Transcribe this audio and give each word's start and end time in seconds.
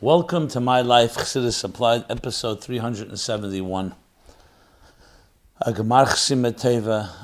Welcome 0.00 0.48
to 0.48 0.60
My 0.60 0.80
Life 0.80 1.14
Chassidus 1.14 1.62
Applied, 1.62 2.04
episode 2.10 2.60
371. 2.60 3.94
A 5.60 5.72
Gemar 5.72 6.06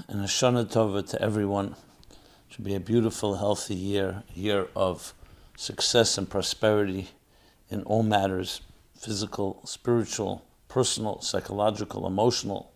and 0.08 0.20
a 0.20 0.24
Tova 0.64 1.10
to 1.10 1.20
everyone. 1.20 1.74
It 2.10 2.16
should 2.54 2.64
be 2.64 2.76
a 2.76 2.80
beautiful, 2.80 3.34
healthy 3.34 3.74
year, 3.74 4.22
a 4.34 4.38
year 4.38 4.68
of 4.76 5.12
success 5.56 6.16
and 6.16 6.30
prosperity 6.30 7.08
in 7.70 7.82
all 7.82 8.04
matters 8.04 8.60
physical, 8.96 9.60
spiritual, 9.64 10.44
personal, 10.68 11.20
psychological, 11.22 12.06
emotional, 12.06 12.72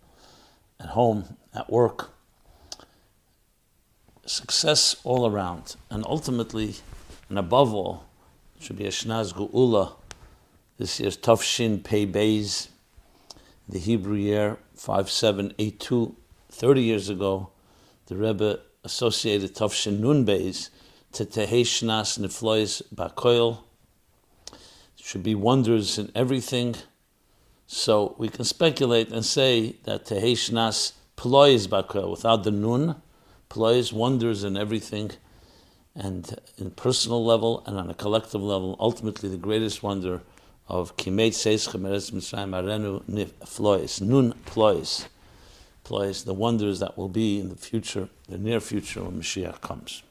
at 0.77 0.87
home, 0.87 1.37
at 1.53 1.71
work. 1.71 2.11
Success 4.25 4.97
all 5.05 5.25
around, 5.25 5.77
and 5.89 6.03
ultimately, 6.05 6.75
and 7.29 7.39
above 7.39 7.73
all, 7.73 8.04
should 8.65 8.77
be 8.79 8.87
a 8.87 8.89
Shnaz 8.89 9.31
Geula. 9.31 9.93
This 10.79 10.99
year's 10.99 11.17
Tafshin 11.17 11.83
Pei 11.83 12.07
Beis, 12.07 12.69
the 13.69 13.77
Hebrew 13.77 14.15
year 14.15 14.57
5782. 14.73 16.15
30 16.49 16.81
years 16.81 17.07
ago, 17.07 17.51
the 18.07 18.15
Rebbe 18.15 18.59
associated 18.83 19.53
Tafshin 19.53 19.99
Nun 19.99 20.25
Beis 20.25 20.71
to 21.11 21.25
Tehei 21.25 21.61
Shnas 21.61 22.17
Niflois 22.17 22.81
Bakoil. 22.91 23.59
Should 24.95 25.21
be 25.21 25.35
wonders 25.35 25.99
in 25.99 26.11
everything. 26.15 26.73
So 27.67 28.15
we 28.17 28.29
can 28.29 28.45
speculate 28.45 29.11
and 29.11 29.23
say 29.23 29.75
that 29.83 30.05
Tehei 30.05 30.33
Shnas 30.33 30.93
Plois 31.15 31.67
Bakoil, 31.67 32.09
without 32.09 32.43
the 32.43 32.49
Nun, 32.49 32.95
Plois 33.47 33.93
wonders 33.93 34.43
in 34.43 34.57
everything 34.57 35.11
and 35.95 36.37
in 36.57 36.71
personal 36.71 37.23
level 37.23 37.63
and 37.65 37.77
on 37.77 37.89
a 37.89 37.93
collective 37.93 38.41
level, 38.41 38.75
ultimately 38.79 39.29
the 39.29 39.37
greatest 39.37 39.81
wonder 39.81 40.21
of 40.67 40.97
Kimet 40.97 41.33
Seis 41.33 41.67
Chemeres 41.67 42.11
Mitzrayim 42.11 42.51
Arenu 42.51 43.29
Flois, 43.45 44.01
Nun 44.01 44.33
Plois, 44.45 45.07
Plois, 45.83 46.23
the 46.23 46.33
wonders 46.33 46.79
that 46.79 46.97
will 46.97 47.07
be 47.07 47.39
in 47.39 47.49
the 47.49 47.55
future, 47.55 48.09
the 48.27 48.37
near 48.37 48.59
future 48.59 49.03
when 49.03 49.21
Mashiach 49.21 49.61
comes. 49.61 50.03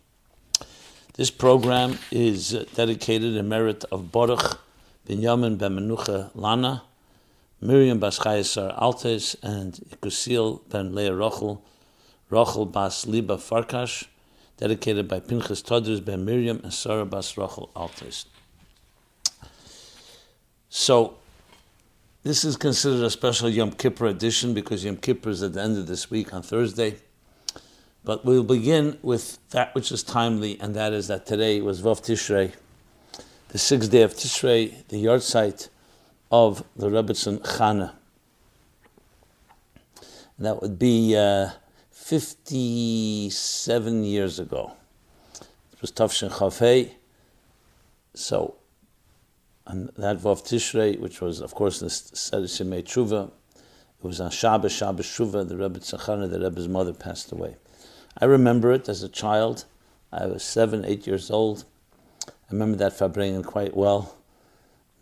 This 1.14 1.30
program 1.30 1.98
is 2.10 2.52
dedicated 2.74 3.36
in 3.36 3.48
merit 3.48 3.84
of 3.92 4.10
Baruch 4.10 4.58
Binyamin 5.06 5.58
Ben 5.58 6.30
Lana, 6.34 6.82
Miriam 7.60 7.98
Bas 7.98 8.18
Chayesar 8.18 8.78
Altes, 8.80 9.36
and 9.42 9.74
Ikusil 9.90 10.60
Ben 10.70 10.94
Leah 10.94 11.12
Rochel, 11.12 11.60
Rochel 12.30 12.70
Bas 12.70 13.06
Liba 13.06 13.36
Farkash, 13.36 14.06
dedicated 14.56 15.08
by 15.08 15.20
Pinchas 15.20 15.62
Toders 15.62 16.04
Ben 16.04 16.24
Miriam 16.24 16.60
and 16.62 16.72
Sarah 16.72 17.04
Bas 17.04 17.36
Rachel 17.36 17.70
Altes. 17.74 18.26
So, 20.68 21.16
this 22.22 22.44
is 22.44 22.56
considered 22.56 23.04
a 23.04 23.10
special 23.10 23.48
Yom 23.48 23.72
Kippur 23.72 24.06
edition 24.06 24.54
because 24.54 24.84
Yom 24.84 24.96
Kippur 24.96 25.30
is 25.30 25.42
at 25.42 25.52
the 25.52 25.62
end 25.62 25.76
of 25.76 25.86
this 25.86 26.10
week 26.10 26.32
on 26.32 26.42
Thursday. 26.42 26.96
But 28.04 28.24
we'll 28.24 28.44
begin 28.44 28.98
with 29.02 29.38
that 29.50 29.74
which 29.74 29.90
is 29.90 30.02
timely, 30.02 30.58
and 30.60 30.74
that 30.74 30.92
is 30.92 31.08
that 31.08 31.26
today 31.26 31.60
was 31.60 31.80
Vav 31.80 32.02
Tishrei, 32.02 32.52
the 33.48 33.58
sixth 33.58 33.90
day 33.90 34.02
of 34.02 34.14
Tishrei, 34.14 34.86
the 34.88 35.02
yahrzeit 35.02 35.68
of 36.30 36.64
the 36.76 36.88
Rebbetzin 36.88 37.38
Chana. 37.40 37.92
And 40.36 40.46
that 40.46 40.60
would 40.60 40.78
be 40.78 41.16
uh, 41.16 41.50
57 42.04 44.04
years 44.04 44.38
ago. 44.38 44.72
It 45.72 45.80
was 45.80 45.90
Tafshin 45.90 46.30
Chafei. 46.30 46.90
So, 48.12 48.56
on 49.66 49.88
that 49.96 50.18
Vav 50.18 50.42
Tishrei, 50.42 51.00
which 51.00 51.22
was, 51.22 51.40
of 51.40 51.54
course, 51.54 51.80
the 51.80 51.88
Seder 51.88 52.44
Shemei 52.44 52.82
Tshuva, 52.82 53.28
it 53.28 53.32
was 54.02 54.20
on 54.20 54.30
Shabbos, 54.30 54.72
Shabbos 54.72 55.06
Tshuva, 55.06 55.48
the 55.48 55.54
Rebbetzin 55.54 55.98
Chana, 56.00 56.30
the 56.30 56.40
Rebbe's 56.40 56.68
mother 56.68 56.92
passed 56.92 57.32
away. 57.32 57.56
I 58.18 58.26
remember 58.26 58.70
it 58.72 58.86
as 58.90 59.02
a 59.02 59.08
child. 59.08 59.64
I 60.12 60.26
was 60.26 60.44
seven, 60.44 60.84
eight 60.84 61.06
years 61.06 61.30
old. 61.30 61.64
I 62.28 62.32
remember 62.50 62.76
that 62.76 62.92
Farbrengen 62.92 63.46
quite 63.46 63.74
well. 63.74 64.14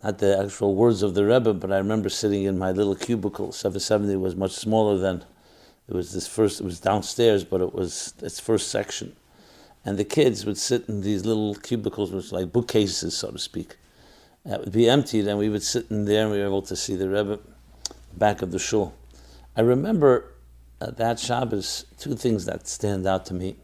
Not 0.05 0.19
the 0.19 0.39
actual 0.39 0.77
words 0.77 1.03
of 1.03 1.15
the 1.15 1.25
Rebbe, 1.25 1.53
but 1.53 1.73
I 1.73 1.79
remember 1.79 2.09
sitting 2.09 2.45
in 2.45 2.59
my 2.59 2.71
little 2.71 2.95
cubicle. 2.95 3.51
770 3.51 4.15
was 4.15 4.37
much 4.37 4.53
smaller 4.53 4.99
then 4.99 5.25
it 5.89 5.95
was 5.95 6.13
this 6.13 6.27
first, 6.27 6.61
it 6.61 6.65
was 6.65 6.81
downstairs, 6.81 7.45
but 7.45 7.61
it 7.61 7.75
was 7.75 8.15
its 8.23 8.41
first 8.41 8.69
section. 8.69 9.17
And 9.85 9.99
the 9.99 10.05
kids 10.05 10.47
would 10.47 10.59
sit 10.59 10.89
in 10.89 11.01
these 11.01 11.27
little 11.27 11.55
cubicles, 11.55 12.13
which 12.13 12.31
were 12.31 12.41
like 12.41 12.53
bookcases, 12.53 13.17
so 13.17 13.31
to 13.31 13.39
speak. 13.39 13.77
That 14.45 14.61
would 14.61 14.73
be 14.73 14.89
emptied, 14.89 15.27
and 15.27 15.39
we 15.39 15.49
would 15.49 15.63
sit 15.63 15.91
in 15.91 16.05
there, 16.05 16.23
and 16.23 16.33
we 16.33 16.39
were 16.39 16.47
able 16.47 16.63
to 16.63 16.77
see 16.77 16.95
the 16.95 17.09
Rebbe 17.09 17.39
back 18.17 18.43
of 18.43 18.53
the 18.53 18.59
shul. 18.59 18.95
I 19.57 19.61
remember 19.61 20.33
that 20.79 21.19
Shabbos, 21.19 21.87
two 21.99 22.15
things 22.15 22.45
that 22.47 22.67
stand 22.67 23.07
out 23.07 23.27
to 23.27 23.35
me 23.35 23.57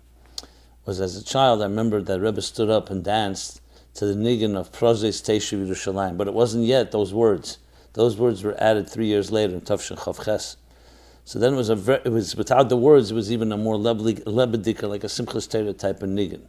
was 0.84 1.00
as 1.00 1.16
a 1.16 1.24
child, 1.24 1.60
I 1.60 1.64
remember 1.64 2.00
that 2.02 2.20
Rebbe 2.20 2.42
stood 2.42 2.70
up 2.70 2.90
and 2.90 3.04
danced 3.04 3.60
to 3.94 4.06
the 4.06 4.14
niggin 4.14 4.56
of 4.56 4.72
Prozes 4.72 5.22
Teshuv 5.22 5.66
Yerushalayim, 5.66 6.16
but 6.16 6.28
it 6.28 6.34
wasn't 6.34 6.64
yet 6.64 6.92
those 6.92 7.12
words. 7.12 7.58
Those 7.94 8.16
words 8.16 8.44
were 8.44 8.60
added 8.62 8.88
three 8.88 9.06
years 9.06 9.32
later 9.32 9.54
in 9.54 9.60
Tafshin 9.60 9.98
Chavches. 9.98 10.56
So 11.28 11.38
then 11.38 11.52
it 11.52 11.56
was 11.58 11.68
a 11.68 12.06
it 12.06 12.10
was 12.10 12.34
without 12.36 12.70
the 12.70 12.76
words, 12.78 13.10
it 13.10 13.14
was 13.14 13.30
even 13.30 13.52
a 13.52 13.58
more 13.58 13.76
lovely 13.76 14.14
lebedika, 14.14 14.88
like 14.88 15.04
a 15.04 15.08
simchas 15.08 15.46
Torah 15.46 15.74
type 15.74 16.02
of 16.02 16.08
niggin. 16.08 16.40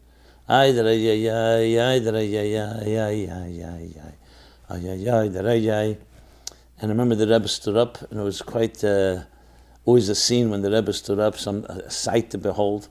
Ay 0.48 0.72
da 0.72 0.84
ya 0.84 1.14
ya 1.14 1.58
ya 1.58 2.00
da 2.00 2.20
ya 2.20 2.42
ya 2.42 2.80
ya 2.86 3.10
ya 3.10 3.44
ya 3.44 3.76
ya 3.76 4.04
ay 4.70 4.78
ya 4.78 4.94
ya 4.94 5.28
da 5.28 5.52
ya. 5.52 5.80
And 5.82 5.98
I 6.80 6.88
remember 6.88 7.16
the 7.16 7.28
Rebbe 7.28 7.50
stood 7.50 7.76
up, 7.76 7.98
and 8.10 8.22
it 8.22 8.24
was 8.24 8.42
quite 8.42 8.82
uh, 8.82 9.24
always 9.84 10.08
a 10.08 10.16
scene 10.16 10.50
when 10.50 10.62
the 10.62 10.72
Rebbe 10.72 10.94
stood 10.94 11.20
up, 11.20 11.36
some 11.38 11.66
a 11.66 11.92
sight 11.92 12.30
to 12.30 12.38
behold. 12.38 12.88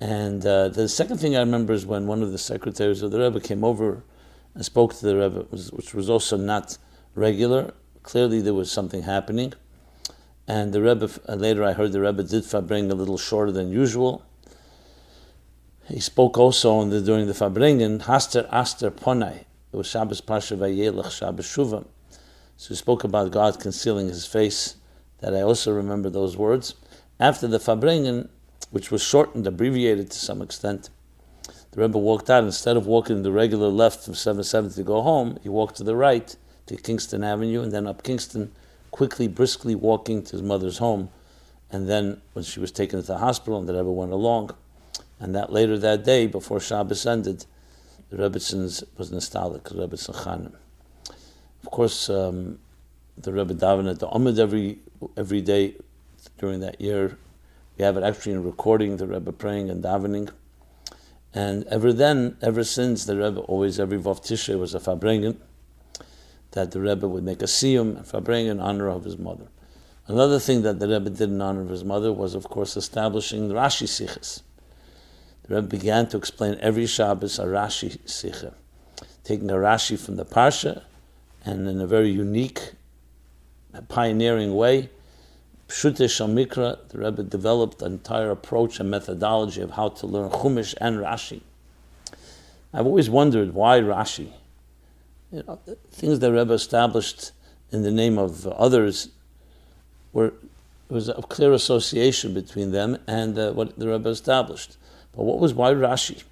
And 0.00 0.44
uh, 0.44 0.68
the 0.68 0.86
second 0.86 1.16
thing 1.16 1.34
I 1.34 1.40
remember 1.40 1.72
is 1.72 1.86
when 1.86 2.08
one 2.08 2.22
of 2.22 2.30
the 2.30 2.36
secretaries 2.36 3.00
of 3.00 3.10
the 3.10 3.20
Rebbe 3.20 3.40
came 3.40 3.64
over 3.64 4.04
and 4.54 4.62
spoke 4.66 4.92
to 4.96 5.06
the 5.06 5.16
Rebbe, 5.16 5.46
which 5.48 5.94
was 5.94 6.10
also 6.10 6.36
not 6.36 6.76
regular. 7.14 7.72
Clearly, 8.02 8.42
there 8.42 8.52
was 8.52 8.70
something 8.70 9.04
happening. 9.04 9.54
And 10.50 10.72
the 10.72 10.82
Rebbe, 10.82 11.08
uh, 11.28 11.36
later 11.36 11.62
I 11.62 11.74
heard 11.74 11.92
the 11.92 12.00
Rebbe 12.00 12.24
did 12.24 12.42
Farbrengen 12.42 12.90
a 12.90 12.96
little 12.96 13.18
shorter 13.18 13.52
than 13.52 13.70
usual. 13.70 14.26
He 15.86 16.00
spoke 16.00 16.36
also 16.36 16.84
the, 16.86 17.00
during 17.00 17.28
the 17.28 17.34
Farbrengen, 17.34 18.00
Haster 18.00 18.48
Aster 18.50 18.90
Ponai. 18.90 19.44
It 19.72 19.76
was 19.76 19.86
Shabbos 19.86 20.20
Pasha 20.20 20.56
Vayelach 20.56 21.12
Shabbos 21.12 21.46
Shuva. 21.46 21.86
So 22.56 22.70
he 22.70 22.74
spoke 22.74 23.04
about 23.04 23.30
God 23.30 23.60
concealing 23.60 24.08
his 24.08 24.26
face, 24.26 24.74
that 25.20 25.36
I 25.36 25.42
also 25.42 25.70
remember 25.70 26.10
those 26.10 26.36
words. 26.36 26.74
After 27.20 27.46
the 27.46 27.60
Farbrengen, 27.60 28.28
which 28.72 28.90
was 28.90 29.04
shortened, 29.04 29.46
abbreviated 29.46 30.10
to 30.10 30.18
some 30.18 30.42
extent, 30.42 30.90
the 31.70 31.80
Rebbe 31.80 31.96
walked 31.96 32.28
out. 32.28 32.42
Instead 32.42 32.76
of 32.76 32.88
walking 32.88 33.22
the 33.22 33.30
regular 33.30 33.68
left 33.68 34.02
from 34.04 34.16
770 34.16 34.74
to 34.74 34.82
go 34.82 35.00
home, 35.00 35.38
he 35.44 35.48
walked 35.48 35.76
to 35.76 35.84
the 35.84 35.94
right 35.94 36.34
to 36.66 36.76
Kingston 36.76 37.22
Avenue 37.22 37.62
and 37.62 37.70
then 37.70 37.86
up 37.86 38.02
Kingston 38.02 38.50
quickly, 38.90 39.28
briskly 39.28 39.74
walking 39.74 40.22
to 40.24 40.32
his 40.32 40.42
mother's 40.42 40.78
home. 40.78 41.10
And 41.70 41.88
then 41.88 42.20
when 42.32 42.44
she 42.44 42.60
was 42.60 42.72
taken 42.72 43.00
to 43.00 43.06
the 43.06 43.18
hospital, 43.18 43.58
and 43.58 43.68
the 43.68 43.74
Rebbe 43.74 43.90
went 43.90 44.12
along, 44.12 44.50
and 45.20 45.34
that 45.34 45.52
later 45.52 45.78
that 45.78 46.04
day, 46.04 46.26
before 46.26 46.60
Shabbos 46.60 47.06
ended, 47.06 47.46
the 48.10 48.16
Rebbetzins 48.16 48.82
was 48.96 49.12
nostalgic, 49.12 49.64
the 49.64 49.74
Rebbetzin 49.74 50.14
Chanim. 50.14 50.54
Of 51.62 51.70
course, 51.70 52.10
um, 52.10 52.58
the 53.16 53.32
Rebbe 53.32 53.54
davened 53.54 53.90
at 53.90 53.98
the 54.00 54.08
Amid 54.08 54.38
every 54.38 54.78
every 55.16 55.40
day 55.42 55.76
during 56.38 56.60
that 56.60 56.80
year. 56.80 57.18
We 57.78 57.84
have 57.84 57.96
it 57.96 58.02
actually 58.02 58.32
in 58.32 58.42
recording, 58.42 58.96
the 58.96 59.06
Rebbe 59.06 59.32
praying 59.32 59.70
and 59.70 59.84
davening. 59.84 60.30
And 61.32 61.64
ever 61.64 61.92
then, 61.92 62.36
ever 62.42 62.64
since, 62.64 63.04
the 63.04 63.16
Rebbe 63.16 63.40
always, 63.40 63.78
every 63.78 63.98
Vav 63.98 64.20
Tishrei 64.20 64.58
was 64.58 64.74
a 64.74 64.80
Farbrengen 64.80 65.36
that 66.52 66.72
the 66.72 66.80
Rebbe 66.80 67.06
would 67.06 67.24
make 67.24 67.42
a 67.42 67.46
siyum 67.46 67.96
and 67.96 68.04
farbrengen 68.04 68.50
in 68.50 68.60
honor 68.60 68.88
of 68.88 69.04
his 69.04 69.18
mother. 69.18 69.46
Another 70.06 70.40
thing 70.40 70.62
that 70.62 70.80
the 70.80 70.88
Rebbe 70.88 71.10
did 71.10 71.30
in 71.30 71.40
honor 71.40 71.62
of 71.62 71.68
his 71.68 71.84
mother 71.84 72.12
was, 72.12 72.34
of 72.34 72.44
course, 72.44 72.76
establishing 72.76 73.48
the 73.48 73.54
Rashi 73.54 73.86
Sichos. 73.86 74.42
The 75.44 75.54
Rebbe 75.54 75.68
began 75.68 76.08
to 76.08 76.16
explain 76.16 76.58
every 76.60 76.86
Shabbos 76.86 77.38
a 77.38 77.44
Rashi 77.44 77.98
Sicha, 78.00 78.54
taking 79.22 79.50
a 79.50 79.54
Rashi 79.54 79.98
from 79.98 80.16
the 80.16 80.24
Parsha 80.24 80.82
and 81.44 81.68
in 81.68 81.80
a 81.80 81.86
very 81.86 82.10
unique, 82.10 82.72
pioneering 83.88 84.56
way. 84.56 84.90
Pshute 85.68 86.04
Shamikra, 86.06 86.88
the 86.88 86.98
Rebbe 86.98 87.22
developed 87.22 87.80
an 87.82 87.92
entire 87.92 88.32
approach 88.32 88.80
and 88.80 88.90
methodology 88.90 89.62
of 89.62 89.70
how 89.72 89.88
to 89.90 90.06
learn 90.06 90.30
Chumash 90.30 90.74
and 90.80 90.98
Rashi. 90.98 91.42
I've 92.72 92.86
always 92.86 93.08
wondered 93.08 93.54
why 93.54 93.80
Rashi 93.80 94.32
you 95.32 95.44
know, 95.46 95.58
things 95.90 96.18
that 96.18 96.32
Rebbe 96.32 96.52
established 96.52 97.32
in 97.70 97.82
the 97.82 97.90
name 97.90 98.18
of 98.18 98.46
others 98.46 99.08
were 100.12 100.32
there 100.88 100.96
was 100.96 101.08
a 101.08 101.14
clear 101.22 101.52
association 101.52 102.34
between 102.34 102.72
them 102.72 102.98
and 103.06 103.38
uh, 103.38 103.52
what 103.52 103.78
the 103.78 103.88
Rebbe 103.88 104.08
established. 104.08 104.76
But 105.14 105.22
what 105.22 105.38
was 105.38 105.54
why 105.54 105.72
Rashi? 105.72 106.24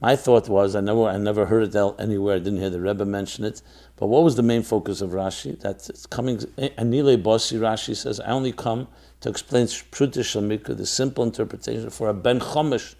My 0.00 0.16
thought 0.16 0.48
was 0.48 0.74
I 0.74 0.80
never 0.80 1.04
I 1.04 1.18
never 1.18 1.46
heard 1.46 1.74
it 1.74 1.94
anywhere. 2.00 2.36
I 2.36 2.38
didn't 2.40 2.58
hear 2.58 2.70
the 2.70 2.80
Rebbe 2.80 3.04
mention 3.04 3.44
it. 3.44 3.62
But 3.96 4.06
what 4.06 4.24
was 4.24 4.34
the 4.34 4.42
main 4.42 4.64
focus 4.64 5.00
of 5.00 5.10
Rashi? 5.10 5.60
That 5.60 5.88
it's 5.88 6.04
coming. 6.06 6.38
Anile 6.58 7.16
Bosi 7.22 7.60
Rashi 7.60 7.94
says 7.94 8.18
I 8.18 8.30
only 8.30 8.50
come 8.50 8.88
to 9.20 9.28
explain 9.28 9.66
Prutish 9.66 10.34
Mikra, 10.40 10.76
the 10.76 10.86
simple 10.86 11.22
interpretation 11.22 11.90
for 11.90 12.08
a 12.08 12.14
Ben 12.14 12.40
Chomish 12.40 12.96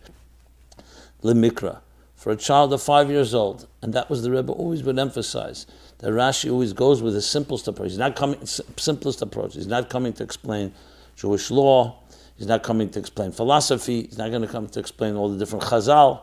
Lemikra, 1.25 1.81
for 2.21 2.31
a 2.31 2.37
child 2.37 2.71
of 2.71 2.83
five 2.83 3.11
years 3.11 3.33
old, 3.33 3.67
and 3.81 3.95
that 3.95 4.11
was 4.11 4.23
the 4.23 4.31
Rebbe 4.31 4.53
always 4.53 4.83
would 4.83 4.99
emphasize 4.99 5.65
that 6.01 6.11
Rashi 6.11 6.53
always 6.53 6.75
goes 6.75 7.01
with 7.01 7.15
the 7.15 7.23
simplest 7.23 7.67
approach. 7.67 7.89
He's 7.89 7.99
not 7.99 8.15
coming 8.15 8.45
simplest 8.45 9.23
approach. 9.23 9.55
He's 9.55 9.67
not 9.67 9.89
coming 9.89 10.13
to 10.13 10.23
explain 10.23 10.75
Jewish 11.17 11.51
law. 11.51 12.03
He's 12.37 12.47
not 12.47 12.63
coming 12.63 12.91
to 12.91 12.99
explain 12.99 13.33
philosophy. 13.33 14.03
He's 14.03 14.19
not 14.19 14.29
going 14.29 14.43
to 14.43 14.49
come 14.49 14.69
to 14.69 14.79
explain 14.79 15.17
all 15.17 15.31
the 15.31 15.39
different 15.39 15.65
Chazal 15.65 16.21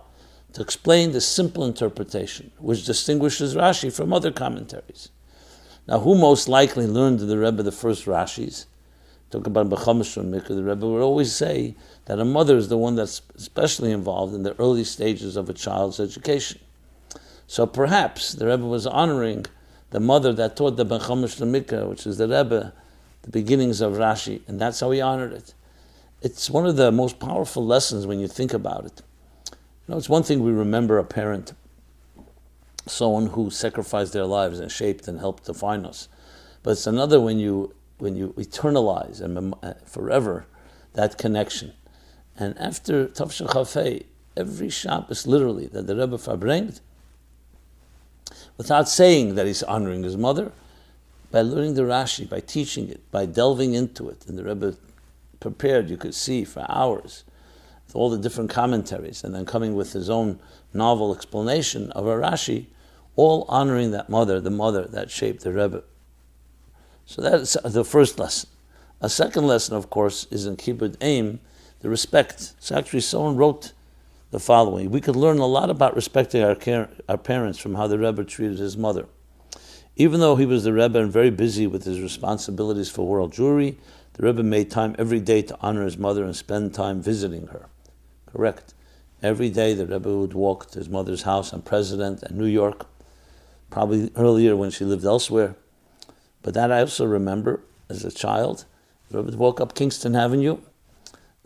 to 0.53 0.61
explain 0.61 1.13
the 1.13 1.21
simple 1.21 1.65
interpretation, 1.65 2.51
which 2.59 2.85
distinguishes 2.85 3.55
Rashi 3.55 3.91
from 3.91 4.13
other 4.13 4.31
commentaries. 4.31 5.09
Now, 5.87 5.97
who 6.01 6.15
most 6.15 6.47
likely 6.47 6.85
learned 6.85 7.21
the 7.21 7.39
Rebbe 7.39 7.63
the 7.63 7.71
first 7.71 8.05
Rashis? 8.05 8.67
Talk 9.31 9.47
about 9.47 9.67
B'chamishon 9.69 10.29
Mikra, 10.29 10.49
the 10.49 10.63
Rebbe 10.63 10.87
would 10.87 11.01
always 11.01 11.33
say 11.33 11.75
that 12.07 12.19
a 12.19 12.25
mother 12.25 12.55
is 12.55 12.69
the 12.69 12.77
one 12.77 12.95
that's 12.95 13.21
especially 13.35 13.91
involved 13.91 14.33
in 14.33 14.43
the 14.43 14.57
early 14.59 14.85
stages 14.85 15.35
of 15.35 15.49
a 15.49 15.53
child's 15.53 15.99
education. 15.99 16.59
So 17.47 17.65
perhaps 17.65 18.31
the 18.31 18.47
Rebbe 18.47 18.65
was 18.65 18.87
honoring 18.87 19.45
the 19.89 19.99
mother 19.99 20.31
that 20.33 20.55
taught 20.55 20.77
the 20.77 20.85
B'chamishan 20.85 21.51
Mikra, 21.51 21.87
which 21.87 22.07
is 22.07 22.17
the 22.17 22.27
Rebbe, 22.29 22.73
the 23.23 23.29
beginnings 23.29 23.81
of 23.81 23.93
Rashi, 23.93 24.41
and 24.47 24.59
that's 24.59 24.79
how 24.79 24.91
he 24.91 25.01
honored 25.01 25.33
it. 25.33 25.53
It's 26.21 26.49
one 26.49 26.65
of 26.65 26.77
the 26.77 26.93
most 26.93 27.19
powerful 27.19 27.65
lessons 27.65 28.07
when 28.07 28.19
you 28.19 28.27
think 28.29 28.53
about 28.53 28.85
it. 28.85 29.01
You 29.51 29.57
know, 29.89 29.97
it's 29.97 30.09
one 30.09 30.23
thing 30.23 30.43
we 30.43 30.51
remember 30.51 30.97
a 30.97 31.03
parent, 31.03 31.53
someone 32.85 33.27
who 33.27 33.49
sacrificed 33.49 34.13
their 34.13 34.25
lives 34.25 34.59
and 34.59 34.71
shaped 34.71 35.09
and 35.09 35.19
helped 35.19 35.45
define 35.45 35.85
us. 35.85 36.07
But 36.63 36.71
it's 36.71 36.87
another 36.87 37.19
when 37.19 37.37
you 37.37 37.73
when 37.97 38.15
you 38.15 38.33
eternalize 38.37 39.21
and 39.21 39.55
uh, 39.63 39.73
forever 39.85 40.45
that 40.93 41.17
connection. 41.17 41.73
And 42.37 42.57
after 42.59 43.07
Tafshin 43.07 43.47
Chafei, 43.47 44.05
every 44.35 44.69
Shabbos 44.69 45.25
literally 45.25 45.67
that 45.67 45.87
the 45.87 45.95
Rebbe 45.95 46.17
verbringt, 46.17 46.81
without 48.57 48.87
saying 48.87 49.35
that 49.35 49.47
he's 49.47 49.63
honoring 49.63 50.03
his 50.03 50.17
mother, 50.17 50.51
by 51.31 51.41
learning 51.41 51.73
the 51.73 51.81
Rashi, 51.81 52.29
by 52.29 52.39
teaching 52.39 52.89
it, 52.89 53.01
by 53.11 53.25
delving 53.25 53.73
into 53.73 54.07
it, 54.09 54.25
and 54.27 54.37
the 54.37 54.43
Rebbe 54.43 54.75
prepared, 55.39 55.89
you 55.89 55.97
could 55.97 56.15
see 56.15 56.43
for 56.43 56.65
hours, 56.69 57.23
with 57.85 57.95
all 57.95 58.09
the 58.09 58.17
different 58.17 58.49
commentaries, 58.49 59.23
and 59.23 59.33
then 59.33 59.45
coming 59.45 59.75
with 59.75 59.93
his 59.93 60.09
own 60.09 60.39
novel 60.73 61.15
explanation 61.15 61.91
of 61.91 62.05
a 62.05 62.15
Rashi, 62.15 62.67
all 63.15 63.45
honoring 63.49 63.91
that 63.91 64.09
mother, 64.09 64.39
the 64.39 64.51
mother 64.51 64.85
that 64.85 65.09
shaped 65.09 65.43
the 65.43 65.51
Rebbe. 65.51 65.83
So 67.05 67.21
that's 67.21 67.57
the 67.63 67.83
first 67.83 68.19
lesson. 68.19 68.49
A 69.01 69.09
second 69.09 69.47
lesson, 69.47 69.75
of 69.75 69.89
course, 69.89 70.27
is 70.29 70.45
in 70.45 70.57
Kibbud 70.57 70.97
Aim, 71.01 71.39
the 71.81 71.89
respect. 71.89 72.53
So 72.59 72.75
actually, 72.75 73.01
someone 73.01 73.37
wrote 73.37 73.73
the 74.31 74.39
following: 74.39 74.91
We 74.91 75.01
could 75.01 75.15
learn 75.15 75.39
a 75.39 75.45
lot 75.45 75.69
about 75.69 75.95
respecting 75.95 76.43
our, 76.43 76.55
care, 76.55 76.89
our 77.07 77.17
parents 77.17 77.59
from 77.59 77.75
how 77.75 77.87
the 77.87 77.99
Rebbe 77.99 78.23
treated 78.23 78.59
his 78.59 78.77
mother. 78.77 79.07
Even 79.95 80.19
though 80.19 80.35
he 80.35 80.45
was 80.45 80.63
the 80.63 80.73
Rebbe 80.73 80.99
and 80.99 81.11
very 81.11 81.31
busy 81.31 81.65
with 81.65 81.83
his 81.83 82.01
responsibilities 82.01 82.89
for 82.89 83.07
world 83.07 83.33
Jewry, 83.33 83.77
the 84.13 84.23
Rebbe 84.23 84.43
made 84.43 84.69
time 84.69 84.95
every 84.99 85.19
day 85.19 85.41
to 85.41 85.57
honor 85.59 85.85
his 85.85 85.97
mother 85.97 86.23
and 86.23 86.35
spend 86.35 86.73
time 86.73 87.01
visiting 87.01 87.47
her. 87.47 87.67
Correct. 88.27 88.73
Every 89.23 89.49
day 89.49 89.73
the 89.73 89.87
Rebbe 89.87 90.15
would 90.15 90.33
walk 90.33 90.69
to 90.71 90.79
his 90.79 90.89
mother's 90.89 91.23
house 91.23 91.51
on 91.51 91.63
President 91.63 92.21
and 92.21 92.37
New 92.37 92.45
York, 92.45 92.85
probably 93.71 94.11
earlier 94.15 94.55
when 94.55 94.69
she 94.69 94.85
lived 94.85 95.05
elsewhere. 95.05 95.55
But 96.43 96.53
that 96.53 96.71
I 96.71 96.81
also 96.81 97.05
remember 97.05 97.61
as 97.89 98.05
a 98.05 98.11
child. 98.11 98.65
The 99.09 99.17
Rebbe 99.17 99.31
would 99.31 99.39
walk 99.39 99.59
up 99.59 99.73
Kingston 99.73 100.15
Avenue, 100.15 100.59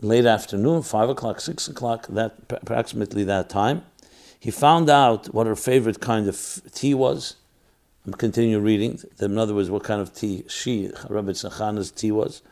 late 0.02 0.26
afternoon, 0.26 0.82
5 0.82 1.08
o'clock, 1.08 1.40
6 1.40 1.68
o'clock, 1.68 2.06
that, 2.08 2.34
approximately 2.50 3.22
that 3.24 3.48
time. 3.48 3.84
He 4.38 4.50
found 4.50 4.90
out 4.90 5.32
what 5.32 5.46
her 5.46 5.54
favorite 5.54 6.00
kind 6.00 6.28
of 6.28 6.60
tea 6.72 6.94
was. 6.94 7.36
I'm 8.04 8.12
continuing 8.12 8.64
reading. 8.64 8.98
In 9.20 9.38
other 9.38 9.54
words, 9.54 9.70
what 9.70 9.84
kind 9.84 10.00
of 10.00 10.12
tea 10.12 10.44
she, 10.48 10.88
Rebbetzin 10.88 11.52
Chana's 11.52 11.92
tea 11.92 12.10
was, 12.10 12.42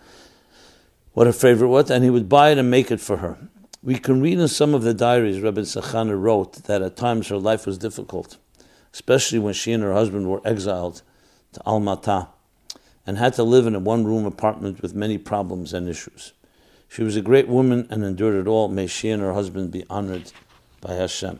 what 1.12 1.26
her 1.26 1.32
favorite 1.32 1.68
was, 1.68 1.90
and 1.90 2.04
he 2.04 2.10
would 2.10 2.28
buy 2.28 2.50
it 2.50 2.58
and 2.58 2.70
make 2.70 2.92
it 2.92 3.00
for 3.00 3.16
her. 3.16 3.36
We 3.82 3.96
can 3.96 4.22
read 4.22 4.38
in 4.38 4.46
some 4.46 4.72
of 4.72 4.82
the 4.82 4.94
diaries 4.94 5.40
Rabbi 5.40 5.62
Tzachana 5.62 6.20
wrote 6.20 6.52
that 6.64 6.82
at 6.82 6.96
times 6.96 7.28
her 7.28 7.38
life 7.38 7.66
was 7.66 7.78
difficult, 7.78 8.36
especially 8.92 9.40
when 9.40 9.54
she 9.54 9.72
and 9.72 9.82
her 9.82 9.92
husband 9.92 10.28
were 10.28 10.42
exiled 10.44 11.02
to 11.54 11.60
Almata 11.66 12.28
and 13.04 13.18
had 13.18 13.34
to 13.34 13.42
live 13.42 13.66
in 13.66 13.74
a 13.74 13.80
one 13.80 14.04
room 14.04 14.24
apartment 14.24 14.82
with 14.82 14.94
many 14.94 15.18
problems 15.18 15.72
and 15.72 15.88
issues. 15.88 16.32
She 16.90 17.02
was 17.04 17.14
a 17.14 17.22
great 17.22 17.46
woman 17.46 17.86
and 17.88 18.02
endured 18.02 18.34
it 18.34 18.48
all. 18.48 18.66
May 18.66 18.88
she 18.88 19.10
and 19.10 19.22
her 19.22 19.32
husband 19.32 19.70
be 19.70 19.84
honored 19.88 20.32
by 20.80 20.94
Hashem. 20.94 21.38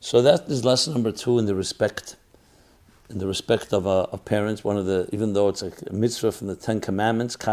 So 0.00 0.22
that 0.22 0.48
is 0.48 0.64
lesson 0.64 0.94
number 0.94 1.12
two 1.12 1.38
in 1.38 1.44
the 1.44 1.54
respect, 1.54 2.16
in 3.10 3.18
the 3.18 3.26
respect 3.26 3.74
of, 3.74 3.86
uh, 3.86 4.06
parents. 4.24 4.64
One 4.64 4.78
of 4.78 4.86
the, 4.86 5.10
even 5.12 5.34
though 5.34 5.50
it's 5.50 5.60
a 5.60 5.70
mitzvah 5.92 6.32
from 6.32 6.46
the 6.46 6.56
Ten 6.56 6.80
Commandments, 6.80 7.36
we 7.36 7.44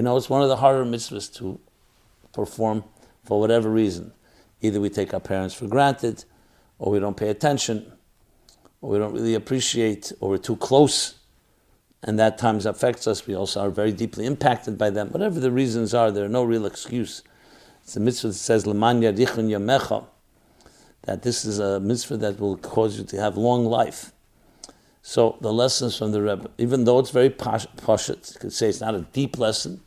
know 0.00 0.16
it's 0.16 0.30
one 0.30 0.42
of 0.42 0.48
the 0.48 0.58
harder 0.58 0.84
mitzvahs 0.84 1.34
to 1.38 1.58
perform 2.32 2.84
for 3.24 3.40
whatever 3.40 3.68
reason. 3.68 4.12
Either 4.60 4.80
we 4.80 4.90
take 4.90 5.12
our 5.12 5.18
parents 5.18 5.54
for 5.54 5.66
granted, 5.66 6.24
or 6.78 6.92
we 6.92 7.00
don't 7.00 7.16
pay 7.16 7.30
attention, 7.30 7.90
or 8.80 8.90
we 8.90 8.98
don't 8.98 9.12
really 9.12 9.34
appreciate, 9.34 10.12
or 10.20 10.30
we're 10.30 10.38
too 10.38 10.56
close 10.56 11.17
and 12.02 12.18
that 12.18 12.38
times 12.38 12.66
affects 12.66 13.06
us. 13.06 13.26
We 13.26 13.34
also 13.34 13.60
are 13.60 13.70
very 13.70 13.92
deeply 13.92 14.26
impacted 14.26 14.78
by 14.78 14.90
them. 14.90 15.08
Whatever 15.08 15.40
the 15.40 15.50
reasons 15.50 15.94
are, 15.94 16.10
there 16.10 16.24
are 16.24 16.28
no 16.28 16.44
real 16.44 16.66
excuse. 16.66 17.22
It's 17.82 17.96
a 17.96 18.00
mitzvah 18.00 18.28
that 18.28 18.34
says 18.34 18.66
"Leman 18.66 19.00
yadichun 19.00 19.48
yamecha," 19.48 20.06
that 21.02 21.22
this 21.22 21.44
is 21.44 21.58
a 21.58 21.80
mitzvah 21.80 22.18
that 22.18 22.38
will 22.38 22.56
cause 22.56 22.98
you 22.98 23.04
to 23.04 23.20
have 23.20 23.36
long 23.36 23.64
life. 23.64 24.12
So 25.02 25.38
the 25.40 25.52
lessons 25.52 25.96
from 25.96 26.12
the 26.12 26.20
Rebbe, 26.20 26.50
even 26.58 26.84
though 26.84 26.98
it's 26.98 27.10
very 27.10 27.30
pashut, 27.30 28.34
you 28.34 28.40
could 28.40 28.52
say 28.52 28.68
it's 28.68 28.80
not 28.80 28.94
a 28.94 29.00
deep 29.12 29.38
lesson, 29.38 29.80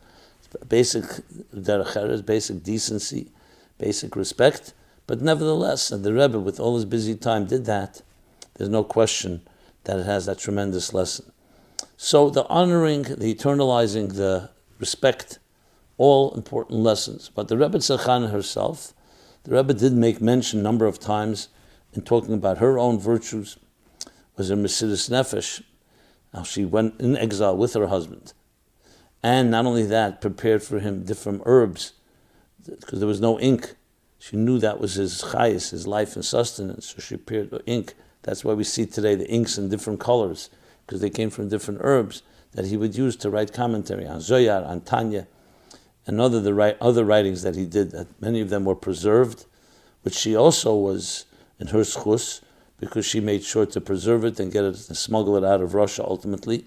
basic 0.67 1.03
derech 1.53 2.25
basic 2.25 2.63
decency, 2.63 3.31
basic 3.77 4.15
respect, 4.15 4.73
but 5.05 5.21
nevertheless, 5.21 5.91
and 5.91 6.03
the 6.03 6.13
Rebbe, 6.13 6.39
with 6.39 6.59
all 6.59 6.75
his 6.75 6.85
busy 6.85 7.15
time, 7.15 7.45
did 7.45 7.65
that. 7.65 8.01
There's 8.55 8.69
no 8.69 8.83
question 8.83 9.41
that 9.83 9.99
it 9.99 10.05
has 10.05 10.25
that 10.25 10.39
tremendous 10.39 10.93
lesson. 10.93 11.30
So 12.03 12.31
the 12.31 12.47
honoring, 12.47 13.03
the 13.03 13.35
eternalizing, 13.35 14.15
the 14.15 14.49
respect, 14.79 15.37
all 15.97 16.33
important 16.33 16.79
lessons. 16.79 17.29
But 17.29 17.47
the 17.47 17.55
Rebbetzin 17.55 17.99
Chana 17.99 18.31
herself, 18.31 18.95
the 19.43 19.55
Rebbe 19.55 19.75
did 19.75 19.93
make 19.93 20.19
mention 20.19 20.61
a 20.61 20.63
number 20.63 20.87
of 20.87 20.97
times 20.97 21.49
in 21.93 22.01
talking 22.01 22.33
about 22.33 22.57
her 22.57 22.79
own 22.79 22.99
virtues, 22.99 23.59
was 24.35 24.49
her 24.49 24.55
Mesiras 24.55 25.11
Nefesh, 25.11 25.61
how 26.33 26.41
she 26.41 26.65
went 26.65 26.99
in 26.99 27.15
exile 27.15 27.55
with 27.55 27.75
her 27.75 27.85
husband. 27.85 28.33
And 29.21 29.51
not 29.51 29.67
only 29.67 29.85
that, 29.85 30.21
prepared 30.21 30.63
for 30.63 30.79
him 30.79 31.03
different 31.03 31.43
herbs, 31.45 31.93
because 32.65 32.97
there 32.97 33.07
was 33.07 33.21
no 33.21 33.39
ink. 33.39 33.75
She 34.17 34.37
knew 34.37 34.57
that 34.57 34.79
was 34.79 34.95
his 34.95 35.21
chayis, 35.21 35.69
his 35.69 35.85
life 35.85 36.15
and 36.15 36.25
sustenance, 36.25 36.87
so 36.87 36.99
she 36.99 37.17
prepared 37.17 37.61
ink. 37.67 37.93
That's 38.23 38.43
why 38.43 38.53
we 38.53 38.63
see 38.63 38.87
today 38.87 39.13
the 39.13 39.29
inks 39.29 39.59
in 39.59 39.69
different 39.69 39.99
colors 39.99 40.49
because 40.91 40.99
they 40.99 41.09
came 41.09 41.29
from 41.29 41.47
different 41.47 41.79
herbs 41.83 42.21
that 42.51 42.65
he 42.65 42.75
would 42.75 42.97
use 42.97 43.15
to 43.15 43.29
write 43.29 43.53
commentary 43.53 44.05
on 44.05 44.19
Zoyar, 44.19 44.67
on 44.67 44.81
Tanya, 44.81 45.25
and 46.05 46.19
other 46.19 46.41
the 46.41 46.77
other 46.81 47.05
writings 47.05 47.43
that 47.43 47.55
he 47.55 47.65
did. 47.65 47.91
That 47.91 48.07
many 48.21 48.41
of 48.41 48.49
them 48.49 48.65
were 48.65 48.75
preserved, 48.75 49.45
which 50.01 50.13
she 50.13 50.35
also 50.35 50.75
was 50.75 51.23
in 51.61 51.67
her 51.67 51.85
schus 51.85 52.41
because 52.77 53.05
she 53.05 53.21
made 53.21 53.45
sure 53.45 53.65
to 53.67 53.79
preserve 53.79 54.25
it 54.25 54.37
and 54.37 54.51
get 54.51 54.65
it 54.65 54.89
and 54.89 54.97
smuggle 54.97 55.37
it 55.37 55.45
out 55.45 55.61
of 55.61 55.73
Russia 55.73 56.03
ultimately. 56.03 56.65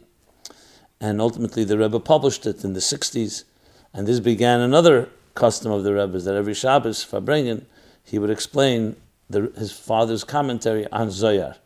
And 1.03 1.21
ultimately, 1.21 1.65
the 1.65 1.77
Rebbe 1.77 2.01
published 2.01 2.47
it 2.47 2.65
in 2.65 2.73
the 2.73 2.81
60s, 2.81 3.45
and 3.93 4.09
this 4.09 4.21
began 4.21 4.61
another 4.61 5.11
custom 5.35 5.71
of 5.71 5.85
the 5.85 5.93
Rebbe's 5.93 6.25
that 6.25 6.35
every 6.35 6.55
Shabbos, 6.55 7.05
Farbrengen, 7.05 7.67
he 8.03 8.19
would 8.19 8.31
explain 8.31 8.97
the, 9.29 9.53
his 9.59 9.71
father's 9.71 10.25
commentary 10.25 10.91
on 10.91 11.09
Zoyar. 11.09 11.57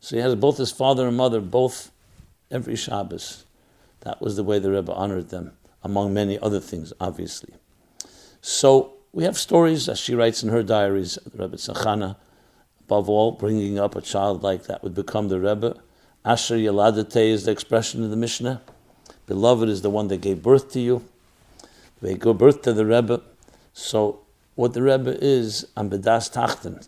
So 0.00 0.16
he 0.16 0.22
has 0.22 0.34
both 0.34 0.58
his 0.58 0.70
father 0.70 1.08
and 1.08 1.16
mother, 1.16 1.40
both 1.40 1.90
every 2.50 2.76
Shabbos. 2.76 3.44
That 4.00 4.20
was 4.20 4.36
the 4.36 4.44
way 4.44 4.58
the 4.58 4.70
Rebbe 4.70 4.92
honored 4.92 5.30
them, 5.30 5.52
among 5.82 6.14
many 6.14 6.38
other 6.38 6.60
things, 6.60 6.92
obviously. 7.00 7.54
So 8.40 8.94
we 9.12 9.24
have 9.24 9.36
stories, 9.36 9.88
as 9.88 9.98
she 9.98 10.14
writes 10.14 10.42
in 10.42 10.50
her 10.50 10.62
diaries, 10.62 11.18
the 11.24 11.48
Rebbetzin 11.48 11.76
Chana, 11.76 12.16
above 12.80 13.08
all, 13.08 13.32
bringing 13.32 13.78
up 13.78 13.96
a 13.96 14.00
child 14.00 14.42
like 14.42 14.64
that 14.64 14.82
would 14.82 14.94
become 14.94 15.28
the 15.28 15.40
Rebbe. 15.40 15.76
Asher 16.24 16.56
Yaladate 16.56 17.30
is 17.30 17.44
the 17.44 17.50
expression 17.50 18.04
of 18.04 18.10
the 18.10 18.16
Mishnah. 18.16 18.60
Beloved 19.26 19.68
is 19.68 19.82
the 19.82 19.90
one 19.90 20.08
that 20.08 20.20
gave 20.20 20.42
birth 20.42 20.72
to 20.72 20.80
you. 20.80 21.04
They 22.00 22.14
gave 22.14 22.38
birth 22.38 22.62
to 22.62 22.72
the 22.72 22.86
Rebbe. 22.86 23.20
So 23.72 24.20
what 24.54 24.74
the 24.74 24.82
Rebbe 24.82 25.16
is 25.22 25.66
on 25.76 25.90
Bedas 25.90 26.32
Tachten, 26.32 26.86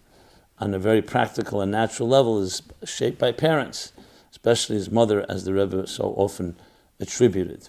on 0.60 0.74
a 0.74 0.78
very 0.78 1.02
practical 1.02 1.60
and 1.60 1.72
natural 1.72 2.08
level, 2.08 2.40
is 2.40 2.62
shaped 2.84 3.18
by 3.18 3.32
parents, 3.32 3.92
especially 4.30 4.76
his 4.76 4.90
mother, 4.90 5.24
as 5.28 5.44
the 5.44 5.54
Rebbe 5.54 5.86
so 5.86 6.14
often 6.16 6.56
attributed. 7.00 7.68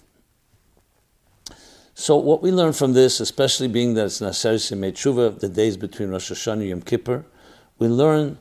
So 1.94 2.16
what 2.16 2.42
we 2.42 2.52
learn 2.52 2.72
from 2.72 2.92
this, 2.92 3.20
especially 3.20 3.68
being 3.68 3.94
that 3.94 4.06
it's 4.06 4.20
Naser 4.20 4.54
Simei 4.54 5.40
the 5.40 5.48
days 5.48 5.76
between 5.76 6.10
Rosh 6.10 6.30
Hashanah 6.30 6.52
and 6.52 6.68
Yom 6.68 6.82
Kippur, 6.82 7.24
we 7.78 7.88
learn 7.88 8.38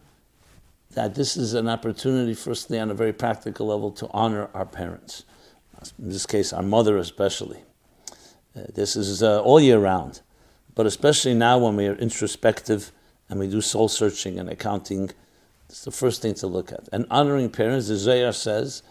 that 0.91 1.15
this 1.15 1.37
is 1.37 1.53
an 1.53 1.67
opportunity, 1.67 2.33
firstly, 2.33 2.79
on 2.79 2.91
a 2.91 2.93
very 2.93 3.13
practical 3.13 3.67
level, 3.67 3.91
to 3.91 4.09
honor 4.11 4.49
our 4.53 4.65
parents. 4.65 5.23
In 5.97 6.09
this 6.09 6.25
case, 6.25 6.53
our 6.53 6.61
mother 6.61 6.97
especially. 6.97 7.59
Uh, 8.55 8.63
this 8.73 8.95
is 8.95 9.23
uh, 9.23 9.41
all 9.41 9.59
year 9.59 9.79
round, 9.79 10.21
but 10.75 10.85
especially 10.85 11.33
now 11.33 11.57
when 11.57 11.75
we 11.75 11.87
are 11.87 11.95
introspective 11.95 12.91
and 13.31 13.39
we 13.39 13.47
do 13.47 13.61
soul 13.61 13.87
searching 13.87 14.37
and 14.37 14.49
accounting, 14.49 15.09
it's 15.69 15.85
the 15.85 15.91
first 15.91 16.21
thing 16.21 16.33
to 16.35 16.47
look 16.47 16.71
at. 16.73 16.89
And 16.91 17.07
honoring 17.09 17.49
parents, 17.49 17.87
the 17.87 17.95
Zohar 17.95 18.33
says, 18.33 18.83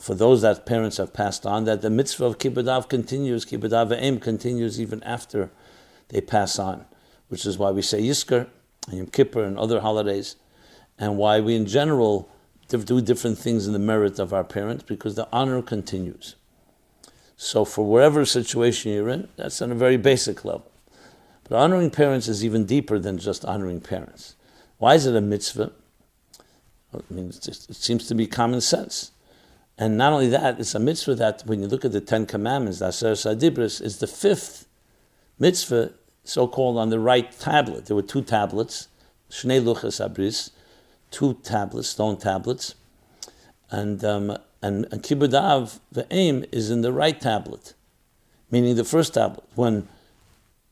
for 0.00 0.14
those 0.16 0.42
that 0.42 0.66
parents 0.66 0.96
have 0.96 1.12
passed 1.12 1.46
on, 1.46 1.64
that 1.64 1.80
the 1.80 1.88
mitzvah 1.88 2.24
of 2.24 2.38
kibbud 2.38 2.88
continues, 2.88 3.46
kibbud 3.46 3.96
aim 3.96 4.18
continues 4.18 4.80
even 4.80 5.00
after 5.04 5.50
they 6.08 6.20
pass 6.20 6.58
on, 6.58 6.84
which 7.28 7.46
is 7.46 7.58
why 7.58 7.70
we 7.70 7.80
say 7.80 8.02
Yizkor, 8.02 8.48
and 8.88 8.98
Yom 8.98 9.06
Kippur, 9.06 9.44
and 9.44 9.56
other 9.56 9.80
holidays, 9.80 10.34
and 10.98 11.16
why 11.16 11.38
we 11.38 11.54
in 11.54 11.64
general 11.64 12.28
do 12.68 13.00
different 13.00 13.38
things 13.38 13.68
in 13.68 13.72
the 13.72 13.78
merit 13.78 14.18
of 14.18 14.34
our 14.34 14.44
parents, 14.44 14.82
because 14.82 15.14
the 15.14 15.28
honor 15.32 15.62
continues. 15.62 16.34
So, 17.36 17.64
for 17.64 17.86
whatever 17.86 18.24
situation 18.24 18.92
you're 18.92 19.08
in, 19.08 19.28
that's 19.36 19.62
on 19.62 19.70
a 19.70 19.76
very 19.76 19.96
basic 19.96 20.44
level. 20.44 20.69
But 21.50 21.56
honoring 21.56 21.90
parents 21.90 22.28
is 22.28 22.44
even 22.44 22.64
deeper 22.64 22.96
than 23.00 23.18
just 23.18 23.44
honoring 23.44 23.80
parents. 23.80 24.36
Why 24.78 24.94
is 24.94 25.04
it 25.04 25.16
a 25.16 25.20
mitzvah? 25.20 25.72
I 26.94 27.00
mean, 27.10 27.32
just, 27.32 27.68
it 27.68 27.74
seems 27.74 28.06
to 28.06 28.14
be 28.14 28.28
common 28.28 28.60
sense. 28.60 29.10
And 29.76 29.98
not 29.98 30.12
only 30.12 30.28
that, 30.28 30.60
it's 30.60 30.76
a 30.76 30.78
mitzvah 30.78 31.16
that 31.16 31.42
when 31.46 31.60
you 31.60 31.66
look 31.66 31.84
at 31.84 31.90
the 31.90 32.00
Ten 32.00 32.24
Commandments, 32.24 32.78
the 32.78 32.86
Aser 32.86 33.12
Sadibris 33.14 33.82
is 33.82 33.98
the 33.98 34.06
fifth 34.06 34.68
mitzvah, 35.40 35.92
so 36.22 36.46
called 36.46 36.78
on 36.78 36.90
the 36.90 37.00
right 37.00 37.36
tablet. 37.40 37.86
There 37.86 37.96
were 37.96 38.02
two 38.02 38.22
tablets, 38.22 38.86
Shnei 39.28 39.60
Luchas 39.60 39.98
Abris, 39.98 40.50
two 41.10 41.34
tablets, 41.42 41.88
stone 41.88 42.16
tablets, 42.16 42.76
and 43.72 44.04
um, 44.04 44.38
and, 44.62 44.86
and 44.92 45.02
Kibbud 45.02 45.80
the 45.90 46.06
aim 46.12 46.44
is 46.52 46.70
in 46.70 46.82
the 46.82 46.92
right 46.92 47.20
tablet, 47.20 47.74
meaning 48.52 48.76
the 48.76 48.84
first 48.84 49.14
tablet. 49.14 49.44
When 49.56 49.88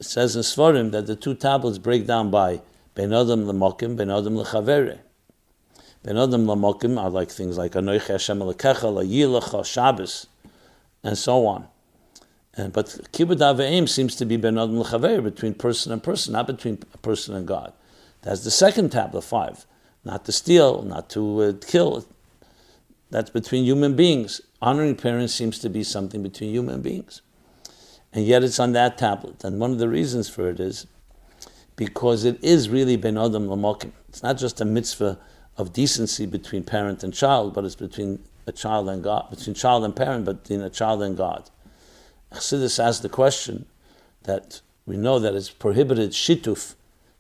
it 0.01 0.07
says 0.07 0.37
in 0.37 0.43
Svarim 0.43 0.93
that 0.93 1.07
the 1.07 1.17
two 1.17 1.35
tablets 1.35 1.79
break 1.79 2.07
down 2.07 2.31
by 2.31 2.61
Ben 2.95 3.13
Adam 3.13 3.45
Lamokim, 3.45 3.97
Ben 3.97 4.11
Adam 4.11 4.35
Lechavere. 4.35 4.99
Ben 6.03 6.17
Adam 6.17 6.47
Lamokim 6.47 7.01
are 7.01 7.11
like 7.11 7.31
things 7.31 7.59
like 7.59 7.73
Anoich 7.73 8.07
Hashem 8.07 8.39
Alekecha, 8.39 8.83
Layilacha, 8.83 9.65
Shabbos, 9.65 10.27
and 11.03 11.19
so 11.19 11.47
on. 11.47 11.67
And, 12.55 12.73
but 12.73 12.87
Kibbud 13.13 13.39
Aveim 13.39 13.89
seems 13.89 14.17
to 14.17 14.25
be 14.25 14.37
Ben 14.37 14.59
Adam 14.59 14.77
Lechaver, 14.77 15.23
between 15.23 15.55
person 15.55 15.93
and 15.93 16.03
person, 16.03 16.33
not 16.33 16.47
between 16.47 16.79
person 17.03 17.35
and 17.35 17.47
God. 17.47 17.73
That's 18.23 18.45
the 18.45 18.51
second 18.51 18.91
tablet, 18.91 19.23
five. 19.23 19.67
Not 20.05 20.25
to 20.27 20.33
steal, 20.33 20.83
not 20.83 21.11
to 21.11 21.43
uh, 21.43 21.53
kill. 21.67 22.07
That's 23.11 23.31
between 23.31 23.65
human 23.65 23.97
beings. 23.97 24.41
Honoring 24.61 24.97
parents 24.97 25.35
seems 25.35 25.59
to 25.61 25.69
be 25.69 25.85
something 25.85 26.23
between 26.23 26.51
human 26.51 26.83
beings. 26.83 27.23
And 28.19 28.27
yet 28.27 28.43
it's 28.43 28.59
on 28.59 28.73
that 28.73 28.99
tablet. 28.99 29.45
And 29.45 29.61
one 29.61 29.71
of 29.71 29.79
the 29.79 29.89
reasons 29.89 30.29
for 30.29 30.51
it 30.51 30.59
is 30.59 30.89
because 31.77 32.25
it 32.25 32.43
is 32.43 32.69
really 32.69 32.97
Ben 32.97 33.17
Adam 33.17 33.47
Lamokim. 33.47 33.93
It's 34.09 34.25
not 34.25 34.39
just 34.39 34.61
a 34.61 34.65
mitzvah 34.65 35.21
of 35.57 35.73
decency 35.73 36.27
between 36.27 36.65
parent 36.65 37.05
and 37.05 37.15
child, 37.15 37.55
but 37.55 37.65
it's 37.65 37.77
between 37.77 38.25
a 38.49 38.51
child 38.51 38.89
and 38.89 39.05
God, 39.05 39.31
between 39.31 39.55
child 39.55 39.85
and 39.85 39.95
parent, 39.95 40.25
but 40.25 40.43
between 40.43 40.63
a 40.63 40.69
child 40.69 41.01
and 41.01 41.17
God. 41.17 41.49
Chassidus 42.33 42.85
asked 42.85 43.03
the 43.03 43.09
question 43.09 43.67
that 44.25 44.63
we 44.85 44.97
know 44.97 45.21
that 45.21 45.37
it's 45.37 45.51
prohibited 45.51 46.11
shituf 46.11 46.75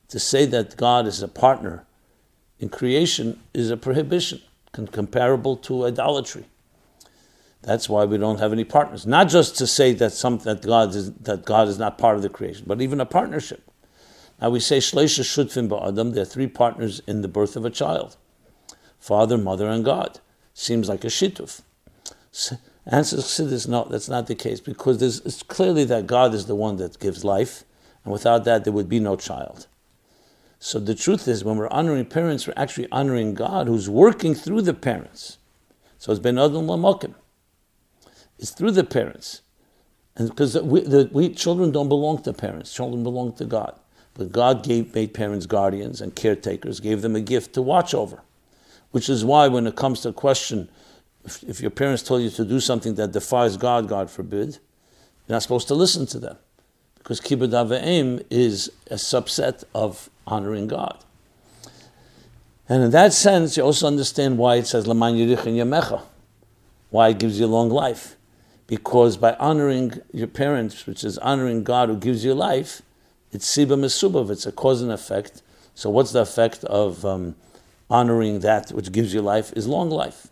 to 0.09 0.19
say 0.19 0.47
that 0.47 0.77
God 0.77 1.07
is 1.07 1.23
a 1.23 1.29
partner 1.29 1.85
in 2.59 2.71
creation 2.71 3.39
is 3.55 3.71
a 3.71 3.77
prohibition 3.77 4.43
comparable 4.73 5.57
to 5.59 5.87
idolatry. 5.87 6.47
That's 7.63 7.89
why 7.89 8.05
we 8.05 8.19
don't 8.19 8.39
have 8.39 8.53
any 8.53 8.65
partners. 8.65 9.07
Not 9.07 9.29
just 9.29 9.57
to 9.59 9.67
say 9.67 9.93
that 9.95 10.13
that 10.45 10.63
God 10.63 10.95
is 10.95 11.13
that 11.15 11.45
God 11.45 11.69
is 11.69 11.79
not 11.79 11.99
part 11.99 12.17
of 12.17 12.23
the 12.23 12.29
creation, 12.29 12.65
but 12.67 12.81
even 12.81 13.01
a 13.01 13.07
partnership. 13.07 13.63
Now 14.41 14.51
we 14.51 14.61
say 14.61 14.79
shleisha 14.79 15.23
shutfim 15.23 15.69
ba'adam. 15.69 16.15
There 16.15 16.23
are 16.23 16.27
three 16.27 16.47
partners 16.47 17.03
in 17.07 17.23
the 17.23 17.29
birth 17.29 17.57
of 17.57 17.65
a 17.65 17.71
child 17.71 18.17
father, 18.99 19.39
mother, 19.39 19.69
and 19.69 19.85
God. 19.85 20.21
Seems 20.55 20.89
like 20.89 21.05
a 21.05 21.09
shituf. 21.09 21.63
Answer 22.87 23.19
Chassidus, 23.19 23.69
no, 23.69 23.85
that's 23.85 24.09
not 24.09 24.27
the 24.27 24.35
case 24.35 24.61
because 24.61 25.03
it's 25.03 25.43
clearly 25.43 25.85
that 25.85 26.07
God 26.07 26.35
is 26.35 26.47
the 26.47 26.55
one 26.55 26.77
that 26.77 26.99
gives 26.99 27.25
life, 27.25 27.65
and 28.05 28.13
without 28.13 28.45
that 28.45 28.65
there 28.65 28.73
would 28.73 28.89
be 28.89 28.99
no 29.01 29.15
child. 29.17 29.67
So 30.59 30.81
the 30.81 30.95
truth 30.95 31.29
is, 31.29 31.45
when 31.45 31.57
we're 31.57 31.69
honoring 31.69 32.07
parents, 32.07 32.47
we're 32.47 32.55
actually 32.57 32.89
honoring 32.91 33.35
God 33.35 33.69
who's 33.69 33.89
working 33.89 34.35
through 34.35 34.63
the 34.63 34.75
parents. 34.75 35.39
So 35.99 36.13
it's 36.13 36.21
ben 36.21 36.39
adam 36.39 36.67
lamokim. 36.67 37.15
It's 38.39 38.51
through 38.51 38.73
the 38.73 38.85
parents, 38.85 39.43
and 40.17 40.29
because 40.29 40.61
we, 40.61 40.81
the, 40.81 41.09
we 41.13 41.31
children 41.31 41.73
don't 41.73 41.89
belong 41.89 42.23
to 42.23 42.33
parents, 42.33 42.73
children 42.73 43.03
belong 43.03 43.33
to 43.35 43.45
God. 43.45 43.79
But 44.15 44.33
God 44.33 44.65
gave 44.65 44.95
made 44.95 45.15
parents 45.15 45.47
guardians 45.47 46.01
and 46.01 46.15
caretakers, 46.15 46.81
gave 46.81 47.03
them 47.03 47.15
a 47.15 47.21
gift 47.21 47.55
to 47.55 47.63
watch 47.63 47.95
over. 47.95 48.23
Which 48.91 49.09
is 49.09 49.25
why, 49.25 49.49
when 49.49 49.67
it 49.67 49.77
comes 49.77 50.01
to 50.01 50.09
a 50.09 50.13
question, 50.13 50.69
if, 51.25 51.43
if 51.45 51.61
your 51.61 51.71
parents 51.71 52.03
told 52.03 52.23
you 52.23 52.31
to 52.31 52.45
do 52.45 52.59
something 52.59 52.95
that 52.97 53.13
defies 53.13 53.57
God, 53.57 53.89
God 53.89 54.11
forbid, 54.11 54.59
you're 55.29 55.35
not 55.35 55.43
supposed 55.43 55.69
to 55.69 55.75
listen 55.75 56.07
to 56.07 56.19
them. 56.19 56.37
Because 56.97 57.21
kibbud 57.21 57.51
aveim 57.51 58.25
is 58.29 58.73
a 58.91 58.95
subset 58.95 59.63
of 59.75 60.11
honoring 60.27 60.67
God. 60.67 60.99
And 62.69 62.83
in 62.83 62.91
that 62.91 63.13
sense, 63.13 63.57
you 63.57 63.63
also 63.63 63.87
understand 63.87 64.37
why 64.37 64.57
it 64.57 64.67
says 64.67 64.87
why 64.87 65.09
it 67.09 67.19
gives 67.19 67.41
you 67.41 67.47
long 67.47 67.71
life. 67.71 68.17
Because 68.69 69.17
by 69.17 69.35
honoring 69.35 70.01
your 70.13 70.29
parents, 70.29 70.87
which 70.87 71.03
is 71.03 71.19
honoring 71.19 71.65
God 71.65 71.89
who 71.89 71.97
gives 71.97 72.25
you 72.25 72.35
life, 72.35 72.83
it's 73.33 73.57
Siba 73.57 73.77
Mesubov, 73.77 74.31
it's 74.31 74.47
a 74.47 74.53
cause 74.53 74.81
and 74.83 74.93
effect. 74.93 75.43
So, 75.75 75.91
what's 75.91 76.13
the 76.13 76.21
effect 76.21 76.63
of 76.65 77.05
um, 77.05 77.35
honoring 77.91 78.41
that 78.41 78.71
which 78.71 78.93
gives 78.93 79.15
you 79.15 79.23
life 79.23 79.53
is 79.55 79.67
long 79.67 79.91
life. 79.91 80.29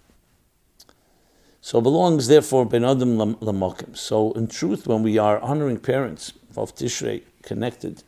So 1.61 1.81
belongs 1.81 2.29
therefore 2.29 2.65
ben 2.65 2.85
adam 2.85 3.17
lamokim. 3.17 3.97
So 3.97 4.33
in 4.33 4.47
truth, 4.47 4.87
when 4.87 5.03
we 5.03 5.19
are 5.19 5.41
honoring 5.41 5.79
parents 5.79 6.33
of 6.57 6.75
Tishrei 6.75 7.23
connected, 7.43 8.03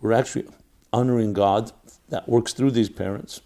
we're 0.00 0.12
actually 0.12 0.46
honoring 0.92 1.32
God 1.32 1.72
that 2.10 2.28
works 2.28 2.52
through 2.52 2.72
these 2.72 2.90
parents, 2.90 3.40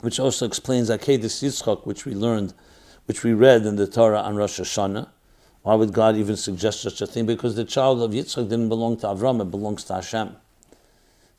which 0.00 0.20
also 0.20 0.46
explains 0.46 0.90
Akedis 0.90 1.42
Yitzchak, 1.42 1.86
which 1.86 2.04
we 2.04 2.14
learned, 2.14 2.54
which 3.06 3.22
we 3.22 3.32
read 3.32 3.66
in 3.66 3.76
the 3.76 3.86
Torah 3.86 4.20
on 4.20 4.36
Rosh 4.36 4.60
Hashanah. 4.60 5.08
Why 5.62 5.74
would 5.74 5.92
God 5.92 6.16
even 6.16 6.36
suggest 6.36 6.82
such 6.82 7.00
a 7.00 7.06
thing? 7.06 7.26
Because 7.26 7.54
the 7.54 7.64
child 7.64 8.02
of 8.02 8.10
Yitzchak 8.10 8.48
didn't 8.48 8.68
belong 8.68 8.96
to 8.98 9.06
Avram; 9.06 9.40
it 9.40 9.50
belongs 9.50 9.84
to 9.84 9.94
Hashem. 9.94 10.36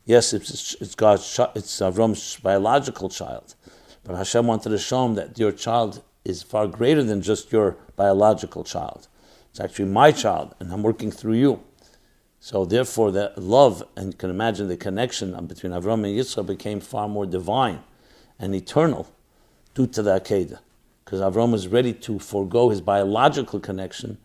Yes, 0.06 0.32
it's, 0.32 0.74
it's 0.80 0.94
God's, 0.94 1.40
it's 1.54 1.80
Avram's 1.80 2.36
biological 2.42 3.08
child, 3.08 3.54
but 4.02 4.16
Hashem 4.16 4.46
wanted 4.46 4.70
to 4.70 4.78
show 4.78 5.06
him 5.06 5.14
that 5.14 5.38
your 5.38 5.52
child 5.52 6.02
is 6.24 6.42
far 6.42 6.66
greater 6.66 7.02
than 7.02 7.22
just 7.22 7.52
your 7.52 7.76
biological 7.96 8.64
child. 8.64 9.08
It's 9.50 9.60
actually 9.60 9.86
my 9.86 10.10
child, 10.10 10.54
and 10.58 10.72
I'm 10.72 10.82
working 10.82 11.10
through 11.10 11.34
you. 11.34 11.60
So 12.40 12.64
therefore, 12.66 13.12
the 13.12 13.32
love 13.36 13.82
and 13.96 14.12
you 14.12 14.18
can 14.18 14.28
imagine 14.28 14.68
the 14.68 14.76
connection 14.76 15.32
between 15.46 15.72
Avram 15.72 16.04
and 16.04 16.18
Yitzchak 16.18 16.46
became 16.46 16.80
far 16.80 17.08
more 17.08 17.24
divine 17.24 17.80
and 18.38 18.54
eternal 18.54 19.06
due 19.74 19.86
to 19.86 20.02
the 20.02 20.20
Akedah. 20.20 20.58
Because 21.04 21.20
Avram 21.20 21.52
was 21.52 21.68
ready 21.68 21.92
to 21.92 22.18
forego 22.18 22.70
his 22.70 22.80
biological 22.80 23.60
connection 23.60 24.18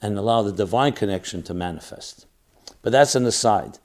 and 0.00 0.16
allow 0.16 0.42
the 0.42 0.52
divine 0.52 0.92
connection 0.92 1.42
to 1.42 1.54
manifest. 1.54 2.26
But 2.82 2.92
that's 2.92 3.14
an 3.14 3.26
aside. 3.26 3.78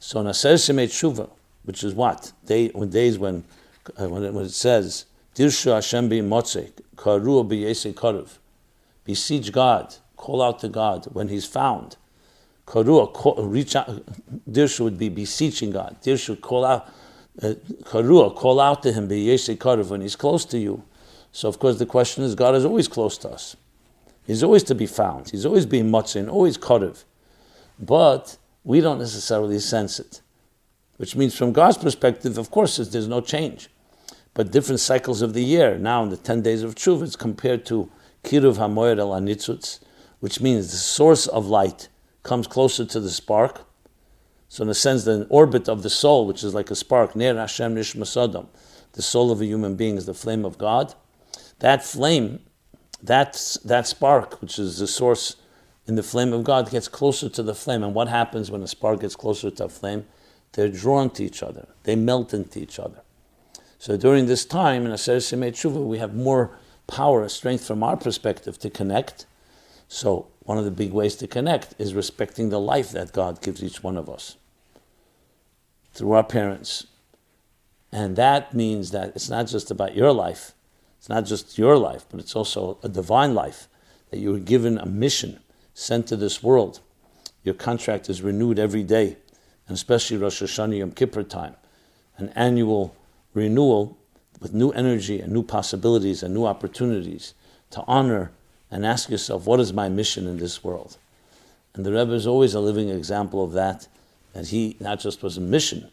So 0.00 0.22
Naser 0.22 0.54
Shemei 0.54 0.86
Tshuva, 0.86 1.30
which 1.64 1.84
is 1.84 1.94
what? 1.94 2.32
Day, 2.44 2.68
when 2.68 2.90
days 2.90 3.18
when, 3.18 3.44
uh, 4.00 4.08
when, 4.08 4.24
it, 4.24 4.32
when 4.32 4.44
it 4.44 4.50
says, 4.50 5.06
Dirshu 5.34 5.74
Hashem 5.74 6.08
bi 6.08 6.16
karu 6.16 7.48
bi 7.48 7.56
karuv. 7.92 8.38
Beseech 9.04 9.52
God, 9.52 9.94
call 10.16 10.42
out 10.42 10.60
to 10.60 10.68
God 10.68 11.06
when 11.12 11.28
He's 11.28 11.44
found. 11.44 11.96
Karu, 12.66 13.52
reach 13.52 13.76
out, 13.76 14.02
Dirshu 14.50 14.80
would 14.80 14.98
be 14.98 15.08
beseeching 15.08 15.70
God. 15.70 15.96
Dirshu, 16.02 16.40
call 16.40 16.64
out, 16.64 16.88
uh, 17.42 17.54
karu, 17.84 18.34
call 18.34 18.58
out 18.58 18.82
to 18.82 18.92
Him 18.92 19.08
bi 19.08 19.14
karuv 19.14 19.90
when 19.90 20.00
He's 20.00 20.16
close 20.16 20.44
to 20.46 20.58
you. 20.58 20.82
So 21.36 21.50
of 21.50 21.58
course 21.58 21.78
the 21.78 21.84
question 21.84 22.24
is, 22.24 22.34
God 22.34 22.54
is 22.54 22.64
always 22.64 22.88
close 22.88 23.18
to 23.18 23.28
us. 23.28 23.56
He's 24.26 24.42
always 24.42 24.62
to 24.62 24.74
be 24.74 24.86
found. 24.86 25.28
He's 25.28 25.44
always 25.44 25.66
being 25.66 25.90
motzin, 25.90 26.32
always 26.32 26.56
karuv. 26.56 27.04
But 27.78 28.38
we 28.64 28.80
don't 28.80 28.98
necessarily 28.98 29.58
sense 29.58 30.00
it. 30.00 30.22
Which 30.96 31.14
means, 31.14 31.36
from 31.36 31.52
God's 31.52 31.76
perspective, 31.76 32.38
of 32.38 32.50
course, 32.50 32.78
there's 32.78 33.06
no 33.06 33.20
change. 33.20 33.68
But 34.32 34.50
different 34.50 34.80
cycles 34.80 35.20
of 35.20 35.34
the 35.34 35.44
year, 35.44 35.76
now 35.76 36.02
in 36.04 36.08
the 36.08 36.16
10 36.16 36.40
days 36.40 36.62
of 36.62 36.74
Tshuva, 36.74 37.02
it's 37.02 37.16
compared 37.16 37.66
to 37.66 37.90
Kiruv 38.24 38.56
HaMoyer 38.56 38.98
El 38.98 39.10
Anitzutz, 39.10 39.80
which 40.20 40.40
means 40.40 40.70
the 40.70 40.78
source 40.78 41.26
of 41.26 41.44
light 41.44 41.88
comes 42.22 42.46
closer 42.46 42.86
to 42.86 42.98
the 42.98 43.10
spark. 43.10 43.60
So, 44.48 44.64
in 44.64 44.70
a 44.70 44.74
sense, 44.74 45.04
the 45.04 45.26
orbit 45.28 45.68
of 45.68 45.82
the 45.82 45.90
soul, 45.90 46.26
which 46.26 46.42
is 46.42 46.54
like 46.54 46.70
a 46.70 46.74
spark, 46.74 47.14
Ner 47.14 47.36
Hashem 47.36 47.74
Nishma 47.74 48.46
the 48.92 49.02
soul 49.02 49.30
of 49.30 49.42
a 49.42 49.44
human 49.44 49.76
being 49.76 49.98
is 49.98 50.06
the 50.06 50.14
flame 50.14 50.46
of 50.46 50.56
God. 50.56 50.94
That 51.60 51.84
flame, 51.84 52.40
that, 53.02 53.58
that 53.64 53.86
spark, 53.86 54.40
which 54.40 54.58
is 54.58 54.78
the 54.78 54.86
source 54.86 55.36
in 55.86 55.94
the 55.94 56.02
flame 56.02 56.32
of 56.32 56.44
God, 56.44 56.70
gets 56.70 56.88
closer 56.88 57.28
to 57.28 57.42
the 57.42 57.54
flame. 57.54 57.82
And 57.82 57.94
what 57.94 58.08
happens 58.08 58.50
when 58.50 58.62
a 58.62 58.66
spark 58.66 59.00
gets 59.00 59.16
closer 59.16 59.50
to 59.50 59.64
a 59.64 59.68
flame? 59.68 60.06
They're 60.52 60.68
drawn 60.68 61.10
to 61.10 61.24
each 61.24 61.42
other, 61.42 61.68
they 61.84 61.96
melt 61.96 62.32
into 62.32 62.60
each 62.60 62.78
other. 62.78 63.02
So 63.78 63.96
during 63.96 64.26
this 64.26 64.44
time 64.44 64.86
in 64.86 64.92
Aser 64.92 65.16
Simei 65.16 65.52
Tshuva, 65.52 65.84
we 65.84 65.98
have 65.98 66.14
more 66.14 66.58
power, 66.86 67.28
strength 67.28 67.66
from 67.66 67.82
our 67.82 67.96
perspective 67.96 68.58
to 68.60 68.70
connect. 68.70 69.26
So 69.86 70.28
one 70.40 70.58
of 70.58 70.64
the 70.64 70.70
big 70.70 70.92
ways 70.92 71.14
to 71.16 71.26
connect 71.26 71.74
is 71.78 71.94
respecting 71.94 72.48
the 72.48 72.60
life 72.60 72.90
that 72.92 73.12
God 73.12 73.42
gives 73.42 73.62
each 73.62 73.82
one 73.82 73.96
of 73.96 74.08
us 74.08 74.36
through 75.92 76.12
our 76.12 76.24
parents. 76.24 76.86
And 77.92 78.16
that 78.16 78.54
means 78.54 78.90
that 78.90 79.10
it's 79.14 79.30
not 79.30 79.46
just 79.46 79.70
about 79.70 79.94
your 79.94 80.12
life, 80.12 80.52
it's 81.06 81.08
not 81.08 81.24
just 81.24 81.56
your 81.56 81.78
life, 81.78 82.04
but 82.10 82.18
it's 82.18 82.34
also 82.34 82.78
a 82.82 82.88
divine 82.88 83.32
life, 83.32 83.68
that 84.10 84.18
you 84.18 84.32
were 84.32 84.40
given 84.40 84.76
a 84.76 84.86
mission, 84.86 85.38
sent 85.72 86.08
to 86.08 86.16
this 86.16 86.42
world. 86.42 86.80
Your 87.44 87.54
contract 87.54 88.10
is 88.10 88.22
renewed 88.22 88.58
every 88.58 88.82
day, 88.82 89.16
and 89.68 89.76
especially 89.76 90.16
Rosh 90.16 90.42
Hashanah 90.42 90.78
Yom 90.78 90.90
Kippur 90.90 91.22
time, 91.22 91.54
an 92.18 92.30
annual 92.30 92.96
renewal 93.34 93.96
with 94.40 94.52
new 94.52 94.70
energy 94.72 95.20
and 95.20 95.32
new 95.32 95.44
possibilities 95.44 96.24
and 96.24 96.34
new 96.34 96.44
opportunities 96.44 97.34
to 97.70 97.84
honor 97.86 98.32
and 98.68 98.84
ask 98.84 99.08
yourself, 99.08 99.46
what 99.46 99.60
is 99.60 99.72
my 99.72 99.88
mission 99.88 100.26
in 100.26 100.38
this 100.38 100.64
world? 100.64 100.96
And 101.74 101.86
the 101.86 101.92
Rebbe 101.92 102.14
is 102.14 102.26
always 102.26 102.52
a 102.52 102.60
living 102.60 102.88
example 102.88 103.44
of 103.44 103.52
that, 103.52 103.86
that 104.32 104.48
he 104.48 104.76
not 104.80 104.98
just 104.98 105.22
was 105.22 105.36
a 105.36 105.40
mission, 105.40 105.88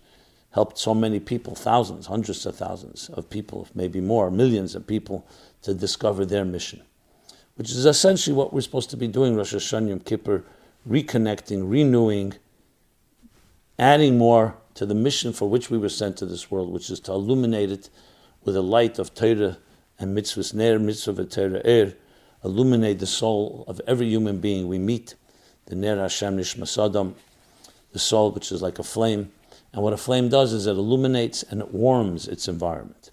helped 0.53 0.77
so 0.77 0.93
many 0.93 1.19
people, 1.19 1.55
thousands, 1.55 2.05
hundreds 2.05 2.45
of 2.45 2.55
thousands 2.55 3.10
of 3.10 3.29
people, 3.29 3.67
maybe 3.74 4.00
more, 4.00 4.29
millions 4.29 4.75
of 4.75 4.86
people, 4.86 5.25
to 5.63 5.74
discover 5.74 6.25
their 6.25 6.45
mission, 6.45 6.81
which 7.55 7.72
is 7.72 7.86
essentially 7.86 8.36
what 8.36 8.53
we're 8.53 8.62
supposed 8.62 8.89
to 8.89 8.98
be 8.98 9.07
doing 9.07 9.36
Rosh 9.36 9.53
Hashanah 9.53 9.89
Yom 9.89 10.00
Kippur, 10.01 10.43
reconnecting, 10.88 11.69
renewing, 11.69 12.33
adding 13.79 14.17
more 14.17 14.55
to 14.75 14.86
the 14.86 14.95
mission 14.95 15.33
for 15.33 15.50
which 15.50 15.72
we 15.72 15.77
were 15.77 15.89
sent 15.89 16.17
to 16.17 16.25
this 16.25 16.51
world, 16.51 16.72
which 16.72 16.89
is 16.89 17.00
to 17.00 17.12
illuminate 17.12 17.72
it 17.72 17.89
with 18.43 18.55
a 18.55 18.62
light 18.62 19.00
of 19.00 19.15
Torah 19.15 19.57
and 19.98 20.15
mitzvahs 20.15 20.53
ner, 20.53 20.77
mitzvah 20.77 21.25
Torah 21.25 21.62
er, 21.65 21.93
illuminate 22.43 23.00
the 23.00 23.07
soul 23.07 23.63
of 23.67 23.81
every 23.88 24.07
human 24.07 24.39
being 24.39 24.67
we 24.67 24.77
meet, 24.77 25.15
the 25.65 25.75
ner 25.75 25.98
Hashem 26.00 26.38
nishmasadam, 26.38 27.13
the 27.91 28.00
soul 28.00 28.32
which 28.32 28.51
is 28.51 28.62
like 28.62 28.78
a 28.78 28.84
flame. 28.84 29.32
And 29.73 29.81
what 29.81 29.93
a 29.93 29.97
flame 29.97 30.29
does 30.29 30.53
is 30.53 30.67
it 30.67 30.71
illuminates 30.71 31.43
and 31.43 31.59
it 31.59 31.73
warms 31.73 32.27
its 32.27 32.47
environment. 32.47 33.09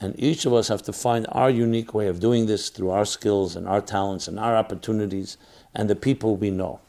And 0.00 0.14
each 0.16 0.46
of 0.46 0.54
us 0.54 0.68
have 0.68 0.82
to 0.82 0.92
find 0.92 1.26
our 1.32 1.50
unique 1.50 1.92
way 1.92 2.06
of 2.06 2.20
doing 2.20 2.46
this 2.46 2.68
through 2.68 2.90
our 2.90 3.04
skills 3.04 3.56
and 3.56 3.66
our 3.66 3.80
talents 3.80 4.28
and 4.28 4.38
our 4.38 4.56
opportunities 4.56 5.36
and 5.74 5.90
the 5.90 5.96
people 5.96 6.36
we 6.36 6.50
know. 6.50 6.80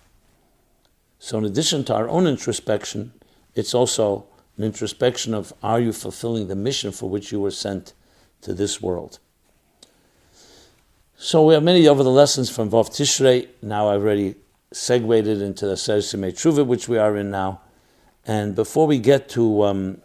So, 1.18 1.40
in 1.40 1.46
addition 1.46 1.84
to 1.86 1.96
our 1.96 2.08
own 2.08 2.28
introspection, 2.28 3.12
it's 3.56 3.74
also 3.74 4.28
an 4.58 4.64
introspection 4.64 5.34
of 5.34 5.52
are 5.64 5.80
you 5.80 5.92
fulfilling 5.92 6.48
the 6.48 6.56
mission 6.56 6.92
for 6.92 7.10
which 7.10 7.32
you 7.32 7.40
were 7.40 7.52
sent 7.52 7.94
to 8.42 8.54
this 8.54 8.80
world? 8.80 9.20
So 11.18 11.46
we 11.46 11.54
have 11.54 11.64
many 11.64 11.86
of 11.88 11.98
the 11.98 12.10
lessons 12.10 12.50
from 12.50 12.70
Vav 12.70 12.90
Tishrei. 12.90 13.48
Now 13.62 13.90
I've 13.90 14.02
already 14.02 14.36
segued 14.72 15.28
into 15.28 15.66
the 15.66 15.74
Simei 15.74 16.32
Tshuva, 16.32 16.66
which 16.66 16.88
we 16.88 16.98
are 16.98 17.18
in 17.18 17.32
now. 17.32 17.60
And 18.30 18.54
before 18.54 18.86
we 18.86 19.00
get 19.00 19.28
to 19.30 19.64
um, 19.64 20.02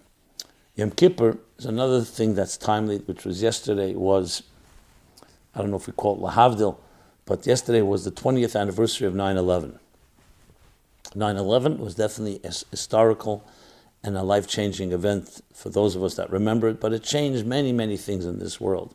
Yom 0.77 0.93
Kippur, 0.93 1.37
there's 1.59 1.67
another 1.67 2.01
thing 2.01 2.35
that's 2.35 2.57
timely, 2.57 2.97
which 3.01 3.27
was 3.27 3.43
yesterday, 3.43 3.95
was, 3.95 4.45
I 5.55 5.61
don't 5.61 5.71
know 5.71 5.77
if 5.77 5.87
we 5.87 5.93
call 5.93 6.17
it 6.17 6.33
Lahavdil, 6.33 6.75
but 7.27 7.47
yesterday 7.47 7.83
was 7.83 8.07
the 8.07 8.11
20th 8.11 8.59
anniversary 8.59 9.07
of 9.07 9.15
9 9.15 9.37
11. 9.37 9.79
9 11.15 11.37
11 11.37 11.77
was 11.77 11.97
definitely 11.97 12.41
a 12.43 12.55
historical 12.71 13.47
and 14.03 14.17
a 14.17 14.23
life 14.23 14.47
changing 14.49 14.93
event 14.93 15.43
for 15.53 15.69
those 15.69 15.95
of 15.95 16.03
us 16.03 16.15
that 16.15 16.31
remember 16.31 16.69
it, 16.69 16.81
but 16.81 16.95
it 16.95 17.03
changed 17.03 17.45
many, 17.45 17.73
many 17.73 17.99
things 17.99 18.25
in 18.25 18.39
this 18.39 18.59
world. 18.59 18.95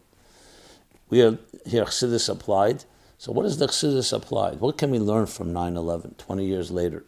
We 1.12 1.22
are 1.22 1.38
here, 1.68 1.86
Chassidus 1.86 2.30
applied. 2.30 2.84
So, 3.20 3.32
what 3.32 3.46
is 3.46 3.60
the 3.60 3.68
Chassidus 3.68 4.12
applied? 4.12 4.60
What 4.60 4.80
can 4.80 4.90
we 4.90 4.98
learn 4.98 5.28
from 5.28 5.54
9 5.54 5.78
11, 5.78 6.16
20 6.18 6.46
years 6.48 6.72
later? 6.72 7.04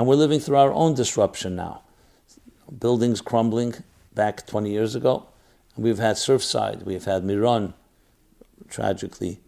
And 0.00 0.08
we're 0.08 0.14
living 0.14 0.40
through 0.40 0.56
our 0.56 0.72
own 0.72 0.94
disruption 0.94 1.54
now. 1.56 1.82
Buildings 2.78 3.20
crumbling 3.20 3.74
back 4.14 4.46
20 4.46 4.70
years 4.70 4.94
ago. 4.94 5.26
We've 5.76 5.98
had 5.98 6.16
Surfside, 6.16 6.84
we've 6.84 7.04
had 7.04 7.22
Meron, 7.22 7.74
tragically, 8.70 9.42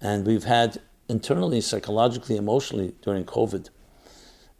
and 0.00 0.24
we've 0.24 0.44
had 0.44 0.80
internally, 1.08 1.60
psychologically, 1.60 2.36
emotionally 2.36 2.94
during 3.02 3.24
COVID 3.24 3.70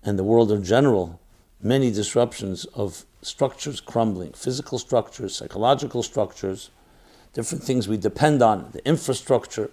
and 0.02 0.18
the 0.18 0.24
world 0.24 0.50
in 0.50 0.64
general, 0.64 1.20
many 1.62 1.92
disruptions 1.92 2.64
of 2.74 3.04
structures 3.22 3.80
crumbling, 3.80 4.32
physical 4.32 4.80
structures, 4.80 5.36
psychological 5.36 6.02
structures, 6.02 6.70
different 7.34 7.62
things 7.62 7.86
we 7.86 7.98
depend 7.98 8.42
on, 8.42 8.70
the 8.72 8.84
infrastructure, 8.84 9.70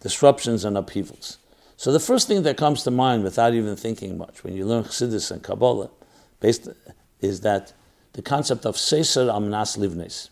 disruptions 0.00 0.64
and 0.64 0.78
upheavals. 0.78 1.36
So 1.78 1.92
the 1.92 2.00
first 2.00 2.26
thing 2.26 2.42
that 2.42 2.56
comes 2.56 2.82
to 2.82 2.90
mind 2.90 3.22
without 3.22 3.54
even 3.54 3.76
thinking 3.76 4.18
much 4.18 4.42
when 4.42 4.56
you 4.56 4.66
learn 4.66 4.82
Chassidus 4.82 5.30
and 5.30 5.40
Kabbalah 5.40 5.90
based, 6.40 6.68
is 7.20 7.42
that 7.42 7.72
the 8.14 8.20
concept 8.20 8.66
of 8.66 8.74
Seser 8.74 9.32
Amnas 9.32 9.78
Livnes. 9.78 10.30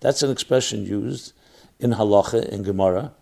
That's 0.00 0.24
an 0.24 0.32
expression 0.32 0.84
used 0.84 1.34
in 1.78 1.92
Halacha, 1.92 2.48
in 2.48 2.64
Gemara, 2.64 3.12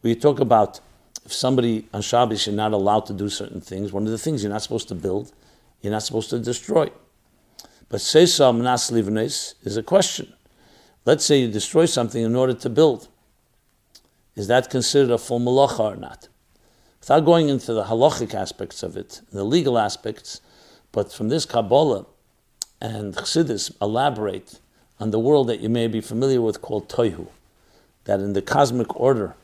where 0.00 0.12
you 0.12 0.18
talk 0.18 0.40
about 0.40 0.80
if 1.24 1.32
somebody 1.32 1.86
on 1.94 2.02
Shabbos 2.02 2.48
you're 2.48 2.56
not 2.56 2.72
allowed 2.72 3.06
to 3.06 3.12
do 3.12 3.28
certain 3.28 3.60
things, 3.60 3.92
one 3.92 4.06
of 4.06 4.10
the 4.10 4.18
things 4.18 4.42
you're 4.42 4.50
not 4.50 4.62
supposed 4.62 4.88
to 4.88 4.96
build, 4.96 5.30
you're 5.82 5.92
not 5.92 6.02
supposed 6.02 6.30
to 6.30 6.40
destroy. 6.40 6.90
But 7.88 8.00
Seisa 8.00 8.52
Mnas 8.52 8.90
Livnes 8.90 9.54
is 9.62 9.76
a 9.76 9.84
question. 9.84 10.32
Let's 11.04 11.24
say 11.24 11.42
you 11.42 11.48
destroy 11.48 11.86
something 11.86 12.24
in 12.24 12.34
order 12.34 12.54
to 12.54 12.68
build. 12.68 13.06
Is 14.34 14.48
that 14.48 14.68
considered 14.68 15.12
a 15.12 15.18
full 15.18 15.38
malacha 15.38 15.78
or 15.78 15.96
not? 15.96 16.26
Without 17.00 17.24
going 17.24 17.48
into 17.48 17.72
the 17.72 17.84
halachic 17.84 18.34
aspects 18.34 18.82
of 18.82 18.96
it, 18.96 19.22
the 19.32 19.44
legal 19.44 19.78
aspects, 19.78 20.40
but 20.92 21.12
from 21.12 21.28
this 21.28 21.46
Kabbalah 21.46 22.06
and 22.80 23.14
Chassidus 23.14 23.72
elaborate 23.80 24.60
on 24.98 25.10
the 25.10 25.18
world 25.18 25.48
that 25.48 25.60
you 25.60 25.68
may 25.68 25.86
be 25.86 26.00
familiar 26.00 26.42
with 26.42 26.60
called 26.60 26.88
Toihu, 26.88 27.28
that 28.04 28.20
in 28.20 28.34
the 28.34 28.42
cosmic 28.42 28.94
order 29.00 29.34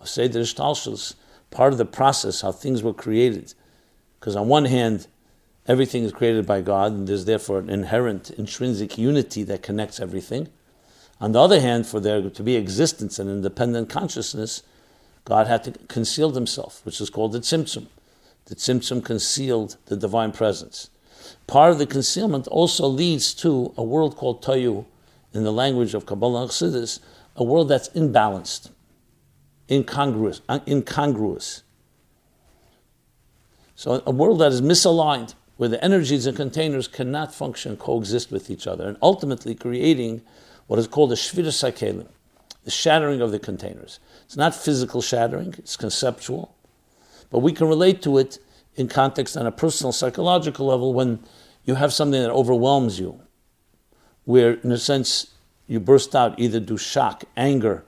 of 0.00 0.08
Seder 0.08 0.40
Shtalshus, 0.40 1.14
part 1.50 1.72
of 1.72 1.78
the 1.78 1.84
process, 1.84 2.42
how 2.42 2.52
things 2.52 2.82
were 2.82 2.94
created. 2.94 3.54
Because 4.18 4.36
on 4.36 4.48
one 4.48 4.66
hand, 4.66 5.08
everything 5.66 6.04
is 6.04 6.12
created 6.12 6.46
by 6.46 6.60
God, 6.60 6.92
and 6.92 7.08
there's 7.08 7.24
therefore 7.24 7.58
an 7.58 7.70
inherent, 7.70 8.30
intrinsic 8.30 8.96
unity 8.96 9.42
that 9.44 9.62
connects 9.62 9.98
everything. 9.98 10.48
On 11.20 11.32
the 11.32 11.40
other 11.40 11.60
hand, 11.60 11.86
for 11.86 11.98
there 11.98 12.22
to 12.30 12.42
be 12.42 12.54
existence 12.54 13.18
and 13.18 13.28
independent 13.28 13.88
consciousness, 13.88 14.62
God 15.30 15.46
had 15.46 15.62
to 15.62 15.70
conceal 15.86 16.32
himself, 16.32 16.80
which 16.84 17.00
is 17.00 17.08
called 17.08 17.30
the 17.30 17.38
Tzimtzum. 17.38 17.86
The 18.46 18.56
Tzimtzum 18.56 19.04
concealed 19.04 19.76
the 19.86 19.96
divine 19.96 20.32
presence. 20.32 20.90
Part 21.46 21.70
of 21.70 21.78
the 21.78 21.86
concealment 21.86 22.48
also 22.48 22.88
leads 22.88 23.32
to 23.34 23.72
a 23.76 23.84
world 23.84 24.16
called 24.16 24.42
Toyu, 24.42 24.86
in 25.32 25.44
the 25.44 25.52
language 25.52 25.94
of 25.94 26.04
Kabbalah 26.04 26.42
and 26.42 26.50
Chassidus, 26.50 26.98
a 27.36 27.44
world 27.44 27.68
that's 27.68 27.90
imbalanced 27.90 28.70
incongruous, 29.70 30.40
uh, 30.48 30.58
incongruous. 30.66 31.62
So 33.76 34.02
a 34.04 34.10
world 34.10 34.40
that 34.40 34.50
is 34.50 34.60
misaligned, 34.60 35.34
where 35.58 35.68
the 35.68 35.82
energies 35.84 36.26
and 36.26 36.36
containers 36.36 36.88
cannot 36.88 37.32
function, 37.32 37.76
coexist 37.76 38.32
with 38.32 38.50
each 38.50 38.66
other, 38.66 38.88
and 38.88 38.96
ultimately 39.00 39.54
creating 39.54 40.22
what 40.66 40.80
is 40.80 40.88
called 40.88 41.12
a 41.12 41.14
shviras 41.14 41.62
hakelim, 41.62 42.08
the 42.64 42.72
shattering 42.72 43.20
of 43.20 43.30
the 43.30 43.38
containers. 43.38 44.00
It's 44.30 44.36
not 44.36 44.54
physical 44.54 45.02
shattering, 45.02 45.56
it's 45.58 45.76
conceptual, 45.76 46.54
but 47.30 47.40
we 47.40 47.52
can 47.52 47.66
relate 47.66 48.00
to 48.02 48.16
it 48.18 48.38
in 48.76 48.86
context 48.86 49.36
on 49.36 49.44
a 49.44 49.50
personal 49.50 49.90
psychological 49.90 50.66
level 50.66 50.94
when 50.94 51.18
you 51.64 51.74
have 51.74 51.92
something 51.92 52.22
that 52.22 52.30
overwhelms 52.30 53.00
you, 53.00 53.20
where 54.26 54.52
in 54.52 54.70
a 54.70 54.78
sense 54.78 55.32
you 55.66 55.80
burst 55.80 56.14
out 56.14 56.38
either 56.38 56.60
due 56.60 56.78
shock, 56.78 57.24
anger, 57.36 57.84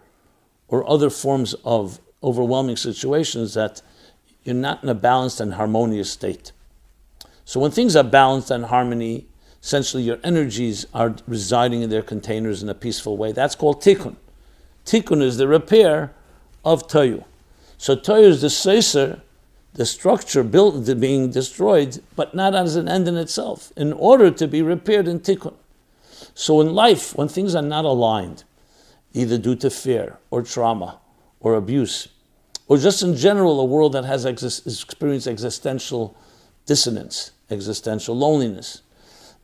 or 0.66 0.84
other 0.90 1.10
forms 1.10 1.54
of 1.64 2.00
overwhelming 2.24 2.76
situations 2.76 3.54
that 3.54 3.80
you're 4.42 4.56
not 4.56 4.82
in 4.82 4.88
a 4.88 4.96
balanced 4.96 5.40
and 5.40 5.54
harmonious 5.54 6.10
state. 6.10 6.50
So 7.44 7.60
when 7.60 7.70
things 7.70 7.94
are 7.94 8.02
balanced 8.02 8.50
and 8.50 8.64
harmony, 8.64 9.28
essentially 9.62 10.02
your 10.02 10.18
energies 10.24 10.86
are 10.92 11.14
residing 11.28 11.82
in 11.82 11.90
their 11.90 12.02
containers 12.02 12.64
in 12.64 12.68
a 12.68 12.74
peaceful 12.74 13.16
way. 13.16 13.30
That's 13.30 13.54
called 13.54 13.80
tikkun. 13.80 14.16
Tikkun 14.84 15.22
is 15.22 15.36
the 15.36 15.46
repair 15.46 16.12
of 16.64 16.88
toyu. 16.88 17.24
So 17.78 17.96
toyu 17.96 18.28
is 18.28 18.40
the 18.40 18.48
seiser, 18.48 19.20
the 19.74 19.86
structure 19.86 20.42
built 20.42 21.00
being 21.00 21.30
destroyed, 21.30 22.02
but 22.14 22.34
not 22.34 22.54
as 22.54 22.76
an 22.76 22.88
end 22.88 23.08
in 23.08 23.16
itself, 23.16 23.72
in 23.76 23.92
order 23.92 24.30
to 24.30 24.46
be 24.46 24.62
repaired 24.62 25.08
in 25.08 25.20
tikkun. 25.20 25.54
So 26.34 26.60
in 26.60 26.74
life, 26.74 27.14
when 27.16 27.28
things 27.28 27.54
are 27.54 27.62
not 27.62 27.84
aligned, 27.84 28.44
either 29.12 29.38
due 29.38 29.56
to 29.56 29.70
fear 29.70 30.18
or 30.30 30.42
trauma 30.42 30.98
or 31.40 31.54
abuse, 31.54 32.08
or 32.68 32.78
just 32.78 33.02
in 33.02 33.16
general 33.16 33.60
a 33.60 33.64
world 33.64 33.92
that 33.92 34.04
has 34.04 34.24
ex- 34.24 34.66
experienced 34.66 35.26
existential 35.26 36.16
dissonance, 36.66 37.32
existential 37.50 38.16
loneliness. 38.16 38.82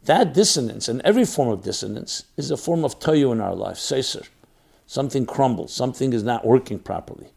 That 0.05 0.33
dissonance, 0.33 0.89
and 0.89 1.03
every 1.03 1.25
form 1.25 1.49
of 1.49 1.63
dissonance, 1.63 2.25
is 2.37 2.51
a 2.51 2.57
form 2.57 2.85
of 2.85 2.99
toyu 3.01 3.33
in 3.33 3.41
our 3.41 3.55
life, 3.55 3.77
seiser. 3.77 4.27
Something 4.89 5.27
crumbles, 5.27 5.71
something 5.71 6.15
is 6.15 6.23
not 6.23 6.47
working 6.47 6.79
properly. 6.79 7.29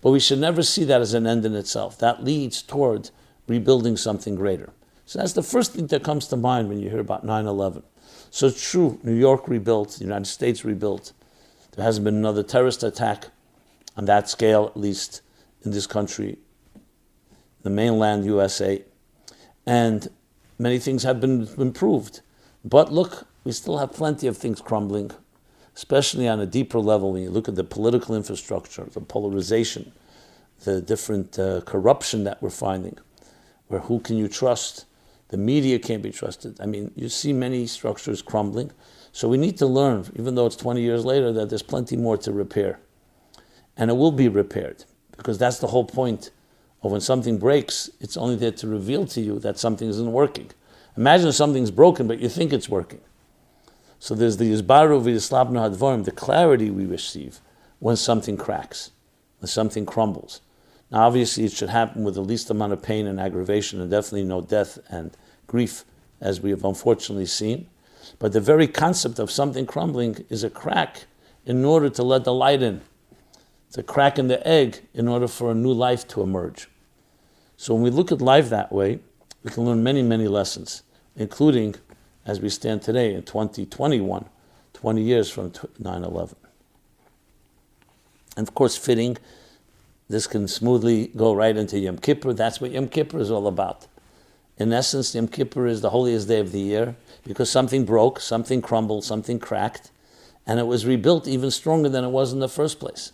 But 0.00 0.12
we 0.12 0.20
should 0.20 0.38
never 0.38 0.62
see 0.62 0.84
that 0.84 1.02
as 1.02 1.12
an 1.12 1.26
end 1.26 1.44
in 1.44 1.54
itself. 1.54 1.98
That 1.98 2.24
leads 2.24 2.62
toward 2.62 3.10
rebuilding 3.46 3.98
something 3.98 4.36
greater. 4.36 4.72
So 5.04 5.18
that's 5.18 5.34
the 5.34 5.42
first 5.42 5.74
thing 5.74 5.86
that 5.88 6.02
comes 6.02 6.28
to 6.28 6.36
mind 6.38 6.70
when 6.70 6.80
you 6.80 6.88
hear 6.88 7.00
about 7.00 7.22
9 7.22 7.46
11. 7.46 7.82
So 8.30 8.46
it's 8.46 8.70
true, 8.70 8.98
New 9.02 9.14
York 9.14 9.48
rebuilt, 9.48 9.90
the 9.90 10.04
United 10.04 10.24
States 10.24 10.64
rebuilt. 10.64 11.12
There 11.72 11.84
hasn't 11.84 12.04
been 12.04 12.16
another 12.16 12.42
terrorist 12.42 12.82
attack 12.82 13.26
on 13.98 14.06
that 14.06 14.30
scale, 14.30 14.64
at 14.64 14.76
least 14.78 15.20
in 15.62 15.72
this 15.72 15.86
country, 15.86 16.38
the 17.64 17.70
mainland 17.70 18.24
USA. 18.24 18.82
And 19.66 20.08
many 20.58 20.78
things 20.78 21.02
have 21.02 21.20
been 21.20 21.48
improved. 21.58 22.22
But 22.64 22.90
look, 22.90 23.26
we 23.44 23.52
still 23.52 23.76
have 23.76 23.92
plenty 23.92 24.26
of 24.26 24.38
things 24.38 24.62
crumbling, 24.62 25.10
especially 25.76 26.28
on 26.28 26.40
a 26.40 26.46
deeper 26.46 26.78
level 26.78 27.12
when 27.12 27.22
you 27.22 27.30
look 27.30 27.48
at 27.48 27.56
the 27.56 27.64
political 27.64 28.14
infrastructure, 28.14 28.84
the 28.84 29.00
polarization, 29.00 29.92
the 30.64 30.80
different 30.80 31.38
uh, 31.38 31.60
corruption 31.62 32.24
that 32.24 32.40
we're 32.42 32.50
finding, 32.50 32.96
where 33.68 33.80
who 33.80 33.98
can 34.00 34.16
you 34.16 34.28
trust? 34.28 34.86
The 35.28 35.36
media 35.36 35.78
can't 35.78 36.02
be 36.02 36.12
trusted. 36.12 36.60
I 36.60 36.66
mean, 36.66 36.92
you 36.94 37.08
see 37.08 37.32
many 37.32 37.66
structures 37.66 38.22
crumbling. 38.22 38.70
So 39.12 39.28
we 39.28 39.36
need 39.36 39.56
to 39.58 39.66
learn, 39.66 40.06
even 40.16 40.34
though 40.34 40.46
it's 40.46 40.56
20 40.56 40.80
years 40.80 41.04
later, 41.04 41.32
that 41.32 41.48
there's 41.48 41.62
plenty 41.62 41.96
more 41.96 42.16
to 42.18 42.32
repair. 42.32 42.78
And 43.76 43.90
it 43.90 43.94
will 43.94 44.12
be 44.12 44.28
repaired, 44.28 44.84
because 45.16 45.38
that's 45.38 45.58
the 45.58 45.68
whole 45.68 45.84
point 45.84 46.30
of 46.82 46.92
when 46.92 47.00
something 47.00 47.38
breaks, 47.38 47.90
it's 48.00 48.16
only 48.16 48.36
there 48.36 48.52
to 48.52 48.68
reveal 48.68 49.06
to 49.06 49.20
you 49.20 49.38
that 49.40 49.58
something 49.58 49.88
isn't 49.88 50.12
working. 50.12 50.50
Imagine 50.96 51.32
something's 51.32 51.70
broken, 51.70 52.06
but 52.06 52.20
you 52.20 52.28
think 52.28 52.52
it's 52.52 52.68
working. 52.68 53.00
So 54.04 54.14
there's 54.14 54.36
the 54.36 54.52
Yizbaru 54.52 55.02
v'Yislavna 55.02 55.74
Hadvarim, 55.74 56.04
the 56.04 56.10
clarity 56.10 56.70
we 56.70 56.84
receive 56.84 57.40
when 57.78 57.96
something 57.96 58.36
cracks, 58.36 58.90
when 59.38 59.48
something 59.48 59.86
crumbles. 59.86 60.42
Now, 60.90 61.06
obviously, 61.06 61.46
it 61.46 61.52
should 61.52 61.70
happen 61.70 62.04
with 62.04 62.12
the 62.12 62.20
least 62.20 62.50
amount 62.50 62.74
of 62.74 62.82
pain 62.82 63.06
and 63.06 63.18
aggravation, 63.18 63.80
and 63.80 63.90
definitely 63.90 64.24
no 64.24 64.42
death 64.42 64.78
and 64.90 65.16
grief, 65.46 65.86
as 66.20 66.38
we 66.38 66.50
have 66.50 66.66
unfortunately 66.66 67.24
seen. 67.24 67.66
But 68.18 68.34
the 68.34 68.42
very 68.42 68.66
concept 68.66 69.18
of 69.18 69.30
something 69.30 69.64
crumbling 69.64 70.26
is 70.28 70.44
a 70.44 70.50
crack 70.50 71.06
in 71.46 71.64
order 71.64 71.88
to 71.88 72.02
let 72.02 72.24
the 72.24 72.34
light 72.34 72.60
in. 72.60 72.82
It's 73.68 73.78
a 73.78 73.82
crack 73.82 74.18
in 74.18 74.28
the 74.28 74.46
egg 74.46 74.82
in 74.92 75.08
order 75.08 75.28
for 75.28 75.50
a 75.50 75.54
new 75.54 75.72
life 75.72 76.06
to 76.08 76.20
emerge. 76.20 76.68
So 77.56 77.72
when 77.72 77.82
we 77.82 77.88
look 77.88 78.12
at 78.12 78.20
life 78.20 78.50
that 78.50 78.70
way, 78.70 78.98
we 79.42 79.50
can 79.50 79.64
learn 79.64 79.82
many, 79.82 80.02
many 80.02 80.28
lessons, 80.28 80.82
including 81.16 81.76
as 82.26 82.40
we 82.40 82.48
stand 82.48 82.82
today 82.82 83.14
in 83.14 83.22
2021, 83.22 84.24
20 84.72 85.02
years 85.02 85.30
from 85.30 85.52
9 85.78 86.04
11. 86.04 86.36
And 88.36 88.48
of 88.48 88.54
course, 88.54 88.76
fitting, 88.76 89.16
this 90.08 90.26
can 90.26 90.48
smoothly 90.48 91.08
go 91.08 91.34
right 91.34 91.56
into 91.56 91.78
Yom 91.78 91.98
Kippur. 91.98 92.32
That's 92.32 92.60
what 92.60 92.72
Yom 92.72 92.88
Kippur 92.88 93.18
is 93.18 93.30
all 93.30 93.46
about. 93.46 93.86
In 94.58 94.72
essence, 94.72 95.14
Yom 95.14 95.28
Kippur 95.28 95.66
is 95.66 95.80
the 95.80 95.90
holiest 95.90 96.28
day 96.28 96.40
of 96.40 96.52
the 96.52 96.60
year 96.60 96.96
because 97.24 97.50
something 97.50 97.84
broke, 97.84 98.20
something 98.20 98.60
crumbled, 98.62 99.04
something 99.04 99.38
cracked, 99.38 99.90
and 100.46 100.60
it 100.60 100.66
was 100.66 100.86
rebuilt 100.86 101.26
even 101.26 101.50
stronger 101.50 101.88
than 101.88 102.04
it 102.04 102.10
was 102.10 102.32
in 102.32 102.40
the 102.40 102.48
first 102.48 102.78
place. 102.78 103.12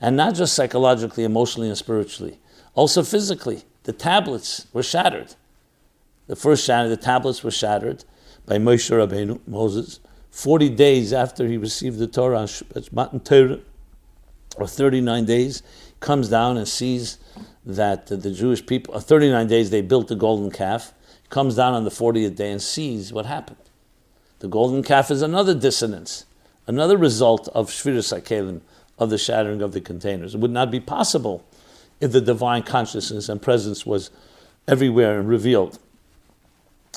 And 0.00 0.16
not 0.16 0.34
just 0.34 0.54
psychologically, 0.54 1.24
emotionally, 1.24 1.68
and 1.68 1.76
spiritually, 1.76 2.38
also 2.74 3.02
physically. 3.02 3.64
The 3.84 3.92
tablets 3.92 4.66
were 4.72 4.82
shattered. 4.82 5.34
The 6.26 6.36
first 6.36 6.64
shatter, 6.64 6.88
the 6.88 6.96
tablets 6.96 7.42
were 7.42 7.50
shattered 7.50 8.04
by 8.50 8.58
Moshe 8.58 8.90
Rabbeinu, 8.90 9.38
Moses, 9.46 10.00
40 10.32 10.70
days 10.70 11.12
after 11.12 11.46
he 11.46 11.56
received 11.56 11.98
the 11.98 12.08
Torah 12.08 12.40
uh, 12.40 12.80
Matan 12.90 13.20
Torah, 13.20 13.60
or 14.56 14.66
39 14.66 15.24
days, 15.24 15.62
comes 16.00 16.28
down 16.28 16.56
and 16.56 16.66
sees 16.66 17.18
that 17.64 18.08
the 18.08 18.32
Jewish 18.32 18.66
people, 18.66 18.96
uh, 18.96 18.98
39 18.98 19.46
days 19.46 19.70
they 19.70 19.82
built 19.82 20.08
the 20.08 20.16
golden 20.16 20.50
calf, 20.50 20.92
comes 21.28 21.54
down 21.54 21.74
on 21.74 21.84
the 21.84 21.90
40th 21.90 22.34
day 22.34 22.50
and 22.50 22.60
sees 22.60 23.12
what 23.12 23.24
happened. 23.24 23.56
The 24.40 24.48
golden 24.48 24.82
calf 24.82 25.12
is 25.12 25.22
another 25.22 25.54
dissonance, 25.54 26.26
another 26.66 26.96
result 26.96 27.46
of 27.54 27.70
Shviras 27.70 28.12
HaKelim, 28.12 28.62
of 28.98 29.10
the 29.10 29.18
shattering 29.18 29.62
of 29.62 29.70
the 29.70 29.80
containers. 29.80 30.34
It 30.34 30.40
would 30.40 30.50
not 30.50 30.72
be 30.72 30.80
possible 30.80 31.44
if 32.00 32.10
the 32.10 32.20
divine 32.20 32.64
consciousness 32.64 33.28
and 33.28 33.40
presence 33.40 33.86
was 33.86 34.10
everywhere 34.66 35.20
and 35.20 35.28
revealed. 35.28 35.78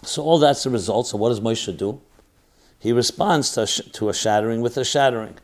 So 0.05 0.23
all 0.23 0.39
that's 0.39 0.63
the 0.63 0.69
result. 0.69 1.07
So 1.07 1.17
what 1.17 1.29
does 1.29 1.39
Moshe 1.39 1.75
do? 1.77 2.01
He 2.79 2.91
responds 2.91 3.51
to, 3.53 3.65
to 3.65 4.09
a 4.09 4.13
shattering 4.13 4.61
with 4.61 4.75
a 4.77 4.83
shattering, 4.83 5.37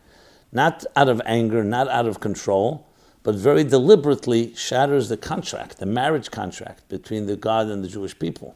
not 0.52 0.86
out 0.96 1.08
of 1.08 1.22
anger, 1.26 1.64
not 1.64 1.88
out 1.88 2.06
of 2.06 2.20
control, 2.20 2.86
but 3.24 3.36
very 3.36 3.64
deliberately 3.64 4.54
shatters 4.56 5.10
the 5.10 5.18
contract, 5.18 5.78
the 5.78 5.86
marriage 5.86 6.32
contract 6.32 6.88
between 6.90 7.26
the 7.28 7.36
God 7.36 7.68
and 7.68 7.84
the 7.84 7.88
Jewish 7.88 8.18
people. 8.18 8.56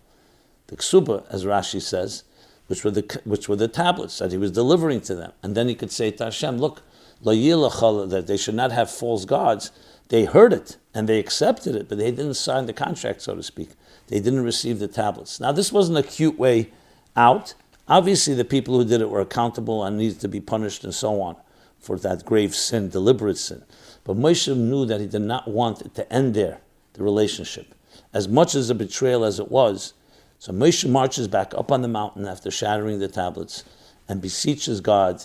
The 0.68 0.78
ksuba, 0.78 1.26
as 1.30 1.46
Rashi 1.46 1.82
says, 1.82 2.24
which 2.68 2.84
were 2.84 2.92
the 2.92 3.22
which 3.26 3.50
were 3.50 3.58
the 3.58 3.68
tablets 3.68 4.20
that 4.20 4.32
he 4.32 4.38
was 4.38 4.52
delivering 4.52 5.02
to 5.02 5.16
them, 5.16 5.34
and 5.44 5.56
then 5.56 5.68
he 5.68 5.76
could 5.76 5.92
say 5.92 6.12
to 6.12 6.26
Hashem, 6.26 6.58
"Look, 6.58 6.82
that 7.24 8.24
they 8.28 8.38
should 8.38 8.56
not 8.56 8.72
have 8.72 8.90
false 8.90 9.26
gods." 9.26 9.72
They 10.10 10.26
heard 10.26 10.54
it 10.54 10.78
and 10.94 11.08
they 11.10 11.20
accepted 11.20 11.76
it, 11.76 11.90
but 11.90 11.98
they 11.98 12.12
didn't 12.12 12.36
sign 12.36 12.66
the 12.66 12.74
contract, 12.74 13.22
so 13.22 13.36
to 13.36 13.44
speak. 13.44 13.70
They 14.14 14.20
didn't 14.20 14.44
receive 14.44 14.78
the 14.78 14.88
tablets. 14.88 15.40
Now, 15.40 15.52
this 15.52 15.72
wasn't 15.72 15.98
a 15.98 16.04
cute 16.04 16.38
way 16.38 16.70
out. 17.16 17.56
Obviously, 17.88 18.36
the 18.36 18.46
people 18.46 18.78
who 18.78 18.86
did 18.86 19.02
it 19.02 19.10
were 19.10 19.22
accountable 19.22 19.84
and 19.84 19.98
needed 19.98 20.20
to 20.20 20.28
be 20.28 20.40
punished 20.40 20.84
and 20.84 20.94
so 20.94 21.20
on 21.20 21.36
for 21.80 21.98
that 21.98 22.24
grave 22.24 22.54
sin, 22.54 22.90
deliberate 22.90 23.40
sin. 23.40 23.64
But 24.04 24.18
Moshe 24.18 24.56
knew 24.56 24.86
that 24.86 25.02
he 25.02 25.08
did 25.08 25.24
not 25.24 25.48
want 25.48 25.82
it 25.82 25.96
to 25.96 26.14
end 26.14 26.36
there, 26.36 26.62
the 26.94 27.02
relationship. 27.02 27.74
As 28.14 28.28
much 28.28 28.54
as 28.54 28.70
a 28.70 28.76
betrayal 28.76 29.26
as 29.26 29.40
it 29.40 29.50
was, 29.50 29.96
so 30.38 30.52
Moshe 30.54 30.88
marches 30.88 31.28
back 31.28 31.56
up 31.56 31.72
on 31.72 31.82
the 31.82 31.88
mountain 31.88 32.28
after 32.28 32.52
shattering 32.52 33.00
the 33.00 33.08
tablets 33.08 33.64
and 34.08 34.22
beseeches 34.22 34.80
God 34.80 35.24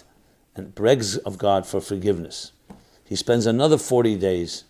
and 0.57 0.74
begs 0.74 1.18
of 1.18 1.37
God 1.37 1.66
for 1.66 1.83
forgiveness. 1.83 2.53
He 3.05 3.16
spends 3.16 3.44
another 3.44 3.77
40 3.77 4.16
days 4.16 4.64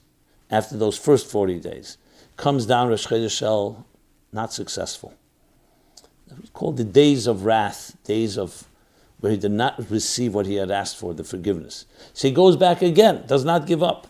after 0.50 0.76
those 0.76 0.98
first 0.98 1.31
40 1.31 1.61
days. 1.61 1.98
Comes 2.37 2.66
down 2.66 2.88
Rosh 2.88 3.07
not 4.32 4.52
successful. 4.52 5.14
It 6.30 6.40
was 6.40 6.50
called 6.50 6.76
the 6.76 6.84
days 6.84 7.26
of 7.26 7.44
wrath, 7.44 7.96
days 8.04 8.36
of 8.36 8.64
where 9.20 9.32
he 9.32 9.38
did 9.38 9.52
not 9.52 9.90
receive 9.90 10.34
what 10.34 10.46
he 10.46 10.56
had 10.56 10.70
asked 10.70 10.96
for, 10.96 11.14
the 11.14 11.24
forgiveness. 11.24 11.86
So 12.12 12.28
he 12.28 12.34
goes 12.34 12.56
back 12.56 12.82
again, 12.82 13.24
does 13.26 13.44
not 13.44 13.66
give 13.66 13.82
up. 13.82 14.06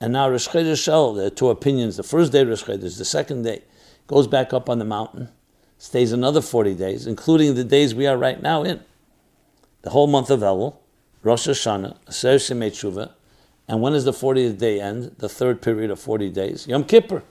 And 0.00 0.12
now 0.12 0.28
Rosh 0.28 0.48
Chodesh 0.48 1.16
there 1.16 1.26
are 1.26 1.30
two 1.30 1.48
opinions. 1.50 1.96
The 1.96 2.02
first 2.02 2.32
day 2.32 2.44
Rosh 2.44 2.64
Chodesh, 2.64 2.98
the 2.98 3.04
second 3.04 3.42
day, 3.42 3.62
goes 4.06 4.26
back 4.26 4.52
up 4.52 4.68
on 4.68 4.78
the 4.78 4.84
mountain, 4.84 5.28
stays 5.78 6.12
another 6.12 6.40
40 6.40 6.74
days, 6.74 7.06
including 7.06 7.54
the 7.54 7.64
days 7.64 7.94
we 7.94 8.06
are 8.06 8.16
right 8.16 8.42
now 8.42 8.62
in. 8.62 8.80
The 9.82 9.90
whole 9.90 10.06
month 10.06 10.30
of 10.30 10.40
Elul, 10.40 10.76
Rosh 11.22 11.48
Hashanah, 11.48 11.96
Aser 12.08 12.36
Shemei 12.36 13.10
and 13.70 13.80
when 13.80 13.92
does 13.92 14.04
the 14.04 14.12
40th 14.12 14.58
day 14.58 14.80
end? 14.80 15.14
The 15.18 15.28
third 15.28 15.62
period 15.62 15.92
of 15.92 16.00
40 16.00 16.28
days. 16.30 16.66
Yom 16.66 16.82
Kippur. 16.82 17.22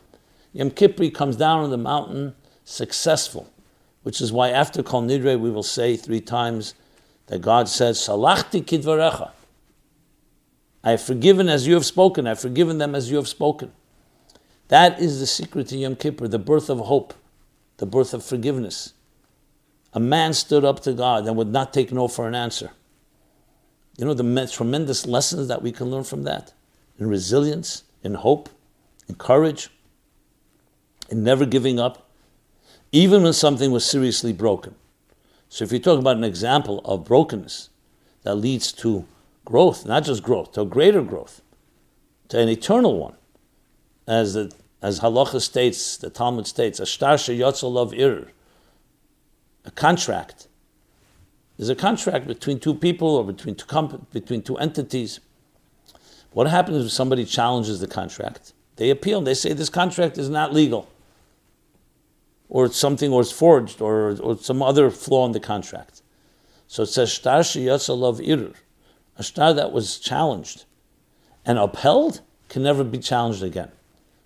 Yom 0.53 0.71
Kippur 0.71 1.09
comes 1.09 1.35
down 1.35 1.63
on 1.63 1.69
the 1.69 1.77
mountain 1.77 2.35
successful, 2.63 3.51
which 4.03 4.21
is 4.21 4.31
why 4.31 4.49
after 4.49 4.81
Kol 4.81 5.03
Nidre 5.03 5.39
we 5.39 5.51
will 5.51 5.63
say 5.63 5.95
three 5.95 6.21
times 6.21 6.73
that 7.27 7.41
God 7.41 7.69
says, 7.69 7.97
Salachti 7.99 8.63
kidvarecha. 8.63 9.31
I 10.83 10.91
have 10.91 11.01
forgiven 11.01 11.49
as 11.49 11.67
you 11.67 11.73
have 11.75 11.85
spoken. 11.85 12.25
I 12.25 12.29
have 12.29 12.39
forgiven 12.39 12.77
them 12.77 12.95
as 12.95 13.12
you 13.12 13.17
have 13.17 13.27
spoken. 13.27 13.71
That 14.69 14.99
is 14.99 15.19
the 15.19 15.27
secret 15.27 15.67
to 15.67 15.77
Yom 15.77 15.95
Kippur, 15.95 16.27
the 16.27 16.39
birth 16.39 16.69
of 16.69 16.79
hope, 16.79 17.13
the 17.77 17.85
birth 17.85 18.13
of 18.13 18.23
forgiveness. 18.23 18.93
A 19.93 19.99
man 19.99 20.33
stood 20.33 20.63
up 20.63 20.79
to 20.81 20.93
God 20.93 21.27
and 21.27 21.35
would 21.35 21.51
not 21.51 21.73
take 21.73 21.91
no 21.91 22.07
for 22.07 22.27
an 22.27 22.35
answer. 22.35 22.71
You 23.97 24.05
know 24.05 24.13
the 24.13 24.47
tremendous 24.51 25.05
lessons 25.05 25.47
that 25.49 25.62
we 25.62 25.71
can 25.71 25.91
learn 25.91 26.03
from 26.03 26.23
that 26.23 26.53
in 26.97 27.07
resilience, 27.07 27.83
in 28.03 28.13
hope, 28.13 28.49
in 29.07 29.15
courage, 29.15 29.69
in 31.10 31.24
never 31.24 31.45
giving 31.45 31.80
up, 31.80 32.10
even 32.91 33.24
when 33.24 33.34
something 33.34 33.72
was 33.72 33.86
seriously 33.86 34.34
broken. 34.34 34.76
So 35.50 35.63
if 35.63 35.72
you 35.72 35.80
talk 35.80 36.00
about 36.00 36.17
an 36.17 36.24
example 36.24 36.82
of 36.86 37.06
brokenness 37.06 37.69
that 38.24 38.36
leads 38.36 38.72
to 38.74 39.06
growth, 39.45 39.86
not 39.86 40.04
just 40.04 40.24
growth, 40.24 40.54
to 40.54 40.65
greater 40.65 41.02
growth, 41.02 41.41
to 42.30 42.39
an 42.39 42.50
eternal 42.50 42.98
one, 42.98 43.15
as 44.08 44.34
the 44.34 44.52
as 44.82 45.02
halacha 45.02 45.41
states, 45.41 45.98
the 45.98 46.10
Talmud 46.10 46.48
states, 46.48 46.80
a 46.80 46.84
shtarsha 46.84 47.38
yotzol 47.38 47.93
ir, 47.93 48.32
a 49.65 49.72
contract 49.72 50.48
is 51.58 51.69
a 51.69 51.76
contract 51.76 52.26
between 52.26 52.60
two 52.60 52.74
people 52.74 53.10
or 53.17 53.26
between 53.26 53.56
two 53.56 53.65
comp- 53.65 54.10
between 54.12 54.41
two 54.41 54.58
entities. 54.58 55.19
What 56.32 56.48
happens 56.48 56.86
if 56.86 56.91
somebody 56.91 57.26
challenges 57.26 57.82
the 57.82 57.88
contract? 57.88 58.54
They 58.78 58.89
appeal. 58.89 59.19
They 59.22 59.34
say 59.34 59.52
this 59.52 59.69
contract 59.69 60.17
is 60.17 60.30
not 60.30 60.54
legal, 60.54 60.88
or 62.49 62.65
it's 62.65 62.77
something, 62.77 63.13
or 63.13 63.21
it's 63.21 63.31
forged, 63.31 63.81
or, 63.81 64.17
or 64.21 64.38
some 64.38 64.62
other 64.62 64.89
flaw 64.89 65.25
in 65.25 65.31
the 65.31 65.39
contract. 65.39 66.01
So 66.67 66.83
it 66.83 66.88
says 66.88 67.09
shtar 67.12 67.41
sheyatzalav 67.41 68.25
irur, 68.25 68.55
a 69.17 69.23
shtar 69.23 69.53
that 69.53 69.71
was 69.71 69.99
challenged 69.99 70.65
and 71.45 71.57
upheld 71.57 72.21
can 72.47 72.63
never 72.63 72.83
be 72.83 72.99
challenged 72.99 73.43
again, 73.43 73.71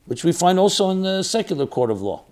which 0.05 0.23
we 0.23 0.31
find 0.31 0.59
also 0.59 0.89
in 0.89 1.03
the 1.03 1.23
secular 1.23 1.65
court 1.65 1.91
of 1.91 2.01
law. 2.01 2.23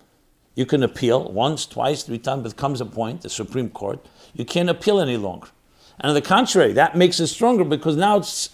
You 0.54 0.66
can 0.66 0.82
appeal 0.82 1.32
once, 1.32 1.64
twice, 1.64 2.02
three 2.02 2.18
times, 2.18 2.42
but 2.42 2.56
comes 2.56 2.80
a 2.80 2.84
point, 2.84 3.22
the 3.22 3.30
Supreme 3.30 3.70
Court, 3.70 4.04
you 4.34 4.44
can't 4.44 4.68
appeal 4.68 5.00
any 5.00 5.16
longer. 5.16 5.48
And 5.98 6.10
on 6.10 6.14
the 6.14 6.20
contrary, 6.20 6.72
that 6.74 6.96
makes 6.96 7.20
it 7.20 7.28
stronger 7.28 7.64
because 7.64 7.96
now 7.96 8.18
it's 8.18 8.50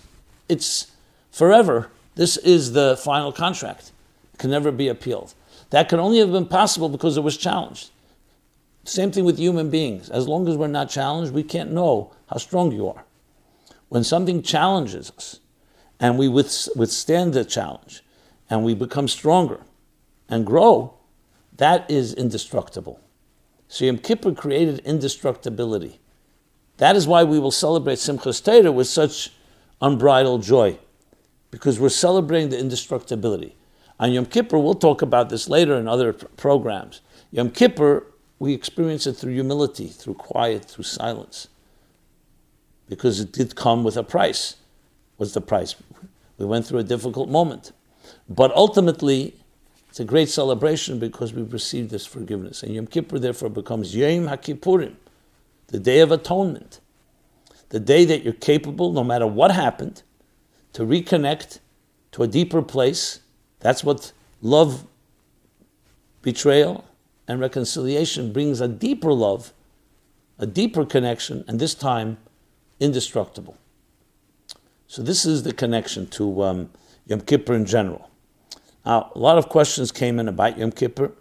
it's 0.49 0.93
forever. 1.31 1.91
This 2.15 2.37
is 2.37 2.73
the 2.73 2.97
final 3.03 3.33
contract. 3.33 3.93
It 4.35 4.39
can 4.39 4.51
never 4.51 4.71
be 4.71 4.89
appealed. 4.89 5.35
That 5.71 5.89
can 5.89 6.01
only 6.01 6.19
have 6.19 6.33
been 6.33 6.47
possible 6.47 6.89
because 6.89 7.17
it 7.17 7.23
was 7.23 7.37
challenged. 7.37 7.91
Same 8.85 9.13
thing 9.13 9.25
with 9.25 9.39
human 9.39 9.69
beings. 9.69 10.09
As 10.09 10.27
long 10.27 10.49
as 10.49 10.57
we're 10.57 10.67
not 10.67 10.89
challenged, 10.89 11.33
we 11.33 11.43
can't 11.43 11.73
know 11.73 12.13
how 12.29 12.39
strong 12.39 12.73
you 12.73 12.89
are. 12.89 13.05
When 13.91 14.03
something 14.03 14.43
challenges 14.43 15.11
us 15.17 15.41
and 16.01 16.19
we 16.19 16.29
withstand 16.29 17.35
the 17.35 17.45
challenge 17.45 18.03
and 18.49 18.65
we 18.65 18.75
become 18.75 19.09
stronger 19.09 19.61
and 20.29 20.47
grow, 20.47 20.95
that 21.57 21.91
is 21.91 22.15
indestructible. 22.15 23.01
So 23.69 23.85
Yom 23.85 23.99
Kippur 23.99 24.33
created 24.33 24.81
indestructibility. 24.81 26.01
That 26.79 26.97
is 26.97 27.07
why 27.07 27.25
we 27.25 27.39
will 27.39 27.51
celebrate 27.51 27.97
Simchas 27.97 28.43
Torah 28.43 28.73
with 28.73 28.87
such 28.87 29.33
unbridled 29.83 30.43
joy, 30.43 30.79
because 31.51 31.79
we're 31.79 31.89
celebrating 31.91 32.49
the 32.49 32.59
indestructibility. 32.59 33.55
On 34.01 34.13
Yom 34.13 34.27
Kippur, 34.27 34.59
we'll 34.59 34.75
talk 34.75 35.03
about 35.03 35.29
this 35.29 35.49
later 35.49 35.75
in 35.77 35.89
other 35.89 36.13
programs. 36.13 37.01
Yom 37.33 37.51
Kippur, 37.51 38.07
we 38.39 38.55
experience 38.55 39.07
it 39.07 39.15
through 39.15 39.33
humility, 39.33 39.89
through 39.89 40.15
quiet, 40.15 40.65
through 40.65 40.85
silence, 40.85 41.49
because 42.89 43.19
it 43.21 43.33
did 43.33 43.57
come 43.57 43.83
with 43.83 43.97
a 43.97 44.05
price. 44.05 44.57
What's 45.17 45.35
the 45.35 45.41
price? 45.41 45.75
We 46.39 46.47
went 46.47 46.67
through 46.67 46.79
a 46.79 46.85
difficult 46.85 47.29
moment. 47.29 47.73
But 48.29 48.55
ultimately, 48.55 49.35
it's 49.89 49.99
a 49.99 50.05
great 50.05 50.29
celebration 50.29 51.01
because 51.01 51.35
we've 51.35 51.53
received 51.53 51.91
this 51.91 52.07
forgiveness. 52.07 52.63
And 52.63 52.73
Yom 52.75 52.87
Kippur 52.87 53.19
therefore 53.19 53.51
becomes 53.51 53.97
Yom 53.97 54.29
HaKippurim, 54.29 54.95
the 55.67 55.81
day 55.81 55.99
of 56.01 56.13
atonement, 56.13 56.81
the 57.71 57.81
day 57.81 58.05
that 58.05 58.23
you're 58.23 58.33
capable, 58.33 58.93
no 58.93 59.03
matter 59.03 59.27
what 59.27 59.51
happened, 59.51 60.03
to 60.75 60.83
reconnect 60.83 61.59
to 62.13 62.23
a 62.23 62.29
deeper 62.29 62.63
place. 62.63 63.21
That's 63.61 63.83
what 63.83 64.13
love, 64.41 64.85
betrayal, 66.23 66.85
and 67.27 67.41
reconciliation 67.41 68.33
brings 68.33 68.61
a 68.61 68.69
deeper 68.69 69.13
love, 69.13 69.53
a 70.39 70.47
deeper 70.47 70.85
connection, 70.85 71.45
and 71.47 71.61
this 71.61 71.75
time 71.75 72.19
indestructible. 72.81 73.57
So 74.87 75.03
this 75.03 75.27
is 75.27 75.43
the 75.43 75.53
connection 75.53 76.07
to 76.09 76.43
um, 76.43 76.71
Yom 77.07 77.21
Kippur 77.21 77.55
in 77.55 77.67
general. 77.67 78.09
Now, 78.87 79.13
a 79.15 79.19
lot 79.19 79.37
of 79.37 79.49
questions 79.49 79.93
came 79.93 80.19
in 80.19 80.29
about 80.29 80.57
Yom 80.57 80.73
Kippur, 80.73 81.13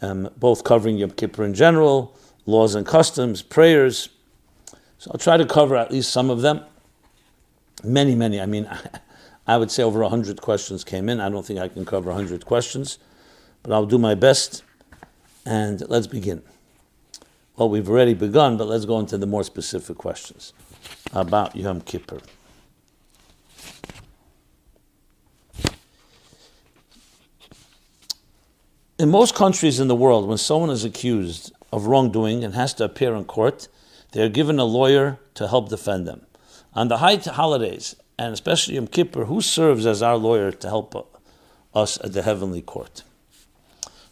um, 0.00 0.30
both 0.38 0.64
covering 0.64 0.96
Yom 0.96 1.10
Kippur 1.10 1.44
in 1.44 1.52
general, 1.52 2.16
laws 2.46 2.74
and 2.74 2.86
customs, 2.86 3.42
prayers. 3.42 4.08
So 4.98 5.10
I'll 5.10 5.18
try 5.18 5.36
to 5.36 5.44
cover 5.44 5.76
at 5.76 5.90
least 5.90 6.10
some 6.10 6.30
of 6.30 6.40
them. 6.40 6.62
Many, 7.84 8.14
many. 8.14 8.40
I 8.40 8.46
mean, 8.46 8.68
I 9.48 9.56
would 9.56 9.70
say 9.70 9.82
over 9.82 10.00
100 10.00 10.42
questions 10.42 10.84
came 10.84 11.08
in. 11.08 11.20
I 11.20 11.30
don't 11.30 11.44
think 11.44 11.58
I 11.58 11.68
can 11.68 11.86
cover 11.86 12.10
100 12.10 12.44
questions, 12.44 12.98
but 13.62 13.72
I'll 13.72 13.86
do 13.86 13.98
my 13.98 14.14
best. 14.14 14.62
And 15.46 15.82
let's 15.88 16.06
begin. 16.06 16.42
Well, 17.56 17.70
we've 17.70 17.88
already 17.88 18.12
begun, 18.12 18.58
but 18.58 18.68
let's 18.68 18.84
go 18.84 19.00
into 19.00 19.16
the 19.16 19.26
more 19.26 19.42
specific 19.42 19.96
questions 19.96 20.52
about 21.14 21.56
Yom 21.56 21.80
Kippur. 21.80 22.20
In 28.98 29.10
most 29.10 29.34
countries 29.34 29.80
in 29.80 29.88
the 29.88 29.96
world, 29.96 30.28
when 30.28 30.38
someone 30.38 30.70
is 30.70 30.84
accused 30.84 31.52
of 31.72 31.86
wrongdoing 31.86 32.44
and 32.44 32.54
has 32.54 32.74
to 32.74 32.84
appear 32.84 33.14
in 33.14 33.24
court, 33.24 33.68
they 34.12 34.22
are 34.22 34.28
given 34.28 34.58
a 34.58 34.64
lawyer 34.64 35.18
to 35.34 35.48
help 35.48 35.70
defend 35.70 36.06
them. 36.06 36.26
On 36.74 36.88
the 36.88 36.98
high 36.98 37.16
holidays, 37.16 37.96
and 38.18 38.32
especially 38.32 38.74
Yom 38.74 38.88
Kippur, 38.88 39.26
who 39.26 39.40
serves 39.40 39.86
as 39.86 40.02
our 40.02 40.16
lawyer 40.16 40.50
to 40.50 40.68
help 40.68 41.22
us 41.74 41.98
at 42.02 42.12
the 42.12 42.22
heavenly 42.22 42.62
court? 42.62 43.02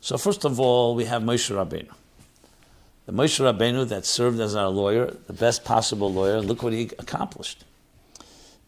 So 0.00 0.16
first 0.16 0.44
of 0.44 0.60
all, 0.60 0.94
we 0.94 1.06
have 1.06 1.22
Moshe 1.22 1.50
Rabbeinu. 1.50 1.92
The 3.06 3.12
Moshe 3.12 3.40
Rabbeinu 3.40 3.88
that 3.88 4.04
served 4.04 4.38
as 4.40 4.54
our 4.54 4.68
lawyer, 4.68 5.10
the 5.26 5.32
best 5.32 5.64
possible 5.64 6.12
lawyer, 6.12 6.40
look 6.40 6.62
what 6.62 6.72
he 6.72 6.90
accomplished. 6.98 7.64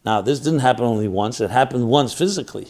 Now, 0.05 0.21
this 0.21 0.39
didn't 0.39 0.59
happen 0.59 0.85
only 0.85 1.07
once, 1.07 1.39
it 1.39 1.49
happened 1.49 1.87
once 1.87 2.13
physically. 2.13 2.69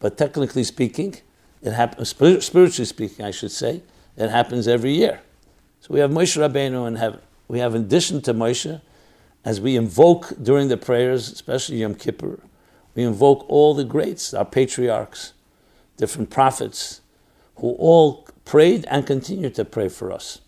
But 0.00 0.18
technically 0.18 0.64
speaking, 0.64 1.16
it 1.62 1.72
happens, 1.72 2.08
spiritually 2.08 2.86
speaking, 2.86 3.24
I 3.24 3.30
should 3.30 3.52
say, 3.52 3.82
it 4.16 4.30
happens 4.30 4.66
every 4.68 4.92
year. 4.92 5.20
So 5.80 5.94
we 5.94 6.00
have 6.00 6.10
Moshe 6.10 6.36
Rabbeinu 6.36 6.86
and 6.86 6.98
have, 6.98 7.20
we 7.48 7.58
have 7.58 7.74
in 7.74 7.82
addition 7.82 8.20
to 8.22 8.34
Moshe, 8.34 8.80
as 9.44 9.60
we 9.60 9.76
invoke 9.76 10.32
during 10.40 10.68
the 10.68 10.76
prayers, 10.76 11.30
especially 11.30 11.78
Yom 11.78 11.94
Kippur, 11.94 12.40
we 12.94 13.02
invoke 13.02 13.44
all 13.48 13.74
the 13.74 13.84
greats, 13.84 14.34
our 14.34 14.44
patriarchs, 14.44 15.32
different 15.96 16.30
prophets, 16.30 17.00
who 17.56 17.72
all 17.72 18.28
prayed 18.44 18.84
and 18.88 19.06
continue 19.06 19.50
to 19.50 19.64
pray 19.64 19.88
for 19.88 20.12
us. 20.12 20.40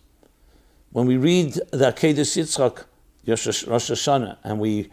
When 0.91 1.07
we 1.07 1.17
read 1.17 1.53
the 1.71 1.91
Akedah 1.91 2.19
Yitzchak, 2.19 2.85
Rosh 3.27 3.91
Hashanah, 3.91 4.37
and 4.43 4.59
we, 4.59 4.91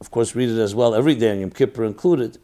of 0.00 0.10
course, 0.10 0.34
read 0.34 0.48
it 0.48 0.58
as 0.58 0.74
well 0.74 0.94
every 0.94 1.14
day, 1.14 1.30
and 1.30 1.40
Yom 1.40 1.50
Kippur 1.50 1.84
included, 1.84 2.38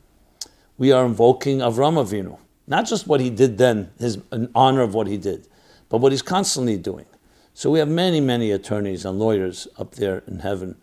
we 0.78 0.90
are 0.90 1.06
invoking 1.06 1.58
Avram 1.58 1.94
Avinu. 2.02 2.38
Not 2.66 2.86
just 2.86 3.06
what 3.06 3.20
he 3.20 3.30
did 3.30 3.58
then, 3.58 3.92
his 3.98 4.18
in 4.32 4.50
honor 4.54 4.80
of 4.80 4.92
what 4.92 5.06
he 5.06 5.16
did, 5.16 5.46
but 5.88 5.98
what 5.98 6.10
he's 6.10 6.22
constantly 6.22 6.76
doing. 6.76 7.06
So 7.54 7.70
we 7.70 7.78
have 7.78 7.88
many, 7.88 8.20
many 8.20 8.50
attorneys 8.50 9.04
and 9.04 9.18
lawyers 9.18 9.68
up 9.78 9.94
there 9.94 10.22
in 10.26 10.40
heaven 10.40 10.76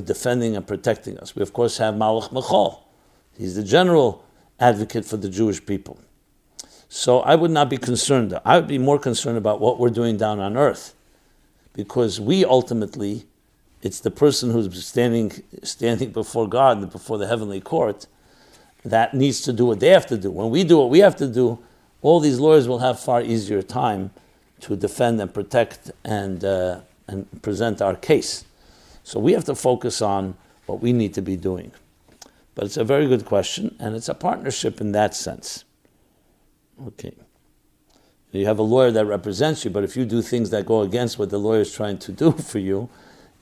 defending 0.00 0.56
and 0.56 0.66
protecting 0.66 1.18
us. 1.18 1.34
We 1.36 1.42
of 1.42 1.52
course 1.52 1.78
have 1.78 1.94
Malach 1.94 2.32
Michal. 2.32 2.86
He's 3.36 3.56
the 3.56 3.62
general 3.62 4.24
advocate 4.60 5.04
for 5.04 5.16
the 5.16 5.28
Jewish 5.28 5.64
people. 5.64 5.98
So 6.88 7.20
I 7.20 7.34
would 7.34 7.50
not 7.50 7.68
be 7.68 7.76
concerned. 7.76 8.38
I 8.44 8.56
would 8.56 8.68
be 8.68 8.78
more 8.78 8.98
concerned 8.98 9.36
about 9.36 9.60
what 9.60 9.78
we're 9.78 9.90
doing 9.90 10.16
down 10.16 10.38
on 10.38 10.56
earth. 10.56 10.94
Because 11.72 12.20
we 12.20 12.44
ultimately, 12.44 13.24
it's 13.82 13.98
the 13.98 14.10
person 14.10 14.52
who's 14.52 14.84
standing 14.86 15.32
standing 15.64 16.12
before 16.12 16.48
God 16.48 16.78
and 16.78 16.90
before 16.90 17.18
the 17.18 17.26
heavenly 17.26 17.60
court 17.60 18.06
that 18.84 19.14
needs 19.14 19.40
to 19.40 19.52
do 19.52 19.66
what 19.66 19.80
they 19.80 19.88
have 19.88 20.06
to 20.06 20.16
do. 20.16 20.30
When 20.30 20.50
we 20.50 20.62
do 20.62 20.78
what 20.78 20.90
we 20.90 21.00
have 21.00 21.16
to 21.16 21.26
do, 21.26 21.58
all 22.02 22.20
these 22.20 22.38
lawyers 22.38 22.68
will 22.68 22.80
have 22.80 23.00
far 23.00 23.22
easier 23.22 23.62
time 23.62 24.10
to 24.60 24.76
defend 24.76 25.20
and 25.20 25.32
protect 25.32 25.90
and, 26.04 26.44
uh, 26.44 26.80
and 27.08 27.26
present 27.42 27.80
our 27.82 27.96
case. 27.96 28.44
So 29.04 29.20
we 29.20 29.32
have 29.32 29.44
to 29.44 29.54
focus 29.54 30.02
on 30.02 30.36
what 30.66 30.80
we 30.80 30.92
need 30.92 31.14
to 31.14 31.22
be 31.22 31.36
doing. 31.36 31.70
But 32.56 32.64
it's 32.64 32.76
a 32.76 32.84
very 32.84 33.06
good 33.06 33.24
question, 33.24 33.76
and 33.78 33.94
it's 33.94 34.08
a 34.08 34.14
partnership 34.14 34.80
in 34.80 34.90
that 34.92 35.14
sense. 35.14 35.64
Okay. 36.88 37.14
You 38.32 38.46
have 38.46 38.58
a 38.58 38.62
lawyer 38.62 38.90
that 38.90 39.06
represents 39.06 39.64
you, 39.64 39.70
but 39.70 39.84
if 39.84 39.96
you 39.96 40.04
do 40.04 40.20
things 40.20 40.50
that 40.50 40.66
go 40.66 40.80
against 40.80 41.20
what 41.20 41.30
the 41.30 41.38
lawyer 41.38 41.60
is 41.60 41.72
trying 41.72 41.98
to 41.98 42.10
do 42.10 42.32
for 42.32 42.58
you, 42.58 42.88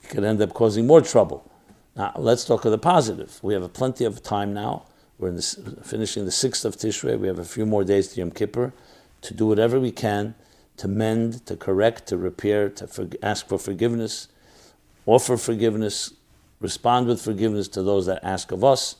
it 0.03 0.09
could 0.09 0.23
end 0.23 0.39
up 0.39 0.53
causing 0.53 0.85
more 0.85 1.01
trouble. 1.01 1.49
Now, 1.95 2.11
let's 2.15 2.45
talk 2.45 2.65
of 2.65 2.71
the 2.71 2.77
positive. 2.77 3.39
We 3.41 3.55
have 3.55 3.73
plenty 3.73 4.05
of 4.05 4.21
time 4.21 4.53
now 4.53 4.85
we're 5.17 5.31
the, 5.31 5.77
finishing 5.83 6.25
the 6.25 6.31
sixth 6.31 6.65
of 6.65 6.75
Tishrei. 6.75 7.17
We 7.17 7.27
have 7.27 7.39
a 7.39 7.45
few 7.45 7.65
more 7.65 7.83
days 7.83 8.09
to 8.09 8.19
Yom 8.19 8.31
Kippur 8.31 8.73
to 9.21 9.33
do 9.33 9.47
whatever 9.47 9.79
we 9.79 9.91
can 9.91 10.35
to 10.75 10.87
mend, 10.87 11.45
to 11.45 11.55
correct, 11.55 12.07
to 12.07 12.17
repair, 12.17 12.67
to 12.67 12.87
for, 12.87 13.07
ask 13.21 13.47
for 13.47 13.59
forgiveness, 13.59 14.27
offer 15.05 15.37
forgiveness, 15.37 16.13
respond 16.59 17.07
with 17.07 17.21
forgiveness 17.21 17.67
to 17.69 17.83
those 17.83 18.05
that 18.05 18.23
ask 18.23 18.51
of 18.51 18.63
us, 18.63 18.95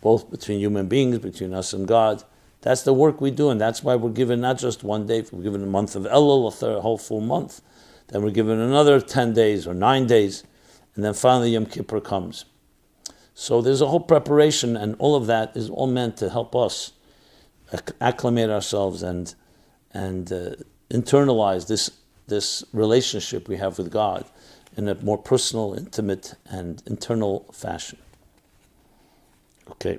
both 0.00 0.30
between 0.30 0.60
human 0.60 0.86
beings, 0.86 1.18
between 1.18 1.54
us 1.54 1.72
and 1.72 1.88
God, 1.88 2.22
That's 2.64 2.80
the 2.80 2.94
work 2.94 3.20
we 3.20 3.30
do, 3.30 3.50
and 3.50 3.60
that's 3.60 3.82
why 3.82 3.94
we're 3.94 4.08
given 4.08 4.40
not 4.40 4.56
just 4.56 4.82
one 4.82 5.06
day, 5.06 5.22
we're 5.30 5.42
given 5.42 5.62
a 5.62 5.66
month 5.66 5.94
of 5.96 6.04
Elul, 6.04 6.48
a 6.48 6.50
third, 6.50 6.80
whole 6.80 6.96
full 6.96 7.20
month. 7.20 7.60
Then 8.08 8.22
we're 8.22 8.30
given 8.30 8.58
another 8.58 9.02
10 9.02 9.34
days 9.34 9.66
or 9.66 9.74
nine 9.74 10.06
days, 10.06 10.44
and 10.94 11.04
then 11.04 11.12
finally 11.12 11.50
Yom 11.50 11.66
Kippur 11.66 12.00
comes. 12.00 12.46
So 13.34 13.60
there's 13.60 13.82
a 13.82 13.88
whole 13.88 14.00
preparation, 14.00 14.78
and 14.78 14.96
all 14.98 15.14
of 15.14 15.26
that 15.26 15.54
is 15.54 15.68
all 15.68 15.86
meant 15.86 16.16
to 16.18 16.30
help 16.30 16.56
us 16.56 16.92
acclimate 18.00 18.48
ourselves 18.48 19.02
and, 19.02 19.34
and 19.92 20.32
uh, 20.32 20.50
internalize 20.90 21.66
this, 21.66 21.90
this 22.28 22.64
relationship 22.72 23.46
we 23.46 23.58
have 23.58 23.76
with 23.76 23.90
God 23.90 24.24
in 24.76 24.88
a 24.88 24.94
more 24.96 25.18
personal, 25.18 25.74
intimate, 25.74 26.34
and 26.46 26.82
internal 26.86 27.46
fashion. 27.52 27.98
Okay. 29.70 29.98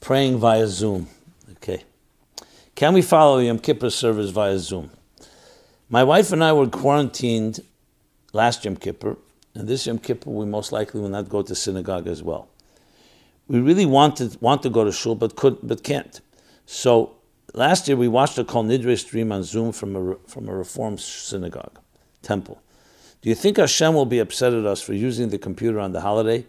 Praying 0.00 0.38
via 0.38 0.66
Zoom. 0.66 1.08
Okay. 1.52 1.84
Can 2.74 2.94
we 2.94 3.02
follow 3.02 3.38
Yom 3.38 3.58
Kippur 3.58 3.90
service 3.90 4.30
via 4.30 4.58
Zoom? 4.58 4.90
My 5.88 6.04
wife 6.04 6.32
and 6.32 6.42
I 6.42 6.52
were 6.52 6.66
quarantined 6.66 7.60
last 8.32 8.64
Yom 8.64 8.76
Kippur, 8.76 9.16
and 9.54 9.68
this 9.68 9.86
Yom 9.86 9.98
Kippur 9.98 10.30
we 10.30 10.44
most 10.44 10.72
likely 10.72 11.00
will 11.00 11.08
not 11.08 11.28
go 11.28 11.42
to 11.42 11.54
synagogue 11.54 12.08
as 12.08 12.22
well. 12.22 12.48
We 13.46 13.60
really 13.60 13.86
wanted 13.86 14.40
want 14.40 14.62
to 14.62 14.70
go 14.70 14.84
to 14.84 14.92
shul, 14.92 15.14
but 15.14 15.36
could 15.36 15.58
but 15.62 15.82
can't. 15.82 16.20
So 16.66 17.13
last 17.54 17.88
year 17.88 17.96
we 17.96 18.08
watched 18.08 18.38
a 18.38 18.44
Kol 18.44 18.64
Nidre 18.64 18.98
stream 18.98 19.32
on 19.32 19.42
Zoom 19.42 19.72
from 19.72 19.96
a 19.96 20.14
from 20.28 20.48
a 20.48 20.54
Reform 20.54 20.98
synagogue 20.98 21.78
temple. 22.22 22.60
Do 23.22 23.28
you 23.30 23.34
think 23.34 23.56
Hashem 23.56 23.94
will 23.94 24.04
be 24.06 24.18
upset 24.18 24.52
at 24.52 24.66
us 24.66 24.82
for 24.82 24.92
using 24.92 25.30
the 25.30 25.38
computer 25.38 25.80
on 25.80 25.92
the 25.92 26.02
holiday, 26.02 26.44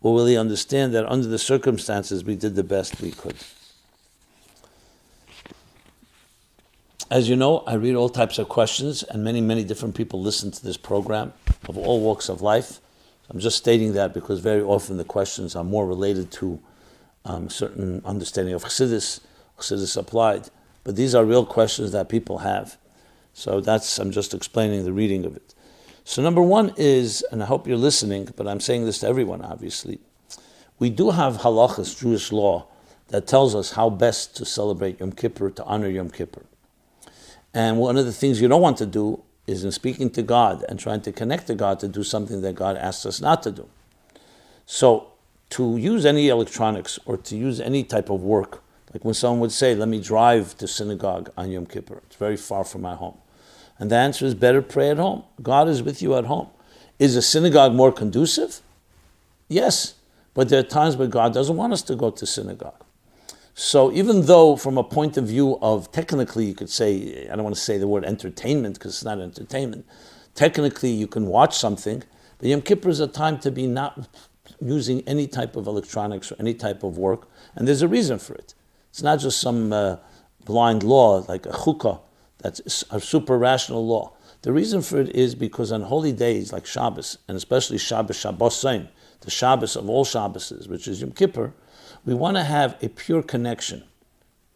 or 0.00 0.14
will 0.14 0.26
He 0.26 0.36
understand 0.36 0.92
that 0.94 1.06
under 1.06 1.28
the 1.28 1.38
circumstances 1.38 2.24
we 2.24 2.34
did 2.34 2.56
the 2.56 2.64
best 2.64 3.00
we 3.00 3.12
could? 3.12 3.36
As 7.08 7.28
you 7.28 7.36
know, 7.36 7.58
I 7.58 7.74
read 7.74 7.94
all 7.94 8.08
types 8.08 8.38
of 8.40 8.48
questions, 8.48 9.04
and 9.04 9.22
many, 9.22 9.40
many 9.40 9.62
different 9.62 9.94
people 9.94 10.20
listen 10.20 10.50
to 10.50 10.64
this 10.64 10.76
program 10.76 11.32
of 11.68 11.78
all 11.78 12.00
walks 12.00 12.28
of 12.28 12.42
life. 12.42 12.80
I'm 13.30 13.38
just 13.38 13.56
stating 13.56 13.92
that 13.92 14.12
because 14.12 14.40
very 14.40 14.62
often 14.62 14.96
the 14.96 15.04
questions 15.04 15.54
are 15.54 15.62
more 15.62 15.86
related 15.86 16.32
to 16.32 16.60
um, 17.24 17.48
certain 17.48 18.02
understanding 18.04 18.54
of 18.54 18.64
Chassidus, 18.64 19.20
Chassidus 19.58 19.96
applied. 19.96 20.50
But 20.84 20.96
these 20.96 21.14
are 21.14 21.24
real 21.24 21.44
questions 21.44 21.92
that 21.92 22.08
people 22.08 22.38
have. 22.38 22.78
So 23.32 23.60
that's, 23.60 23.98
I'm 23.98 24.12
just 24.12 24.34
explaining 24.34 24.84
the 24.84 24.92
reading 24.92 25.24
of 25.24 25.36
it. 25.36 25.54
So, 26.08 26.22
number 26.22 26.40
one 26.40 26.72
is, 26.76 27.24
and 27.32 27.42
I 27.42 27.46
hope 27.46 27.66
you're 27.66 27.76
listening, 27.76 28.28
but 28.36 28.46
I'm 28.46 28.60
saying 28.60 28.84
this 28.84 29.00
to 29.00 29.08
everyone, 29.08 29.42
obviously. 29.42 29.98
We 30.78 30.88
do 30.88 31.10
have 31.10 31.38
halachas, 31.38 31.98
Jewish 32.00 32.30
law, 32.30 32.68
that 33.08 33.26
tells 33.26 33.56
us 33.56 33.72
how 33.72 33.90
best 33.90 34.36
to 34.36 34.44
celebrate 34.44 35.00
Yom 35.00 35.10
Kippur, 35.10 35.50
to 35.50 35.64
honor 35.64 35.88
Yom 35.88 36.10
Kippur. 36.10 36.42
And 37.52 37.78
one 37.78 37.96
of 37.96 38.04
the 38.04 38.12
things 38.12 38.40
you 38.40 38.46
don't 38.46 38.62
want 38.62 38.78
to 38.78 38.86
do 38.86 39.22
is 39.48 39.64
in 39.64 39.72
speaking 39.72 40.10
to 40.10 40.22
God 40.22 40.64
and 40.68 40.78
trying 40.78 41.00
to 41.02 41.12
connect 41.12 41.48
to 41.48 41.56
God 41.56 41.80
to 41.80 41.88
do 41.88 42.04
something 42.04 42.40
that 42.42 42.54
God 42.54 42.76
asks 42.76 43.04
us 43.04 43.20
not 43.20 43.42
to 43.42 43.50
do. 43.50 43.68
So, 44.64 45.08
to 45.50 45.76
use 45.76 46.06
any 46.06 46.28
electronics 46.28 47.00
or 47.04 47.16
to 47.16 47.36
use 47.36 47.60
any 47.60 47.82
type 47.82 48.10
of 48.10 48.22
work, 48.22 48.62
like 48.96 49.04
when 49.04 49.12
someone 49.12 49.40
would 49.40 49.52
say, 49.52 49.74
Let 49.74 49.88
me 49.88 50.00
drive 50.00 50.56
to 50.56 50.66
synagogue 50.66 51.30
on 51.36 51.50
Yom 51.50 51.66
Kippur, 51.66 52.00
it's 52.06 52.16
very 52.16 52.38
far 52.38 52.64
from 52.64 52.80
my 52.80 52.94
home. 52.94 53.18
And 53.78 53.90
the 53.90 53.96
answer 53.96 54.24
is 54.24 54.34
better 54.34 54.62
pray 54.62 54.88
at 54.88 54.96
home. 54.96 55.24
God 55.42 55.68
is 55.68 55.82
with 55.82 56.00
you 56.00 56.14
at 56.14 56.24
home. 56.24 56.48
Is 56.98 57.14
a 57.14 57.20
synagogue 57.20 57.74
more 57.74 57.92
conducive? 57.92 58.62
Yes. 59.48 59.96
But 60.32 60.48
there 60.48 60.60
are 60.60 60.62
times 60.62 60.96
where 60.96 61.08
God 61.08 61.34
doesn't 61.34 61.58
want 61.58 61.74
us 61.74 61.82
to 61.82 61.94
go 61.94 62.10
to 62.10 62.24
synagogue. 62.24 62.82
So 63.52 63.92
even 63.92 64.24
though, 64.24 64.56
from 64.56 64.78
a 64.78 64.84
point 64.84 65.18
of 65.18 65.26
view 65.26 65.58
of 65.60 65.92
technically, 65.92 66.46
you 66.46 66.54
could 66.54 66.70
say, 66.70 67.28
I 67.30 67.36
don't 67.36 67.44
want 67.44 67.54
to 67.54 67.60
say 67.60 67.76
the 67.76 67.86
word 67.86 68.06
entertainment 68.06 68.76
because 68.78 68.94
it's 68.94 69.04
not 69.04 69.20
entertainment. 69.20 69.84
Technically, 70.34 70.90
you 70.90 71.06
can 71.06 71.26
watch 71.26 71.54
something, 71.54 72.02
but 72.38 72.48
Yom 72.48 72.62
Kippur 72.62 72.88
is 72.88 73.00
a 73.00 73.06
time 73.06 73.38
to 73.40 73.50
be 73.50 73.66
not 73.66 74.08
using 74.58 75.02
any 75.06 75.26
type 75.26 75.54
of 75.54 75.66
electronics 75.66 76.32
or 76.32 76.36
any 76.38 76.54
type 76.54 76.82
of 76.82 76.96
work, 76.96 77.28
and 77.54 77.68
there's 77.68 77.82
a 77.82 77.88
reason 77.88 78.18
for 78.18 78.34
it. 78.34 78.54
It's 78.96 79.02
not 79.02 79.18
just 79.18 79.42
some 79.42 79.74
uh, 79.74 79.96
blind 80.46 80.82
law 80.82 81.22
like 81.28 81.44
a 81.44 81.50
chukkah 81.50 82.00
that's 82.38 82.82
a 82.90 82.98
super 82.98 83.36
rational 83.36 83.86
law. 83.86 84.14
The 84.40 84.54
reason 84.54 84.80
for 84.80 84.98
it 84.98 85.14
is 85.14 85.34
because 85.34 85.70
on 85.70 85.82
holy 85.82 86.12
days 86.12 86.50
like 86.50 86.64
Shabbos, 86.64 87.18
and 87.28 87.36
especially 87.36 87.76
Shabbos 87.76 88.16
Shabbosim, 88.16 88.88
the 89.20 89.30
Shabbos 89.30 89.76
of 89.76 89.90
all 89.90 90.06
Shabboses, 90.06 90.66
which 90.66 90.88
is 90.88 91.02
Yom 91.02 91.10
Kippur, 91.10 91.52
we 92.06 92.14
want 92.14 92.38
to 92.38 92.44
have 92.44 92.82
a 92.82 92.88
pure 92.88 93.22
connection. 93.22 93.80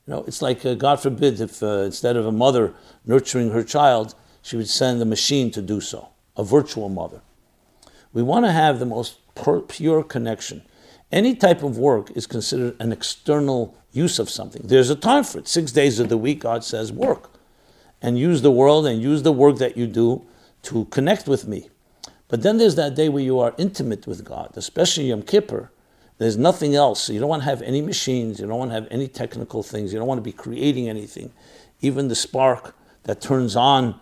You 0.07 0.14
know, 0.14 0.24
it's 0.26 0.40
like, 0.40 0.64
uh, 0.64 0.72
God 0.72 1.03
forbid, 1.03 1.38
if 1.38 1.62
uh, 1.62 1.81
instead 1.81 2.16
of 2.16 2.24
a 2.24 2.33
mother 2.33 2.72
nurturing 3.05 3.50
her 3.50 3.62
child, 3.62 4.14
she 4.40 4.57
would 4.57 4.70
send 4.70 5.03
a 5.03 5.05
machine 5.05 5.50
to 5.50 5.61
do 5.61 5.83
so, 5.83 6.09
a 6.35 6.44
virtual 6.44 6.88
mother. 6.88 7.20
We 8.14 8.22
want 8.22 8.46
to 8.46 8.53
have 8.53 8.79
the 8.79 8.87
most 8.87 9.18
pure 9.68 10.03
connection. 10.03 10.62
Any 11.12 11.35
type 11.35 11.62
of 11.62 11.77
work 11.77 12.11
is 12.12 12.27
considered 12.27 12.77
an 12.81 12.92
external 12.92 13.75
use 13.92 14.18
of 14.18 14.31
something. 14.31 14.62
There's 14.64 14.90
a 14.90 14.96
time 14.96 15.25
for 15.25 15.38
it. 15.38 15.49
Six 15.49 15.73
days 15.73 15.99
of 15.99 16.09
the 16.09 16.16
week, 16.16 16.40
God 16.40 16.62
says, 16.62 16.92
work 16.92 17.31
and 18.03 18.18
use 18.18 18.42
the 18.42 18.51
world 18.51 18.87
and 18.87 19.03
use 19.03 19.23
the 19.23 19.33
work 19.33 19.59
that 19.59 19.77
you 19.77 19.87
do 19.87 20.25
to 20.62 20.85
connect 20.87 21.27
with 21.27 21.46
me. 21.46 21.68
But 22.29 22.42
then 22.42 22.59
there's 22.59 22.77
that 22.77 22.94
day 22.94 23.09
where 23.09 23.23
you 23.23 23.40
are 23.40 23.55
intimate 23.59 24.07
with 24.07 24.25
God, 24.25 24.53
especially 24.55 25.09
Yom 25.09 25.23
Kippur. 25.23 25.70
There's 26.18 26.37
nothing 26.37 26.75
else. 26.75 27.09
You 27.09 27.18
don't 27.18 27.29
want 27.29 27.42
to 27.42 27.49
have 27.49 27.62
any 27.62 27.81
machines. 27.81 28.38
You 28.38 28.46
don't 28.46 28.59
want 28.59 28.70
to 28.70 28.75
have 28.75 28.87
any 28.90 29.09
technical 29.09 29.62
things. 29.62 29.92
You 29.92 29.99
don't 29.99 30.07
want 30.07 30.18
to 30.18 30.23
be 30.23 30.33
creating 30.33 30.88
anything. 30.88 31.33
Even 31.81 32.09
the 32.09 32.14
spark 32.14 32.77
that 33.05 33.20
turns 33.20 33.57
on 33.57 33.99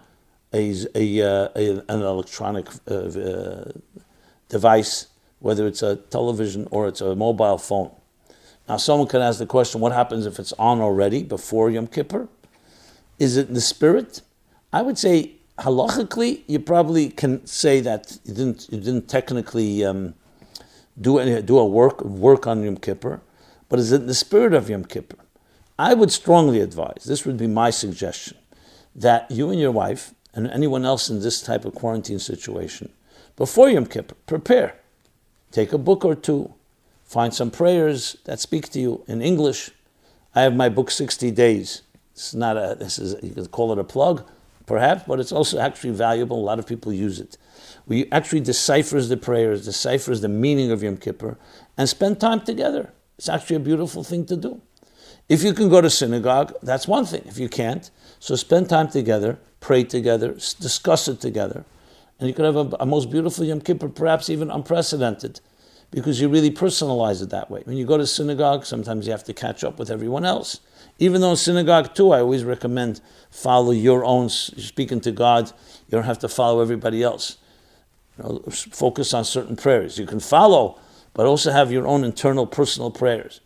a, 0.53 0.75
a, 0.95 1.23
uh, 1.23 1.49
a 1.55 1.79
an 1.89 2.03
electronic 2.03 2.67
uh, 2.91 2.95
uh, 2.95 3.73
device, 4.49 5.07
whether 5.41 5.67
it's 5.67 5.83
a 5.83 5.97
television 5.97 6.67
or 6.71 6.89
it's 6.89 7.01
a 7.01 7.15
mobile 7.15 7.59
phone. 7.59 7.91
Now, 8.69 8.77
someone 8.77 9.09
can 9.09 9.23
ask 9.23 9.39
the 9.39 9.47
question 9.47 9.81
what 9.81 9.93
happens 9.93 10.27
if 10.27 10.39
it's 10.39 10.53
on 10.55 10.81
already 10.81 11.23
before 11.23 11.71
Yom 11.71 11.87
Kippur? 11.87 12.29
Is 13.19 13.37
it 13.37 13.49
in 13.49 13.55
the 13.55 13.61
spirit? 13.61 14.21
I 14.73 14.83
would 14.83 14.99
say 14.99 15.33
halachically, 15.59 16.43
you 16.47 16.59
probably 16.61 17.11
can 17.11 17.45
say 17.47 17.81
that 17.81 18.19
you 18.25 18.35
didn't 18.35 18.69
you 18.71 18.79
didn't 18.79 19.09
technically 19.09 19.85
um, 19.85 20.15
do 21.01 21.19
any, 21.19 21.41
do 21.43 21.59
a 21.59 21.67
work 21.67 22.03
work 22.03 22.47
on 22.47 22.63
Yom 22.63 22.77
Kippur, 22.77 23.21
but 23.69 23.79
is 23.79 23.91
it 23.93 24.03
in 24.03 24.07
the 24.07 24.15
spirit 24.15 24.53
of 24.53 24.69
Yom 24.69 24.85
Kippur? 24.85 25.17
I 25.79 25.95
would 25.95 26.13
strongly 26.13 26.61
advise. 26.61 27.05
This 27.07 27.25
would 27.25 27.37
be 27.37 27.47
my 27.47 27.71
suggestion 27.71 28.37
that 28.95 29.31
you 29.31 29.51
and 29.51 29.61
your 29.61 29.71
wife 29.71 30.13
and 30.35 30.49
anyone 30.49 30.85
else 30.85 31.09
in 31.09 31.21
this 31.21 31.41
type 31.41 31.65
of 31.65 31.75
quarantine 31.75 32.19
situation, 32.19 32.93
before 33.37 33.71
Yom 33.71 33.87
Kippur, 33.87 34.15
prepare. 34.27 34.75
Take 35.51 35.73
a 35.73 35.79
book 35.79 36.05
or 36.05 36.15
two, 36.15 36.53
find 37.05 37.33
some 37.33 37.51
prayers 37.51 38.17
that 38.25 38.41
speak 38.41 38.69
to 38.71 38.81
you 38.81 39.05
in 39.07 39.23
English. 39.23 39.71
I 40.35 40.43
have 40.43 40.55
my 40.55 40.69
book, 40.69 40.91
60 40.91 41.31
Days. 41.31 41.83
It's 42.13 42.35
not 42.35 42.57
a, 42.57 42.77
this 42.79 42.99
is, 42.99 43.17
you 43.23 43.31
could 43.31 43.51
call 43.51 43.73
it 43.73 43.79
a 43.79 43.85
plug, 43.85 44.29
perhaps, 44.67 45.05
but 45.07 45.21
it's 45.21 45.33
also 45.33 45.59
actually 45.59 45.93
valuable. 45.93 46.39
A 46.39 46.45
lot 46.45 46.59
of 46.59 46.67
people 46.67 46.93
use 46.93 47.21
it. 47.21 47.39
We 47.87 48.11
actually 48.13 48.41
deciphers 48.41 49.09
the 49.09 49.17
prayers, 49.17 49.65
deciphers 49.65 50.21
the 50.21 50.29
meaning 50.29 50.71
of 50.71 50.83
Yom 50.83 50.99
Kippur, 50.99 51.39
and 51.77 51.89
spend 51.89 52.21
time 52.21 52.41
together. 52.41 52.93
It's 53.17 53.29
actually 53.29 53.57
a 53.57 53.61
beautiful 53.61 54.05
thing 54.05 54.27
to 54.27 54.37
do. 54.37 54.61
If 55.29 55.43
you 55.43 55.53
can 55.53 55.69
go 55.69 55.81
to 55.81 55.91
synagogue, 55.91 56.55
that's 56.63 56.89
one 56.89 57.05
thing. 57.05 57.23
If 57.27 57.39
you 57.39 57.49
can't, 57.49 57.91
so 58.19 58.35
spend 58.37 58.69
time 58.69 58.89
together, 58.89 59.39
pray 59.61 59.85
together, 59.85 60.33
discuss 60.33 61.09
it 61.09 61.21
together, 61.21 61.65
and 62.19 62.29
you 62.29 62.35
could 62.35 62.45
have 62.45 62.57
a, 62.57 62.77
a 62.81 62.87
most 62.87 63.11
beautiful 63.11 63.45
Yom 63.45 63.61
Kippur, 63.61 63.89
perhaps 63.89 64.29
even 64.29 64.51
unprecedented, 64.51 65.41
because 65.91 66.21
you 66.21 66.29
really 66.29 66.51
personalize 66.51 67.23
it 67.23 67.31
that 67.31 67.51
way. 67.51 67.63
When 67.65 67.77
you 67.77 67.87
go 67.87 67.97
to 67.97 68.07
synagogue, 68.07 68.65
sometimes 68.65 69.07
you 69.07 69.13
have 69.13 69.25
to 69.25 69.35
catch 69.35 69.65
up 69.65 69.79
with 69.79 69.91
everyone 69.91 70.25
else. 70.25 70.61
Even 70.99 71.21
though 71.21 71.31
in 71.31 71.37
synagogue 71.37 71.95
too, 71.95 72.11
I 72.13 72.21
always 72.21 72.45
recommend 72.45 73.01
follow 73.31 73.71
your 73.71 74.05
own 74.05 74.29
speaking 74.29 75.01
to 75.03 75.13
God. 75.13 75.47
You 75.47 75.93
don't 75.93 76.05
have 76.05 76.19
to 76.21 76.29
follow 76.29 76.61
everybody 76.61 77.03
else. 77.03 77.39
You 78.17 78.25
know, 78.25 78.39
focus 78.51 79.15
on 79.15 79.25
certain 79.25 79.55
prayers. 79.55 79.97
You 79.97 80.07
can 80.07 80.19
follow, 80.19 80.81
but 81.15 81.27
also 81.27 81.53
have 81.53 81.71
your 81.71 81.87
own 81.87 82.03
internal 82.03 82.47
personal 82.47 82.91
prayers. 82.91 83.41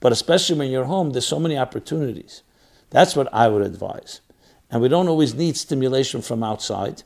But 0.00 0.12
especially 0.12 0.58
when 0.58 0.70
you're 0.70 0.84
home, 0.84 1.10
there's 1.10 1.26
so 1.26 1.40
many 1.40 1.56
opportunities. 1.56 2.42
That's 2.90 3.16
what 3.16 3.32
I 3.32 3.48
would 3.48 3.62
advise. 3.62 4.20
And 4.70 4.82
we 4.82 4.88
don't 4.88 5.08
always 5.08 5.34
need 5.34 5.56
stimulation 5.56 6.20
from 6.20 6.42
outside. 6.42 7.02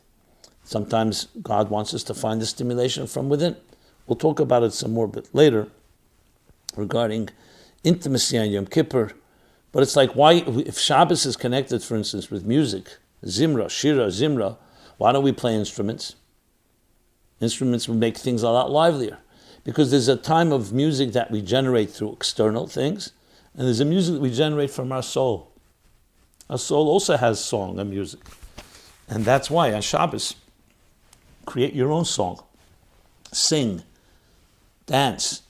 Sometimes 0.73 1.29
God 1.43 1.71
wants 1.71 1.95
us 1.95 2.03
to 2.05 2.15
find 2.15 2.41
the 2.41 2.47
stimulation 2.47 3.07
from 3.07 3.29
within. 3.29 3.57
We'll 4.07 4.17
talk 4.17 4.41
about 4.41 4.63
it 4.63 4.73
some 4.73 4.93
more 4.93 5.07
bit 5.07 5.29
later 5.33 5.69
regarding 6.77 7.29
intimacy 7.85 8.39
on 8.39 8.51
Yom 8.51 8.67
Kippur 8.67 9.13
but 9.73 9.83
it's 9.83 9.97
like, 9.97 10.15
why, 10.15 10.35
if 10.35 10.79
Shabbos 10.79 11.25
is 11.25 11.37
connected, 11.37 11.83
for 11.83 11.97
instance, 11.97 12.31
with 12.31 12.45
music, 12.45 12.99
Zimra, 13.25 13.71
Shira, 13.71 14.09
Zimra, 14.09 14.59
why 14.99 15.13
don't 15.13 15.25
we 15.25 15.33
play 15.33 15.55
instruments? 15.55 16.15
Instruments 17.41 17.89
would 17.89 17.99
make 17.99 18.19
things 18.19 18.43
a 18.43 18.51
lot 18.51 18.71
livelier. 18.71 19.19
Because 19.65 19.91
there's 19.91 20.09
a 20.09 20.17
time 20.17 20.53
of 20.53 20.73
music 20.73 21.13
that 21.13 21.31
we 21.31 21.41
generate 21.41 21.91
through 21.91 22.13
external 22.13 22.67
things, 22.67 23.13
and 23.55 23.67
there's 23.67 23.81
a 23.81 23.85
music 23.87 24.15
that 24.15 24.21
we 24.21 24.31
generate 24.31 24.71
from 24.71 24.93
our 24.93 25.03
soul. 25.03 25.53
Our 26.51 26.59
soul 26.59 26.89
also 26.89 27.17
has 27.17 27.43
song 27.43 27.79
and 27.79 27.89
music. 27.89 28.21
And 29.09 29.25
that's 29.25 29.51
why 29.51 29.73
on 29.73 29.81
Shabbos, 29.81 30.35
create 31.45 31.75
your 31.75 31.91
own 31.91 32.05
song. 32.05 32.43
Sing, 33.33 33.83
dance 34.87 35.43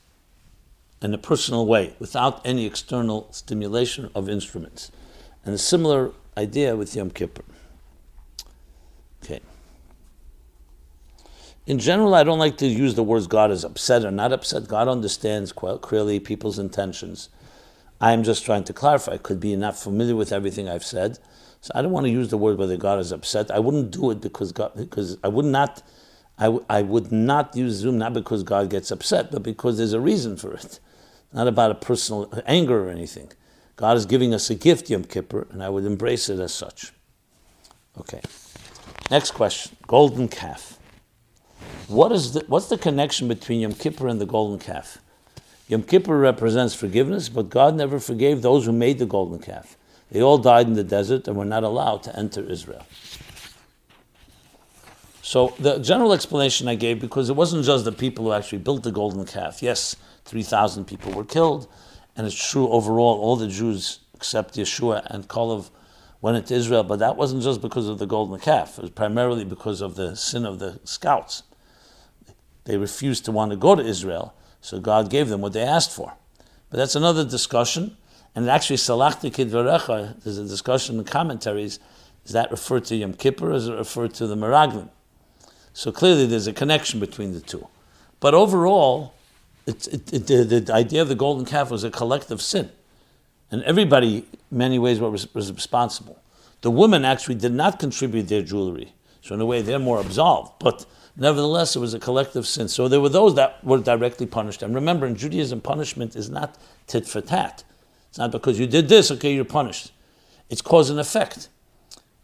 in 1.02 1.12
a 1.12 1.18
personal 1.18 1.66
way 1.66 1.94
without 1.98 2.40
any 2.46 2.64
external 2.64 3.28
stimulation 3.32 4.10
of 4.14 4.28
instruments. 4.28 4.90
And 5.44 5.54
a 5.54 5.58
similar 5.58 6.12
idea 6.36 6.76
with 6.76 6.94
Yom 6.94 7.10
Kippur. 7.10 7.44
Okay. 9.22 9.40
In 11.66 11.78
general, 11.78 12.14
I 12.14 12.24
don't 12.24 12.38
like 12.38 12.56
to 12.58 12.66
use 12.66 12.94
the 12.94 13.02
words 13.02 13.26
God 13.26 13.50
is 13.50 13.64
upset 13.64 14.04
or 14.04 14.10
not 14.10 14.32
upset. 14.32 14.68
God 14.68 14.88
understands 14.88 15.52
quite 15.52 15.80
clearly 15.80 16.20
people's 16.20 16.58
intentions. 16.58 17.28
I 18.00 18.12
am 18.12 18.24
just 18.24 18.44
trying 18.44 18.64
to 18.64 18.72
clarify. 18.72 19.16
Could 19.16 19.40
be 19.40 19.54
not 19.54 19.76
familiar 19.76 20.16
with 20.16 20.32
everything 20.32 20.68
I've 20.68 20.84
said. 20.84 21.18
So 21.62 21.70
I 21.76 21.80
don't 21.80 21.92
want 21.92 22.06
to 22.06 22.10
use 22.10 22.28
the 22.28 22.36
word 22.36 22.58
whether 22.58 22.76
God 22.76 22.98
is 22.98 23.12
upset. 23.12 23.50
I 23.50 23.60
wouldn't 23.60 23.92
do 23.92 24.10
it 24.10 24.20
because 24.20 24.50
God, 24.50 24.72
because 24.76 25.16
I 25.22 25.28
would 25.28 25.44
not, 25.44 25.80
I, 26.36 26.46
w- 26.46 26.64
I 26.68 26.82
would 26.82 27.12
not 27.12 27.56
use 27.56 27.74
Zoom 27.74 27.98
not 27.98 28.14
because 28.14 28.42
God 28.42 28.68
gets 28.68 28.90
upset, 28.90 29.30
but 29.30 29.44
because 29.44 29.78
there's 29.78 29.92
a 29.92 30.00
reason 30.00 30.36
for 30.36 30.52
it. 30.54 30.80
Not 31.32 31.46
about 31.46 31.70
a 31.70 31.76
personal 31.76 32.30
anger 32.46 32.88
or 32.88 32.90
anything. 32.90 33.30
God 33.76 33.96
is 33.96 34.06
giving 34.06 34.34
us 34.34 34.50
a 34.50 34.56
gift, 34.56 34.90
Yom 34.90 35.04
Kippur, 35.04 35.46
and 35.52 35.62
I 35.62 35.68
would 35.68 35.84
embrace 35.84 36.28
it 36.28 36.40
as 36.40 36.52
such. 36.52 36.92
Okay. 37.98 38.20
Next 39.10 39.30
question: 39.30 39.76
Golden 39.86 40.26
calf. 40.28 40.78
What 41.86 42.10
is 42.10 42.32
the, 42.32 42.44
what's 42.48 42.68
the 42.68 42.78
connection 42.78 43.28
between 43.28 43.60
Yom 43.60 43.74
Kippur 43.74 44.08
and 44.08 44.20
the 44.20 44.26
golden 44.26 44.58
calf? 44.58 44.98
Yom 45.68 45.84
Kippur 45.84 46.18
represents 46.18 46.74
forgiveness, 46.74 47.28
but 47.28 47.50
God 47.50 47.76
never 47.76 48.00
forgave 48.00 48.42
those 48.42 48.66
who 48.66 48.72
made 48.72 48.98
the 48.98 49.06
golden 49.06 49.38
calf. 49.38 49.76
They 50.12 50.20
all 50.22 50.36
died 50.36 50.66
in 50.66 50.74
the 50.74 50.84
desert 50.84 51.26
and 51.26 51.36
were 51.36 51.46
not 51.46 51.64
allowed 51.64 52.02
to 52.02 52.16
enter 52.16 52.44
Israel. 52.44 52.84
So 55.22 55.54
the 55.58 55.78
general 55.78 56.12
explanation 56.12 56.68
I 56.68 56.74
gave, 56.74 57.00
because 57.00 57.30
it 57.30 57.36
wasn't 57.36 57.64
just 57.64 57.86
the 57.86 57.92
people 57.92 58.26
who 58.26 58.32
actually 58.32 58.58
built 58.58 58.82
the 58.82 58.92
golden 58.92 59.24
calf. 59.24 59.62
Yes, 59.62 59.96
3,000 60.26 60.84
people 60.84 61.12
were 61.12 61.24
killed, 61.24 61.66
and 62.14 62.26
it's 62.26 62.50
true 62.50 62.68
overall, 62.68 63.18
all 63.20 63.36
the 63.36 63.48
Jews 63.48 64.00
except 64.14 64.54
Yeshua 64.54 65.02
and 65.06 65.28
Kalev 65.28 65.70
went 66.20 66.36
into 66.36 66.54
Israel, 66.54 66.84
but 66.84 66.98
that 66.98 67.16
wasn't 67.16 67.42
just 67.42 67.62
because 67.62 67.88
of 67.88 67.98
the 67.98 68.06
golden 68.06 68.38
calf. 68.38 68.76
It 68.76 68.82
was 68.82 68.90
primarily 68.90 69.44
because 69.44 69.80
of 69.80 69.94
the 69.94 70.14
sin 70.14 70.44
of 70.44 70.58
the 70.58 70.78
scouts. 70.84 71.42
They 72.64 72.76
refused 72.76 73.24
to 73.24 73.32
want 73.32 73.50
to 73.50 73.56
go 73.56 73.74
to 73.74 73.82
Israel, 73.82 74.34
so 74.60 74.78
God 74.78 75.08
gave 75.08 75.30
them 75.30 75.40
what 75.40 75.54
they 75.54 75.62
asked 75.62 75.90
for. 75.90 76.12
But 76.68 76.76
that's 76.76 76.94
another 76.94 77.24
discussion. 77.24 77.96
And 78.34 78.48
actually, 78.48 78.76
Salachti 78.76 79.30
Kidvarecha, 79.30 80.22
there's 80.22 80.38
a 80.38 80.44
discussion 80.44 80.98
in 80.98 81.04
commentaries, 81.04 81.78
is 82.24 82.32
that 82.32 82.50
referred 82.50 82.84
to 82.86 82.96
Yom 82.96 83.14
Kippur 83.14 83.50
or 83.50 83.54
is 83.54 83.68
it 83.68 83.74
referred 83.74 84.14
to 84.14 84.26
the 84.26 84.36
Meraglim? 84.36 84.88
So 85.74 85.92
clearly 85.92 86.26
there's 86.26 86.46
a 86.46 86.52
connection 86.52 87.00
between 87.00 87.32
the 87.32 87.40
two. 87.40 87.66
But 88.20 88.34
overall, 88.34 89.14
it, 89.66 89.86
it, 89.88 90.12
it, 90.12 90.26
the, 90.26 90.60
the, 90.60 90.72
idea 90.72 91.02
of 91.02 91.08
the 91.08 91.14
golden 91.14 91.44
calf 91.44 91.70
was 91.70 91.84
a 91.84 91.90
collective 91.90 92.40
sin. 92.40 92.70
And 93.50 93.62
everybody, 93.64 94.18
in 94.18 94.58
many 94.58 94.78
ways, 94.78 95.00
was, 95.00 95.32
was 95.34 95.52
responsible. 95.52 96.18
The 96.60 96.70
women 96.70 97.04
actually 97.04 97.34
did 97.34 97.52
not 97.52 97.78
contribute 97.78 98.28
their 98.28 98.42
jewelry. 98.42 98.94
So 99.20 99.34
in 99.34 99.40
a 99.40 99.46
way, 99.46 99.62
they're 99.62 99.78
more 99.78 100.00
absolved. 100.00 100.52
But 100.58 100.86
Nevertheless, 101.16 101.76
it 101.76 101.78
was 101.78 101.92
a 101.92 101.98
collective 101.98 102.46
sin. 102.46 102.68
So 102.68 102.88
there 102.88 103.00
were 103.00 103.08
those 103.08 103.34
that 103.34 103.62
were 103.62 103.78
directly 103.78 104.26
punished. 104.26 104.62
And 104.62 104.74
remember, 104.74 105.06
in 105.06 105.14
Judaism, 105.14 105.60
punishment 105.60 106.16
is 106.16 106.30
not 106.30 106.56
tit 106.86 107.06
for 107.06 107.20
tat. 107.20 107.64
It's 108.12 108.18
not 108.18 108.30
because 108.30 108.60
you 108.60 108.66
did 108.66 108.90
this, 108.90 109.10
okay, 109.10 109.32
you're 109.32 109.42
punished. 109.42 109.90
It's 110.50 110.60
cause 110.60 110.90
and 110.90 111.00
effect. 111.00 111.48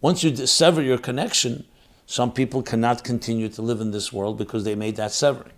Once 0.03 0.23
you 0.23 0.37
sever 0.37 0.83
your 0.83 0.99
connection, 0.99 1.65
some 2.05 2.31
people 2.31 2.63
cannot 2.63 3.05
continue 3.05 3.49
to 3.49 3.63
live 3.63 3.81
in 3.81 3.91
this 3.91 4.13
world 4.13 4.37
because 4.37 4.65
they 4.65 4.75
made 4.75 4.97
that 4.97 5.13
severing. 5.13 5.55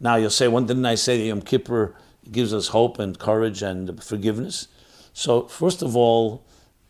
Now 0.00 0.16
you'll 0.16 0.30
say, 0.30 0.48
when 0.48 0.66
didn't 0.66 0.86
I 0.86 0.96
say 0.96 1.18
that 1.18 1.24
Yom 1.24 1.40
Kippur 1.40 1.94
gives 2.32 2.52
us 2.52 2.66
hope 2.66 2.98
and 2.98 3.16
courage 3.16 3.62
and 3.62 4.02
forgiveness? 4.02 4.66
So, 5.12 5.46
first 5.46 5.82
of 5.82 5.94
all, 5.94 6.44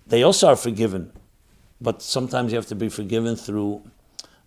they 0.07 0.22
also 0.22 0.49
are 0.49 0.57
forgiven, 0.57 1.12
but 1.83 2.01
sometimes 2.01 2.51
you 2.51 2.57
have 2.57 2.68
to 2.68 2.74
be 2.74 2.89
forgiven 2.89 3.37
through 3.37 3.83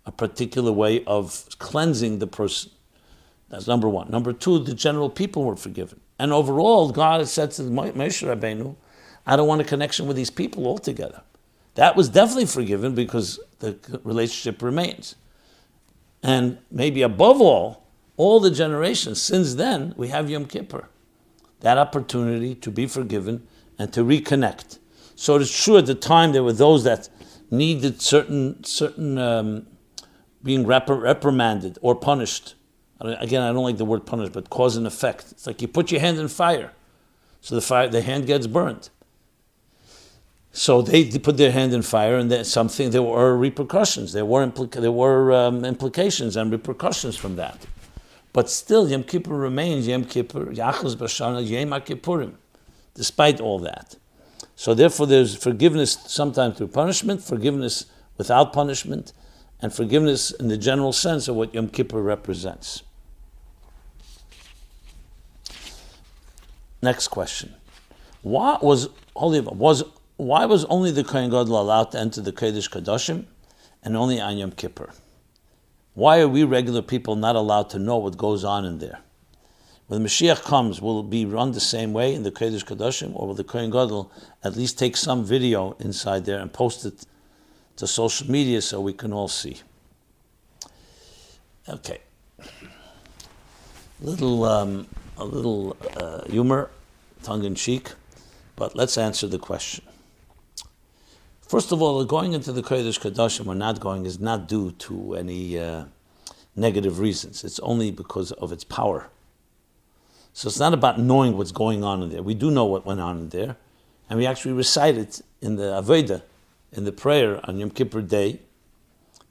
a 0.06 0.10
particular 0.10 0.72
way 0.72 1.04
of 1.04 1.46
cleansing 1.60 2.18
the 2.18 2.26
person. 2.26 2.72
That's 3.48 3.68
number 3.68 3.88
one. 3.88 4.10
Number 4.10 4.32
two, 4.32 4.58
the 4.58 4.74
general 4.74 5.08
people 5.08 5.44
were 5.44 5.54
forgiven. 5.54 6.00
And 6.18 6.32
overall, 6.32 6.90
God 6.90 7.26
said 7.28 7.50
to 7.52 7.62
Moshe 7.62 7.92
Rabbeinu, 8.26 8.76
I 9.26 9.36
don't 9.36 9.48
want 9.48 9.60
a 9.60 9.64
connection 9.64 10.06
with 10.06 10.16
these 10.16 10.30
people 10.30 10.66
altogether. 10.66 11.22
That 11.74 11.96
was 11.96 12.08
definitely 12.08 12.46
forgiven 12.46 12.94
because 12.94 13.40
the 13.58 13.78
relationship 14.04 14.62
remains. 14.62 15.16
And 16.22 16.58
maybe 16.70 17.02
above 17.02 17.40
all, 17.40 17.84
all 18.16 18.38
the 18.38 18.50
generations 18.50 19.20
since 19.20 19.54
then, 19.54 19.92
we 19.96 20.08
have 20.08 20.30
Yom 20.30 20.46
Kippur. 20.46 20.88
That 21.60 21.78
opportunity 21.78 22.54
to 22.56 22.70
be 22.70 22.86
forgiven 22.86 23.46
and 23.78 23.92
to 23.92 24.04
reconnect. 24.04 24.78
So 25.16 25.36
it's 25.36 25.64
true 25.64 25.78
at 25.78 25.86
the 25.86 25.94
time 25.94 26.32
there 26.32 26.44
were 26.44 26.52
those 26.52 26.84
that 26.84 27.08
needed 27.50 28.00
certain 28.00 28.62
certain 28.64 29.18
um, 29.18 29.66
being 30.42 30.66
reprimanded 30.66 31.78
or 31.80 31.94
punished. 31.94 32.54
Again, 33.04 33.42
I 33.42 33.52
don't 33.52 33.64
like 33.64 33.76
the 33.76 33.84
word 33.84 34.06
punish, 34.06 34.30
but 34.30 34.50
cause 34.50 34.76
and 34.76 34.86
effect. 34.86 35.26
It's 35.32 35.46
like 35.46 35.60
you 35.60 35.68
put 35.68 35.90
your 35.90 36.00
hand 36.00 36.18
in 36.18 36.28
fire, 36.28 36.72
so 37.40 37.54
the 37.54 37.60
fire, 37.60 37.88
the 37.88 38.02
hand 38.02 38.26
gets 38.26 38.46
burnt. 38.46 38.90
So 40.56 40.82
they 40.82 41.10
put 41.18 41.36
their 41.36 41.50
hand 41.50 41.74
in 41.74 41.82
fire, 41.82 42.16
and 42.16 42.46
something. 42.46 42.90
There 42.90 43.02
were 43.02 43.36
repercussions. 43.36 44.12
There 44.12 44.24
were 44.24 44.46
implica- 44.46 44.80
there 44.80 44.92
were 44.92 45.32
um, 45.32 45.64
implications 45.64 46.36
and 46.36 46.52
repercussions 46.52 47.16
from 47.16 47.34
that. 47.34 47.66
But 48.32 48.48
still, 48.48 48.88
Yom 48.88 49.02
Kippur 49.02 49.34
remains 49.34 49.88
Yom 49.88 50.04
Kippur, 50.04 50.46
Yachos 50.46 50.94
Bashana, 50.94 51.44
Yom 51.44 51.70
Kippurim, 51.80 52.34
despite 52.94 53.40
all 53.40 53.58
that. 53.58 53.96
So 54.54 54.74
therefore, 54.74 55.08
there's 55.08 55.34
forgiveness 55.34 55.98
sometimes 56.06 56.58
through 56.58 56.68
punishment, 56.68 57.20
forgiveness 57.20 57.86
without 58.16 58.52
punishment, 58.52 59.12
and 59.60 59.74
forgiveness 59.74 60.30
in 60.30 60.46
the 60.46 60.56
general 60.56 60.92
sense 60.92 61.26
of 61.26 61.34
what 61.34 61.52
Yom 61.52 61.68
Kippur 61.68 62.00
represents. 62.00 62.83
Next 66.84 67.08
question. 67.08 67.54
Why 68.20 68.58
was 68.60 68.90
holy 69.16 69.40
was 69.40 69.84
why 70.18 70.44
was 70.44 70.66
only 70.66 70.90
the 70.90 71.02
Kohen 71.02 71.30
Gadol 71.30 71.58
allowed 71.58 71.92
to 71.92 71.98
enter 71.98 72.20
the 72.20 72.30
Kodesh 72.30 72.68
Kodashim 72.68 73.24
and 73.82 73.96
only 73.96 74.20
on 74.20 74.36
Yom 74.36 74.52
Kippur? 74.52 74.90
Why 75.94 76.20
are 76.20 76.28
we 76.28 76.44
regular 76.44 76.82
people 76.82 77.16
not 77.16 77.36
allowed 77.36 77.70
to 77.70 77.78
know 77.78 77.96
what 77.96 78.18
goes 78.18 78.44
on 78.44 78.66
in 78.66 78.80
there? 78.80 78.98
When 79.86 80.02
the 80.02 80.06
Mashiach 80.06 80.42
comes, 80.42 80.82
will 80.82 81.00
it 81.00 81.08
be 81.08 81.24
run 81.24 81.52
the 81.52 81.60
same 81.74 81.94
way 81.94 82.14
in 82.14 82.22
the 82.22 82.30
Kodesh 82.30 82.66
Kodashim, 82.66 83.12
or 83.14 83.28
will 83.28 83.34
the 83.34 83.44
Kohen 83.44 83.70
Gadol 83.70 84.12
at 84.42 84.54
least 84.54 84.78
take 84.78 84.98
some 84.98 85.24
video 85.24 85.78
inside 85.80 86.26
there 86.26 86.38
and 86.38 86.52
post 86.52 86.84
it 86.84 87.06
to 87.76 87.86
social 87.86 88.30
media 88.30 88.60
so 88.60 88.78
we 88.78 88.92
can 88.92 89.10
all 89.10 89.28
see. 89.28 89.56
Okay, 91.66 92.00
little 94.02 94.44
um, 94.44 94.86
a 95.16 95.24
little 95.24 95.76
uh, 95.96 96.24
humor, 96.24 96.70
tongue 97.22 97.44
in 97.44 97.54
cheek, 97.54 97.92
but 98.56 98.76
let's 98.76 98.98
answer 98.98 99.26
the 99.26 99.38
question. 99.38 99.84
First 101.42 101.72
of 101.72 101.82
all, 101.82 102.04
going 102.04 102.32
into 102.32 102.52
the 102.52 102.62
Kodesh 102.62 102.98
Kodashim 102.98 103.46
or 103.46 103.54
not 103.54 103.80
going 103.80 104.06
is 104.06 104.18
not 104.18 104.48
due 104.48 104.72
to 104.72 105.14
any 105.14 105.58
uh, 105.58 105.84
negative 106.56 106.98
reasons. 106.98 107.44
It's 107.44 107.60
only 107.60 107.90
because 107.90 108.32
of 108.32 108.50
its 108.52 108.64
power. 108.64 109.10
So 110.32 110.48
it's 110.48 110.58
not 110.58 110.74
about 110.74 110.98
knowing 110.98 111.36
what's 111.36 111.52
going 111.52 111.84
on 111.84 112.02
in 112.02 112.10
there. 112.10 112.22
We 112.22 112.34
do 112.34 112.50
know 112.50 112.64
what 112.64 112.84
went 112.84 113.00
on 113.00 113.18
in 113.18 113.28
there, 113.28 113.56
and 114.08 114.18
we 114.18 114.26
actually 114.26 114.52
recite 114.52 114.96
it 114.96 115.20
in 115.40 115.56
the 115.56 115.80
Avodah 115.80 116.22
in 116.76 116.84
the 116.84 116.92
prayer 116.92 117.40
on 117.44 117.58
Yom 117.58 117.70
Kippur 117.70 118.02
Day, 118.02 118.40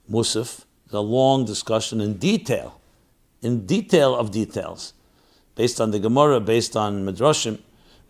Musaf, 0.09 0.65
a 0.91 1.01
long 1.01 1.45
discussion 1.45 1.99
in 1.99 2.17
detail, 2.17 2.79
in 3.41 3.65
detail 3.65 4.15
of 4.15 4.31
details, 4.31 4.93
based 5.55 5.79
on 5.79 5.91
the 5.91 5.99
Gemara, 5.99 6.39
based 6.39 6.75
on 6.75 7.05
Midrashim, 7.05 7.59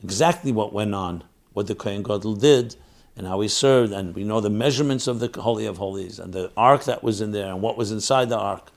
exactly 0.03 0.51
what 0.51 0.73
went 0.73 0.93
on, 0.93 1.23
what 1.53 1.67
the 1.67 1.75
Kohen 1.75 2.03
Gadol 2.03 2.35
did, 2.35 2.75
and 3.15 3.27
how 3.27 3.41
he 3.41 3.47
served, 3.47 3.93
and 3.93 4.15
we 4.15 4.23
know 4.23 4.41
the 4.41 4.49
measurements 4.49 5.07
of 5.07 5.19
the 5.19 5.29
Holy 5.39 5.65
of 5.65 5.77
Holies, 5.77 6.19
and 6.19 6.33
the 6.33 6.51
ark 6.57 6.85
that 6.85 7.03
was 7.03 7.21
in 7.21 7.31
there, 7.31 7.47
and 7.47 7.61
what 7.61 7.77
was 7.77 7.91
inside 7.91 8.29
the 8.29 8.37
ark. 8.37 8.71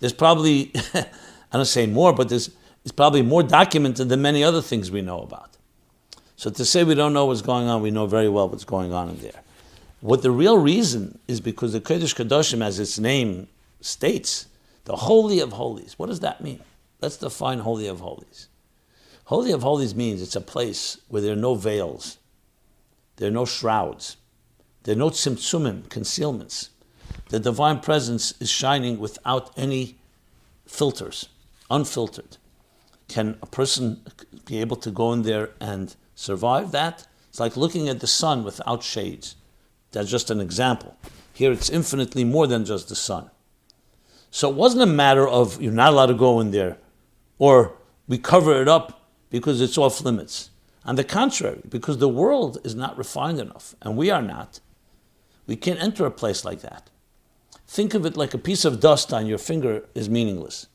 There's 0.00 0.12
probably, 0.12 0.72
I 0.94 1.06
don't 1.52 1.64
say 1.64 1.86
more, 1.86 2.12
but 2.12 2.28
there's 2.28 2.50
it's 2.84 2.92
probably 2.92 3.20
more 3.20 3.42
documented 3.42 4.08
than 4.08 4.22
many 4.22 4.42
other 4.42 4.62
things 4.62 4.90
we 4.90 5.02
know 5.02 5.20
about. 5.20 5.58
So 6.36 6.48
to 6.48 6.64
say 6.64 6.84
we 6.84 6.94
don't 6.94 7.12
know 7.12 7.26
what's 7.26 7.42
going 7.42 7.66
on, 7.66 7.82
we 7.82 7.90
know 7.90 8.06
very 8.06 8.28
well 8.28 8.48
what's 8.48 8.64
going 8.64 8.94
on 8.94 9.10
in 9.10 9.18
there. 9.18 9.42
What 10.00 10.22
the 10.22 10.30
real 10.30 10.56
reason 10.56 11.18
is 11.26 11.40
because 11.40 11.72
the 11.72 11.80
Kodesh 11.80 12.14
Kodashim, 12.14 12.64
as 12.64 12.78
its 12.78 12.98
name 12.98 13.48
states, 13.80 14.46
the 14.84 14.96
Holy 14.96 15.40
of 15.40 15.52
Holies. 15.52 15.98
What 15.98 16.06
does 16.06 16.20
that 16.20 16.40
mean? 16.40 16.60
Let's 17.00 17.16
define 17.16 17.60
Holy 17.60 17.86
of 17.86 18.00
Holies. 18.00 18.48
Holy 19.26 19.52
of 19.52 19.62
Holies 19.62 19.94
means 19.94 20.20
it's 20.20 20.34
a 20.34 20.40
place 20.40 20.98
where 21.06 21.22
there 21.22 21.34
are 21.34 21.36
no 21.36 21.54
veils, 21.54 22.18
there 23.16 23.28
are 23.28 23.32
no 23.32 23.44
shrouds, 23.44 24.16
there 24.82 24.94
are 24.94 24.98
no 24.98 25.10
tzimtzumim, 25.10 25.88
concealments. 25.90 26.70
The 27.28 27.38
divine 27.38 27.80
presence 27.80 28.32
is 28.40 28.50
shining 28.50 28.98
without 28.98 29.50
any 29.56 29.98
filters, 30.66 31.28
unfiltered. 31.70 32.38
Can 33.06 33.38
a 33.42 33.46
person 33.46 34.02
be 34.46 34.60
able 34.60 34.76
to 34.78 34.90
go 34.90 35.12
in 35.12 35.22
there 35.22 35.50
and 35.60 35.94
survive 36.14 36.72
that? 36.72 37.06
It's 37.28 37.38
like 37.38 37.56
looking 37.56 37.88
at 37.88 38.00
the 38.00 38.06
sun 38.06 38.44
without 38.44 38.82
shades. 38.82 39.36
That's 39.92 40.10
just 40.10 40.30
an 40.30 40.40
example. 40.40 40.96
Here 41.32 41.52
it's 41.52 41.70
infinitely 41.70 42.24
more 42.24 42.46
than 42.46 42.64
just 42.64 42.88
the 42.88 42.96
sun. 42.96 43.30
So 44.30 44.48
it 44.50 44.56
wasn't 44.56 44.82
a 44.82 44.86
matter 44.86 45.28
of 45.28 45.60
you're 45.62 45.72
not 45.72 45.92
allowed 45.92 46.06
to 46.06 46.14
go 46.14 46.40
in 46.40 46.50
there 46.50 46.78
or 47.38 47.74
we 48.06 48.18
cover 48.18 48.60
it 48.60 48.68
up 48.68 49.08
because 49.30 49.60
it's 49.60 49.78
off 49.78 50.00
limits. 50.02 50.50
On 50.84 50.96
the 50.96 51.04
contrary, 51.04 51.60
because 51.68 51.98
the 51.98 52.08
world 52.08 52.58
is 52.64 52.74
not 52.74 52.96
refined 52.96 53.38
enough 53.38 53.74
and 53.82 53.96
we 53.96 54.10
are 54.10 54.22
not, 54.22 54.60
we 55.46 55.56
can't 55.56 55.82
enter 55.82 56.06
a 56.06 56.10
place 56.10 56.44
like 56.44 56.60
that. 56.60 56.90
Think 57.66 57.92
of 57.94 58.06
it 58.06 58.16
like 58.16 58.32
a 58.32 58.38
piece 58.38 58.64
of 58.64 58.80
dust 58.80 59.12
on 59.12 59.26
your 59.26 59.38
finger 59.38 59.84
is 59.94 60.08
meaningless. 60.08 60.66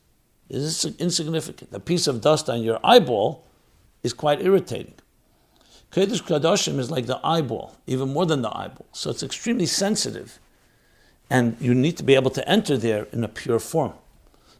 It 0.49 0.57
is 0.57 0.85
insignificant. 0.99 1.73
A 1.73 1.79
piece 1.79 2.05
of 2.05 2.21
dust 2.21 2.49
on 2.49 2.61
your 2.61 2.79
eyeball 2.83 3.45
is 4.03 4.13
quite 4.13 4.41
irritating. 4.41 4.93
Kodesh 5.91 6.21
Kodashim 6.21 6.79
is 6.79 6.91
like 6.91 7.05
the 7.05 7.19
eyeball, 7.23 7.75
even 7.87 8.13
more 8.13 8.25
than 8.25 8.41
the 8.41 8.55
eyeball. 8.55 8.85
So 8.91 9.09
it's 9.09 9.23
extremely 9.23 9.65
sensitive. 9.65 10.39
And 11.29 11.55
you 11.59 11.73
need 11.73 11.97
to 11.97 12.03
be 12.03 12.15
able 12.15 12.31
to 12.31 12.47
enter 12.47 12.77
there 12.77 13.07
in 13.11 13.23
a 13.23 13.27
pure 13.27 13.59
form. 13.59 13.93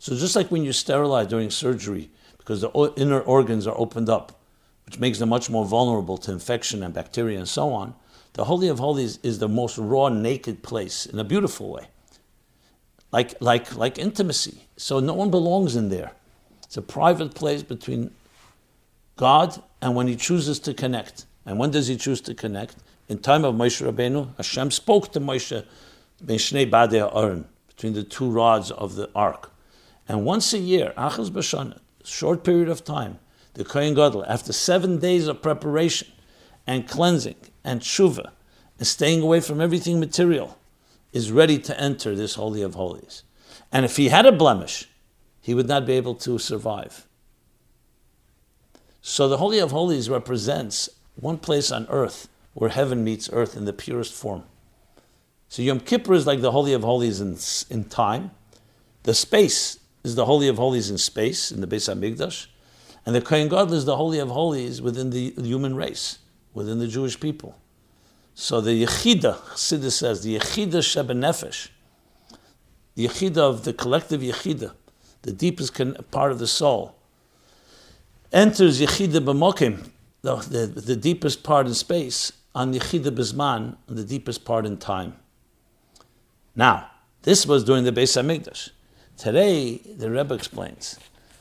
So 0.03 0.13
just 0.17 0.35
like 0.35 0.51
when 0.51 0.65
you 0.65 0.73
sterilize 0.73 1.27
during 1.27 1.49
surgery, 1.49 2.11
because 2.37 2.59
the 2.59 2.93
inner 2.97 3.21
organs 3.21 3.65
are 3.65 3.77
opened 3.77 4.09
up, 4.09 4.37
which 4.85 4.99
makes 4.99 5.19
them 5.19 5.29
much 5.29 5.49
more 5.49 5.63
vulnerable 5.63 6.17
to 6.17 6.31
infection 6.33 6.83
and 6.83 6.93
bacteria 6.93 7.37
and 7.37 7.47
so 7.47 7.71
on, 7.71 7.95
the 8.33 8.43
Holy 8.43 8.67
of 8.67 8.79
Holies 8.79 9.17
is 9.23 9.39
the 9.39 9.47
most 9.47 9.77
raw, 9.77 10.09
naked 10.09 10.61
place 10.61 11.05
in 11.05 11.19
a 11.19 11.23
beautiful 11.23 11.71
way. 11.71 11.87
Like, 13.13 13.35
like, 13.39 13.77
like 13.77 13.97
intimacy. 13.97 14.67
So 14.75 14.99
no 14.99 15.13
one 15.13 15.31
belongs 15.31 15.77
in 15.77 15.87
there. 15.87 16.11
It's 16.63 16.75
a 16.75 16.81
private 16.81 17.33
place 17.33 17.63
between 17.63 18.11
God 19.15 19.63
and 19.81 19.95
when 19.95 20.09
He 20.09 20.17
chooses 20.17 20.59
to 20.59 20.73
connect. 20.73 21.27
And 21.45 21.57
when 21.57 21.71
does 21.71 21.87
He 21.87 21.95
choose 21.95 22.19
to 22.21 22.33
connect? 22.33 22.75
In 23.07 23.19
time 23.19 23.45
of 23.45 23.55
Moshe 23.55 23.81
Rabbeinu, 23.81 24.35
Hashem 24.35 24.71
spoke 24.71 25.13
to 25.13 25.21
Moshe 25.21 25.65
between 26.25 27.93
the 27.93 28.03
two 28.03 28.29
rods 28.29 28.69
of 28.69 28.95
the 28.95 29.09
ark. 29.15 29.52
And 30.07 30.25
once 30.25 30.53
a 30.53 30.57
year, 30.57 30.93
Achaz 30.97 31.29
Bashana, 31.29 31.79
short 32.03 32.43
period 32.43 32.69
of 32.69 32.83
time, 32.83 33.19
the 33.53 33.63
Kohen 33.63 33.93
Gadol, 33.93 34.25
after 34.27 34.51
seven 34.51 34.99
days 34.99 35.27
of 35.27 35.41
preparation 35.41 36.07
and 36.67 36.87
cleansing 36.87 37.35
and 37.63 37.81
tshuva 37.81 38.31
and 38.77 38.87
staying 38.87 39.21
away 39.21 39.39
from 39.39 39.61
everything 39.61 39.99
material, 39.99 40.57
is 41.11 41.31
ready 41.31 41.59
to 41.59 41.79
enter 41.79 42.15
this 42.15 42.35
Holy 42.35 42.61
of 42.61 42.73
Holies. 42.73 43.23
And 43.71 43.85
if 43.85 43.97
he 43.97 44.09
had 44.09 44.25
a 44.25 44.31
blemish, 44.31 44.89
he 45.39 45.53
would 45.53 45.67
not 45.67 45.85
be 45.85 45.93
able 45.93 46.15
to 46.15 46.39
survive. 46.39 47.07
So 49.01 49.27
the 49.27 49.37
Holy 49.37 49.59
of 49.59 49.71
Holies 49.71 50.09
represents 50.09 50.89
one 51.15 51.37
place 51.37 51.71
on 51.71 51.85
earth 51.89 52.29
where 52.53 52.69
heaven 52.69 53.03
meets 53.03 53.29
earth 53.31 53.55
in 53.55 53.65
the 53.65 53.73
purest 53.73 54.13
form. 54.13 54.43
So 55.49 55.61
Yom 55.61 55.81
Kippur 55.81 56.13
is 56.13 56.25
like 56.25 56.41
the 56.41 56.51
Holy 56.51 56.73
of 56.73 56.83
Holies 56.83 57.21
in, 57.21 57.37
in 57.69 57.83
time. 57.85 58.31
The 59.03 59.13
space 59.13 59.79
is 60.03 60.15
the 60.15 60.25
Holy 60.25 60.47
of 60.47 60.57
Holies 60.57 60.89
in 60.89 60.97
space, 60.97 61.51
in 61.51 61.61
the 61.61 61.67
Beis 61.67 61.93
HaMikdash. 61.93 62.47
And 63.05 63.15
the 63.15 63.21
Kohen 63.21 63.49
Gadol 63.49 63.73
is 63.73 63.85
the 63.85 63.97
Holy 63.97 64.19
of 64.19 64.29
Holies 64.29 64.81
within 64.81 65.09
the 65.09 65.33
human 65.37 65.75
race, 65.75 66.19
within 66.53 66.79
the 66.79 66.87
Jewish 66.87 67.19
people. 67.19 67.57
So 68.33 68.61
the 68.61 68.85
Yechida, 68.85 69.37
Chassidus 69.37 69.91
says, 69.93 70.23
the 70.23 70.39
Yechida 70.39 70.79
Shebenefesh, 70.81 71.69
the 72.95 73.07
Yechida 73.07 73.37
of 73.37 73.63
the 73.63 73.73
collective 73.73 74.21
Yechida, 74.21 74.73
the 75.21 75.31
deepest 75.31 75.73
part 76.11 76.31
of 76.31 76.39
the 76.39 76.47
soul, 76.47 76.95
enters 78.31 78.81
Yechida 78.81 79.23
B'mokim, 79.23 79.89
the, 80.21 80.35
the, 80.35 80.65
the 80.67 80.95
deepest 80.95 81.43
part 81.43 81.67
in 81.67 81.73
space, 81.73 82.31
on 82.55 82.73
Yechida 82.73 83.11
B'zman, 83.11 83.77
the 83.87 84.03
deepest 84.03 84.45
part 84.45 84.65
in 84.65 84.77
time. 84.77 85.15
Now, 86.55 86.89
this 87.23 87.45
was 87.45 87.63
during 87.63 87.83
the 87.83 87.91
Beis 87.91 88.21
Hamikdash. 88.21 88.71
Today, 89.23 89.77
the 89.77 90.11
Rebbe 90.11 90.33
explains, 90.33 90.99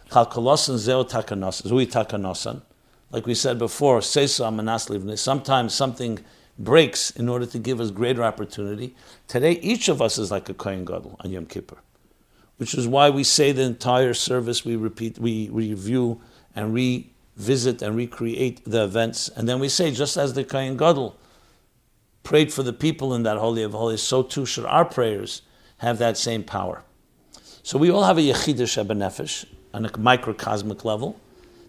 Kalkolosan 0.09 0.76
zeo 0.76 1.03
takanosan, 1.03 1.66
zui 1.66 1.85
takanosan. 1.85 2.62
Like 3.11 3.26
we 3.26 3.35
said 3.35 3.59
before, 3.59 4.01
sometimes 4.01 5.74
something 5.74 6.20
breaks 6.57 7.11
in 7.11 7.28
order 7.28 7.45
to 7.45 7.59
give 7.59 7.80
us 7.80 7.91
greater 7.91 8.22
opportunity. 8.22 8.95
Today, 9.26 9.55
each 9.55 9.89
of 9.89 10.01
us 10.01 10.16
is 10.16 10.30
like 10.30 10.49
a 10.49 10.55
Kohen 10.55 10.85
Gadol 10.85 11.16
on 11.24 11.33
Yom 11.33 11.47
Kippur, 11.47 11.78
which 12.59 12.72
is 12.72 12.87
why 12.87 13.11
we 13.11 13.24
say 13.24 13.51
the 13.51 13.62
entire 13.62 14.14
service, 14.14 14.64
we 14.64 14.76
repeat, 14.76 15.18
we 15.18 15.49
review 15.49 16.20
and 16.55 16.72
revisit 16.72 17.83
and 17.83 17.97
recreate 17.97 18.64
the 18.64 18.85
events. 18.85 19.28
And 19.30 19.49
then 19.49 19.59
we 19.59 19.68
say, 19.68 19.91
just 19.91 20.16
as 20.16 20.35
the 20.35 20.45
Kohen 20.45 20.76
Gadol 20.76 21.18
prayed 22.22 22.53
for 22.53 22.62
the 22.62 22.72
people 22.72 23.12
in 23.12 23.24
that 23.24 23.39
Holy 23.39 23.64
of 23.64 23.72
Holies, 23.72 24.03
so 24.03 24.22
too 24.22 24.47
should 24.47 24.66
our 24.66 24.85
prayers 24.85 25.43
have 25.78 25.99
that 25.99 26.16
same 26.16 26.45
power. 26.45 26.85
So 27.62 27.78
we 27.78 27.90
all 27.90 28.02
have 28.02 28.18
a 28.18 28.20
Yechida 28.20 28.62
Shebenefesh 28.62 29.46
on 29.72 29.86
a 29.86 29.98
microcosmic 29.98 30.84
level. 30.84 31.18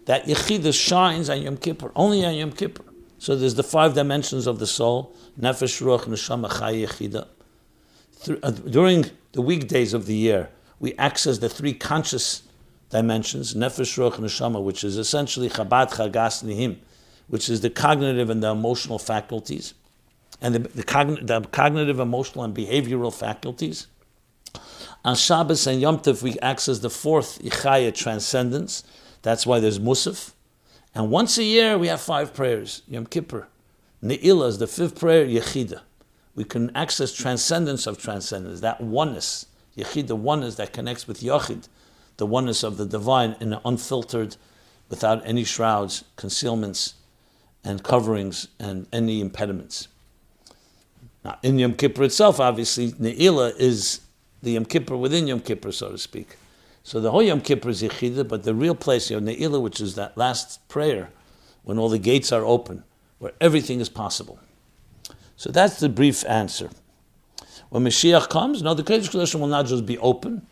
That 0.06 0.26
Yechida 0.26 0.74
shines 0.74 1.30
on 1.30 1.42
Yom 1.42 1.56
Kippur, 1.56 1.92
only 1.94 2.24
on 2.24 2.34
Yom 2.34 2.52
Kippur. 2.52 2.84
So 3.18 3.36
there's 3.36 3.54
the 3.54 3.62
five 3.62 3.94
dimensions 3.94 4.46
of 4.46 4.58
the 4.58 4.66
soul, 4.66 5.14
Nefesh, 5.40 5.80
Ruach, 5.80 6.04
Neshama, 6.04 6.58
Chai, 6.58 6.74
Yechida. 6.74 7.26
Uh, 8.42 8.50
during 8.50 9.10
the 9.32 9.40
weekdays 9.40 9.94
of 9.94 10.06
the 10.06 10.14
year, 10.14 10.50
we 10.78 10.94
access 10.96 11.38
the 11.38 11.48
three 11.48 11.72
conscious 11.72 12.42
dimensions, 12.90 13.54
Nefesh, 13.54 13.96
Ruach, 13.96 14.18
Neshama, 14.18 14.62
which 14.62 14.84
is 14.84 14.98
essentially 14.98 15.48
Chabad, 15.48 15.92
Chagas, 15.92 16.44
Nihim, 16.44 16.76
which 17.28 17.48
is 17.48 17.62
the 17.62 17.70
cognitive 17.70 18.28
and 18.28 18.42
the 18.42 18.50
emotional 18.50 18.98
faculties 18.98 19.74
and 20.40 20.54
the, 20.54 20.58
the, 20.58 20.84
cogn- 20.84 21.26
the, 21.26 21.40
cognitive, 21.48 22.00
emotional, 22.00 22.44
and 22.44 22.54
behavioral 22.54 23.12
faculties. 23.12 23.86
On 25.04 25.14
Shabbos 25.14 25.66
and 25.66 25.80
Yom 25.80 25.98
Tov, 25.98 26.22
we 26.22 26.38
access 26.38 26.78
the 26.78 26.88
fourth 26.88 27.42
Yichaya 27.42 27.94
transcendence. 27.94 28.84
That's 29.20 29.46
why 29.46 29.60
there's 29.60 29.78
Musaf. 29.78 30.32
And 30.94 31.10
once 31.10 31.36
a 31.36 31.44
year, 31.44 31.76
we 31.76 31.88
have 31.88 32.00
five 32.00 32.32
prayers. 32.32 32.82
Yom 32.88 33.06
Kippur. 33.06 33.48
Ne'ilah 34.02 34.48
is 34.48 34.58
the 34.58 34.66
fifth 34.66 34.98
prayer, 34.98 35.26
Yechida. 35.26 35.82
We 36.34 36.44
can 36.44 36.74
access 36.74 37.12
transcendence 37.12 37.86
of 37.86 37.98
transcendence, 37.98 38.60
that 38.60 38.80
oneness, 38.80 39.46
Yechida 39.76 40.16
oneness 40.16 40.56
that 40.56 40.72
connects 40.72 41.06
with 41.06 41.20
Yachid, 41.20 41.68
the 42.16 42.26
oneness 42.26 42.62
of 42.62 42.76
the 42.76 42.86
divine 42.86 43.36
in 43.40 43.52
an 43.52 43.60
unfiltered, 43.64 44.36
without 44.88 45.22
any 45.26 45.44
shrouds, 45.44 46.04
concealments, 46.16 46.94
and 47.62 47.82
coverings, 47.82 48.48
and 48.58 48.86
any 48.92 49.20
impediments. 49.20 49.88
Now, 51.24 51.38
in 51.42 51.58
Yom 51.58 51.74
Kippur 51.74 52.04
itself, 52.04 52.40
obviously, 52.40 52.92
Ne'ilah 52.92 53.56
is 53.56 54.00
the 54.44 54.52
Yom 54.52 54.64
Kippur 54.64 54.96
within 54.96 55.26
Yom 55.26 55.40
Kippur, 55.40 55.72
so 55.72 55.90
to 55.90 55.98
speak. 55.98 56.36
So 56.82 57.00
the 57.00 57.10
whole 57.10 57.22
Yom 57.22 57.40
Kippur 57.40 57.70
is 57.70 57.82
Yechida, 57.82 58.28
but 58.28 58.42
the 58.42 58.54
real 58.54 58.74
place, 58.74 59.10
Yom 59.10 59.24
Ne'ilah, 59.24 59.60
which 59.60 59.80
is 59.80 59.94
that 59.94 60.16
last 60.16 60.66
prayer, 60.68 61.10
when 61.62 61.78
all 61.78 61.88
the 61.88 61.98
gates 61.98 62.30
are 62.30 62.44
open, 62.44 62.84
where 63.18 63.32
everything 63.40 63.80
is 63.80 63.88
possible. 63.88 64.38
So 65.36 65.50
that's 65.50 65.80
the 65.80 65.88
brief 65.88 66.24
answer. 66.26 66.70
When 67.70 67.84
Mashiach 67.84 68.28
comes, 68.28 68.62
no, 68.62 68.74
the 68.74 68.82
Kodesh 68.82 69.10
Kodashim 69.10 69.40
will 69.40 69.46
not 69.48 69.66
just 69.66 69.86
be 69.86 69.98
open. 69.98 70.46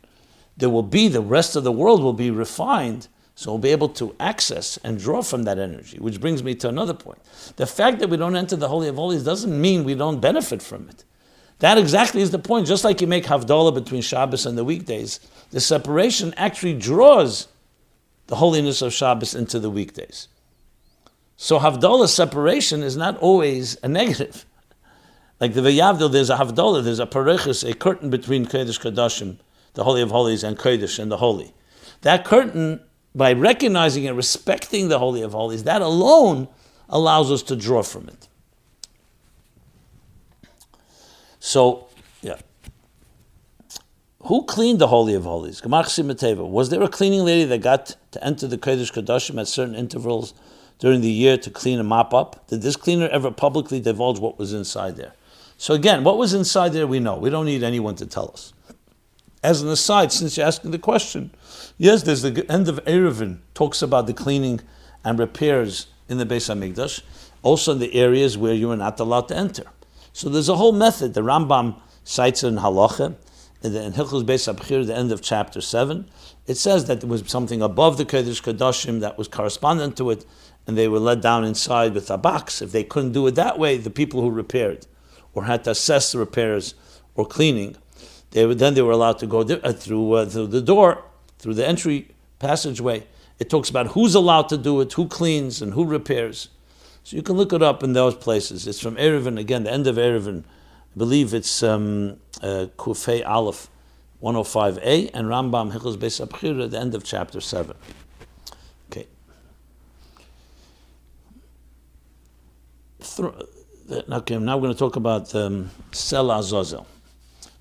There 0.57 0.71
will 0.71 0.83
be, 0.83 1.09
the 1.09 1.21
rest 1.21 1.55
of 1.55 1.65
the 1.65 1.73
world 1.73 2.03
will 2.03 2.13
be 2.13 2.31
refined, 2.31 3.09
so 3.35 3.53
we'll 3.53 3.59
be 3.59 3.71
able 3.71 3.89
to 3.91 4.15
access 4.19 4.79
and 4.79 4.99
draw 4.99 5.23
from 5.23 5.45
that 5.45 5.59
energy, 5.59 5.99
which 5.99 6.21
brings 6.21 6.43
me 6.43 6.55
to 6.57 6.69
another 6.69 6.95
point. 6.95 7.19
The 7.57 7.67
fact 7.67 7.99
that 8.01 8.09
we 8.09 8.17
don't 8.17 8.37
enter 8.37 8.57
the 8.57 8.69
Holy 8.69 8.89
of 8.89 8.97
Holies 8.97 9.25
doesn't 9.25 9.61
mean 9.61 9.85
we 9.85 9.95
don't 9.95 10.21
benefit 10.21 10.63
from 10.63 10.89
it. 10.89 11.05
That 11.63 11.79
exactly 11.79 12.23
is 12.23 12.33
the 12.33 12.41
point. 12.41 12.67
Just 12.67 12.83
like 12.83 13.01
you 13.01 13.07
make 13.07 13.27
Havdalah 13.27 13.73
between 13.73 14.03
Shabbos 14.03 14.47
and 14.47 14.59
the 14.59 14.65
weekdays, 14.65 15.21
the 15.53 15.61
separation 15.61 16.35
actually 16.37 16.75
draws 16.75 17.47
the 18.27 18.35
holiness 18.35 18.83
of 18.83 18.93
Shabbos 18.93 19.33
into 19.33 19.61
the 19.61 19.71
weekdays. 19.71 20.27
So 21.37 21.61
Havdalah 21.61 22.09
separation 22.09 22.83
is 22.83 22.97
not 22.97 23.17
always 23.19 23.79
a 23.83 23.89
negative. 23.89 24.45
Like 25.41 25.55
the 25.55 25.61
Vayavdil, 25.61 26.13
there's 26.13 26.31
a 26.31 26.37
Havdalah, 26.37 26.85
there's 26.85 27.01
a 27.01 27.07
Paroches, 27.07 27.69
a 27.69 27.75
curtain 27.75 28.11
between 28.11 28.47
Kodesh 28.47 28.81
Kodashim, 28.81 29.39
the 29.75 29.83
Holy 29.83 30.01
of 30.01 30.13
Holies, 30.13 30.45
and 30.45 30.57
Kodesh 30.57 31.01
and 31.01 31.11
the 31.11 31.17
Holy. 31.17 31.53
That 32.03 32.25
curtain 32.25 32.81
by 33.13 33.33
recognizing 33.33 34.07
and 34.07 34.17
respecting 34.17 34.89
the 34.89 35.01
Holy 35.01 35.21
of 35.23 35.33
Holies, 35.33 35.65
that 35.65 35.83
alone 35.83 36.47
allows 36.89 37.33
us 37.33 37.43
to 37.45 37.57
draw 37.57 37.83
from 37.83 38.07
it. 38.09 38.29
So, 41.45 41.89
yeah. 42.21 42.37
who 44.23 44.45
cleaned 44.45 44.79
the 44.79 44.87
Holy 44.87 45.15
of 45.15 45.25
Holies? 45.25 45.61
Was 45.65 46.71
there 46.71 46.83
a 46.83 46.89
cleaning 46.89 47.25
lady 47.25 47.45
that 47.47 47.59
got 47.61 47.97
to 48.13 48.25
enter 48.25 48.47
the 48.47 48.57
Kodesh 48.57 48.93
Kodashim 48.93 49.41
at 49.41 49.49
certain 49.49 49.75
intervals 49.75 50.35
during 50.79 51.01
the 51.01 51.11
year 51.11 51.37
to 51.39 51.51
clean 51.51 51.81
and 51.81 51.89
mop 51.89 52.15
up? 52.15 52.47
Did 52.47 52.63
this 52.63 52.77
cleaner 52.77 53.09
ever 53.09 53.33
publicly 53.33 53.81
divulge 53.81 54.21
what 54.21 54.39
was 54.39 54.53
inside 54.53 54.95
there? 54.95 55.15
So 55.59 55.75
again, 55.75 56.05
what 56.05 56.17
was 56.17 56.33
inside 56.33 56.75
there 56.75 56.87
we 56.87 57.01
know. 57.01 57.17
We 57.17 57.29
don't 57.29 57.47
need 57.47 57.65
anyone 57.65 57.97
to 57.97 58.07
tell 58.07 58.31
us. 58.33 58.53
As 59.43 59.63
an 59.63 59.69
aside, 59.69 60.13
since 60.13 60.37
you're 60.37 60.47
asking 60.47 60.71
the 60.71 60.79
question, 60.79 61.33
yes, 61.77 62.05
there's 62.05 62.23
the 62.23 62.49
end 62.49 62.69
of 62.69 62.77
Eruvin 62.85 63.39
talks 63.53 63.83
about 63.83 64.07
the 64.07 64.15
cleaning 64.15 64.61
and 65.05 65.19
repairs 65.19 65.89
in 66.09 66.19
the 66.19 66.25
Beis 66.25 66.49
Hamikdash, 66.49 67.03
also 67.43 67.73
in 67.73 67.81
the 67.81 67.97
areas 67.97 68.39
where 68.39 68.55
you 68.55 68.71
are 68.71 68.77
not 68.77 69.01
allowed 69.01 69.27
to 69.27 69.37
enter. 69.37 69.65
So 70.13 70.29
there's 70.29 70.49
a 70.49 70.57
whole 70.57 70.73
method. 70.73 71.15
The 71.15 71.23
Rambam 71.23 71.81
cites 72.05 72.45
in 72.45 72.57
Halacha, 72.57 73.15
in, 73.63 73.75
in 73.75 73.93
Hilchos 73.93 74.25
Beis 74.25 74.53
HaBechirah, 74.53 74.87
the 74.87 74.97
end 74.97 75.13
of 75.13 75.23
chapter 75.23 75.61
7. 75.61 76.09
It 76.47 76.57
says 76.57 76.87
that 76.87 77.01
there 77.01 77.11
was 77.11 77.23
something 77.27 77.63
above 77.63 77.97
the 77.97 78.05
Kodesh 78.05 78.43
Kodashim 78.43 79.01
that 79.01 79.17
was 79.17 79.29
correspondent 79.29 79.97
to 79.97 80.11
it, 80.11 80.25
and 80.67 80.77
they 80.77 80.89
were 80.89 80.99
let 80.99 81.21
down 81.21 81.45
inside 81.45 81.95
with 81.95 82.11
a 82.11 82.19
box. 82.19 82.61
If 82.61 82.73
they 82.73 82.85
couldn't 82.85 83.13
do 83.13 83.27
it 83.27 83.35
that 83.37 83.59
way, 83.59 83.77
the 83.77 83.91
people 83.91 84.21
who 84.21 84.31
repaired 84.31 84.87
or 85.35 85.45
had 85.45 85.65
to 85.65 85.71
assess 85.71 86.13
the 86.13 86.19
repairs 86.19 86.75
or 87.15 87.27
cleaning 87.27 87.77
they 88.33 88.47
were, 88.47 88.55
then 88.55 88.75
they 88.75 88.83
were 88.83 88.93
allowed 88.93 89.19
to 89.19 89.27
go 89.27 89.41
uh, 89.41 89.73
through, 89.73 90.13
uh, 90.15 90.27
through 90.27 90.49
the 90.49 90.63
door, 90.63 91.05
through 91.39 91.55
the 91.55 91.67
entry 91.67 92.09
passageway. 92.39 93.07
It 93.39 93.51
talks 93.51 93.71
about 93.71 93.89
who's 93.89 94.15
allowed 94.15 94.49
to 94.49 94.57
do 94.57 94.81
it, 94.81 94.93
who 94.95 95.07
cleans, 95.07 95.63
and 95.63 95.75
who 95.75 95.85
repairs. 95.85 96.49
So 97.05 97.17
you 97.17 97.23
can 97.23 97.37
look 97.37 97.53
it 97.53 97.63
up 97.63 97.83
in 97.83 97.93
those 97.93 98.15
places. 98.15 98.67
It's 98.67 98.81
from 98.81 98.97
Eruvin, 98.97 99.39
again, 99.39 99.65
the 99.65 99.73
end 99.73 99.87
of 99.87 99.97
Eruvin. 99.97 100.45
I 100.45 100.99
believe 100.99 101.35
it's 101.35 101.63
um, 101.63 102.19
uh, 102.43 102.67
Kufay 102.77 103.27
Aleph 103.27 103.69
105a, 104.23 105.11
and 105.13 105.27
Rambam 105.27 105.73
Hilchos 105.73 105.97
Beis 105.97 106.25
HaBechirah, 106.25 106.71
the 106.71 106.79
end 106.79 106.95
of 106.95 107.03
chapter 107.03 107.41
7. 107.41 107.77
Okay. 108.91 109.07
Okay, 114.09 114.39
now 114.39 114.57
we're 114.57 114.63
going 114.63 114.73
to 114.73 114.79
talk 114.79 114.95
about 114.97 115.35
um, 115.35 115.71
Sel 115.91 116.31
Azazel. 116.31 116.87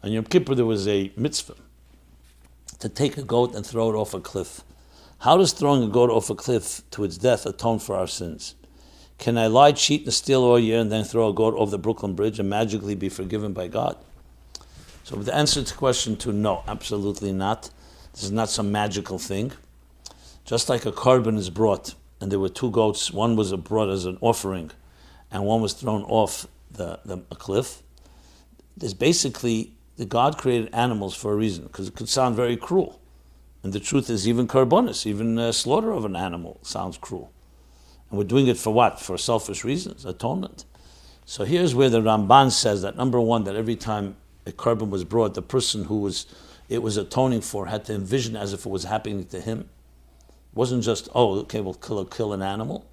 On 0.04 0.12
Yom 0.12 0.24
Kippur, 0.26 0.54
there 0.54 0.66
was 0.66 0.88
a 0.88 1.12
mitzvah 1.18 1.56
to 2.80 2.90
take 2.90 3.18
a 3.18 3.24
goat 3.24 3.56
and 3.56 3.66
throw 3.66 3.90
it 3.92 3.96
off 3.96 4.14
a 4.14 4.20
cliff. 4.20 4.64
How 5.20 5.38
does 5.38 5.52
throwing 5.52 5.84
a 5.84 5.88
goat 5.88 6.10
off 6.10 6.30
a 6.30 6.36
cliff 6.36 6.82
to 6.92 7.04
its 7.04 7.18
death 7.18 7.46
atone 7.46 7.80
for 7.80 7.96
our 7.96 8.08
sins? 8.08 8.56
Can 9.22 9.38
I 9.38 9.46
lie, 9.46 9.72
cheat, 9.72 10.06
and 10.06 10.14
steal 10.14 10.44
all 10.44 10.58
year 10.58 10.80
and 10.80 10.92
then 10.92 11.04
throw 11.04 11.30
a 11.30 11.34
goat 11.34 11.54
over 11.54 11.70
the 11.70 11.78
Brooklyn 11.78 12.16
Bridge 12.16 12.40
and 12.40 12.50
magically 12.50 12.96
be 12.96 13.08
forgiven 13.08 13.54
by 13.54 13.68
God? 13.68 13.96
So 15.04 15.16
the 15.16 15.36
answer 15.36 15.64
to 15.64 15.76
question 15.76 16.18
two, 16.18 16.34
no, 16.34 16.64
absolutely 16.68 17.32
not. 17.32 17.70
This 18.14 18.24
is 18.24 18.32
not 18.32 18.50
some 18.50 18.72
magical 18.72 19.20
thing. 19.20 19.52
Just 20.44 20.70
like 20.70 20.88
a 20.88 20.92
korban 20.92 21.38
is 21.38 21.52
brought, 21.52 21.94
and 22.20 22.32
there 22.32 22.40
were 22.40 22.50
two 22.50 22.72
goats, 22.72 23.12
one 23.12 23.36
was 23.36 23.54
brought 23.54 23.90
as 23.90 24.06
an 24.06 24.18
offering, 24.22 24.72
and 25.30 25.46
one 25.46 25.62
was 25.62 25.74
thrown 25.74 26.02
off 26.06 26.48
the, 26.72 27.00
the 27.06 27.18
cliff. 27.36 27.84
There's 28.76 28.96
basically 28.96 29.74
that 29.98 30.10
God 30.10 30.40
created 30.40 30.74
animals 30.74 31.14
for 31.16 31.32
a 31.32 31.36
reason, 31.36 31.66
because 31.66 31.88
it 31.88 31.96
could 31.96 32.10
sound 32.10 32.36
very 32.36 32.58
cruel. 32.58 33.00
And 33.62 33.72
the 33.72 33.80
truth 33.80 34.10
is, 34.10 34.28
even 34.28 34.48
korbonos, 34.48 35.06
even 35.06 35.38
uh, 35.38 35.52
slaughter 35.52 35.92
of 35.92 36.06
an 36.06 36.16
animal 36.16 36.60
sounds 36.64 36.98
cruel. 36.98 37.32
And 38.12 38.18
we're 38.18 38.26
doing 38.26 38.48
it 38.48 38.58
for 38.58 38.72
what? 38.74 39.00
For 39.00 39.18
selfish 39.18 39.64
reasons, 39.64 40.06
atonement. 40.06 40.66
So 41.26 41.46
here's 41.46 41.74
where 41.74 41.90
the 41.90 42.02
Ramban 42.02 42.52
says 42.52 42.82
that 42.82 42.98
number 42.98 43.20
one, 43.20 43.46
that 43.46 43.56
every 43.56 43.78
time 43.78 44.18
a 44.46 44.52
korban 44.52 44.90
was 44.90 45.06
brought, 45.06 45.34
the 45.34 45.42
person 45.42 45.86
who 45.86 46.00
was 46.00 46.26
it 46.68 46.82
was 46.82 46.96
atoning 46.96 47.42
for 47.42 47.66
had 47.66 47.84
to 47.86 47.94
envision 47.94 48.38
as 48.38 48.54
if 48.54 48.66
it 48.66 48.70
was 48.70 48.86
happening 48.86 49.26
to 49.26 49.42
him. 49.42 49.70
It 50.28 50.56
wasn't 50.56 50.86
just, 50.86 51.10
oh, 51.14 51.40
okay, 51.40 51.60
we'll 51.60 51.74
kill, 51.74 52.06
kill 52.06 52.32
an 52.32 52.42
animal. 52.42 52.86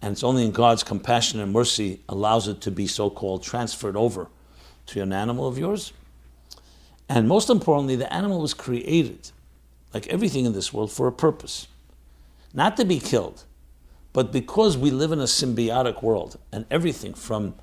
And 0.00 0.12
it's 0.12 0.22
only 0.22 0.44
in 0.44 0.52
God's 0.52 0.84
compassion 0.84 1.40
and 1.40 1.52
mercy 1.52 2.02
allows 2.08 2.46
it 2.46 2.60
to 2.60 2.70
be 2.70 2.86
so 2.86 3.10
called 3.10 3.42
transferred 3.42 3.96
over 3.96 4.28
to 4.86 5.02
an 5.02 5.12
animal 5.12 5.48
of 5.48 5.58
yours. 5.58 5.92
And 7.08 7.26
most 7.26 7.50
importantly, 7.50 7.96
the 7.96 8.12
animal 8.12 8.40
was 8.40 8.54
created, 8.54 9.32
like 9.92 10.06
everything 10.06 10.44
in 10.44 10.52
this 10.52 10.72
world, 10.72 10.92
for 10.92 11.08
a 11.08 11.12
purpose. 11.12 11.66
Not 12.52 12.76
to 12.76 12.84
be 12.84 13.00
killed, 13.00 13.44
but 14.14 14.30
because 14.30 14.78
we 14.78 14.92
live 14.92 15.10
in 15.10 15.18
a 15.18 15.24
symbiotic 15.24 16.02
world, 16.02 16.38
and 16.52 16.64
everything 16.70 17.14
from, 17.14 17.56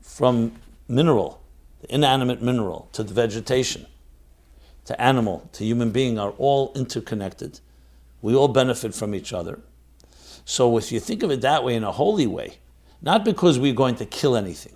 from 0.00 0.52
mineral, 0.88 1.40
the 1.80 1.94
inanimate 1.94 2.42
mineral, 2.42 2.88
to 2.92 3.04
the 3.04 3.14
vegetation, 3.14 3.86
to 4.84 5.00
animal, 5.00 5.48
to 5.52 5.64
human 5.64 5.92
being 5.92 6.18
are 6.18 6.32
all 6.38 6.72
interconnected. 6.74 7.60
We 8.20 8.34
all 8.34 8.48
benefit 8.48 8.96
from 8.96 9.14
each 9.14 9.32
other. 9.32 9.60
So 10.44 10.76
if 10.76 10.90
you 10.90 10.98
think 10.98 11.22
of 11.22 11.30
it 11.30 11.40
that 11.42 11.62
way 11.62 11.76
in 11.76 11.84
a 11.84 11.92
holy 11.92 12.26
way, 12.26 12.58
not 13.00 13.24
because 13.24 13.60
we're 13.60 13.72
going 13.72 13.94
to 13.96 14.04
kill 14.04 14.36
anything, 14.36 14.74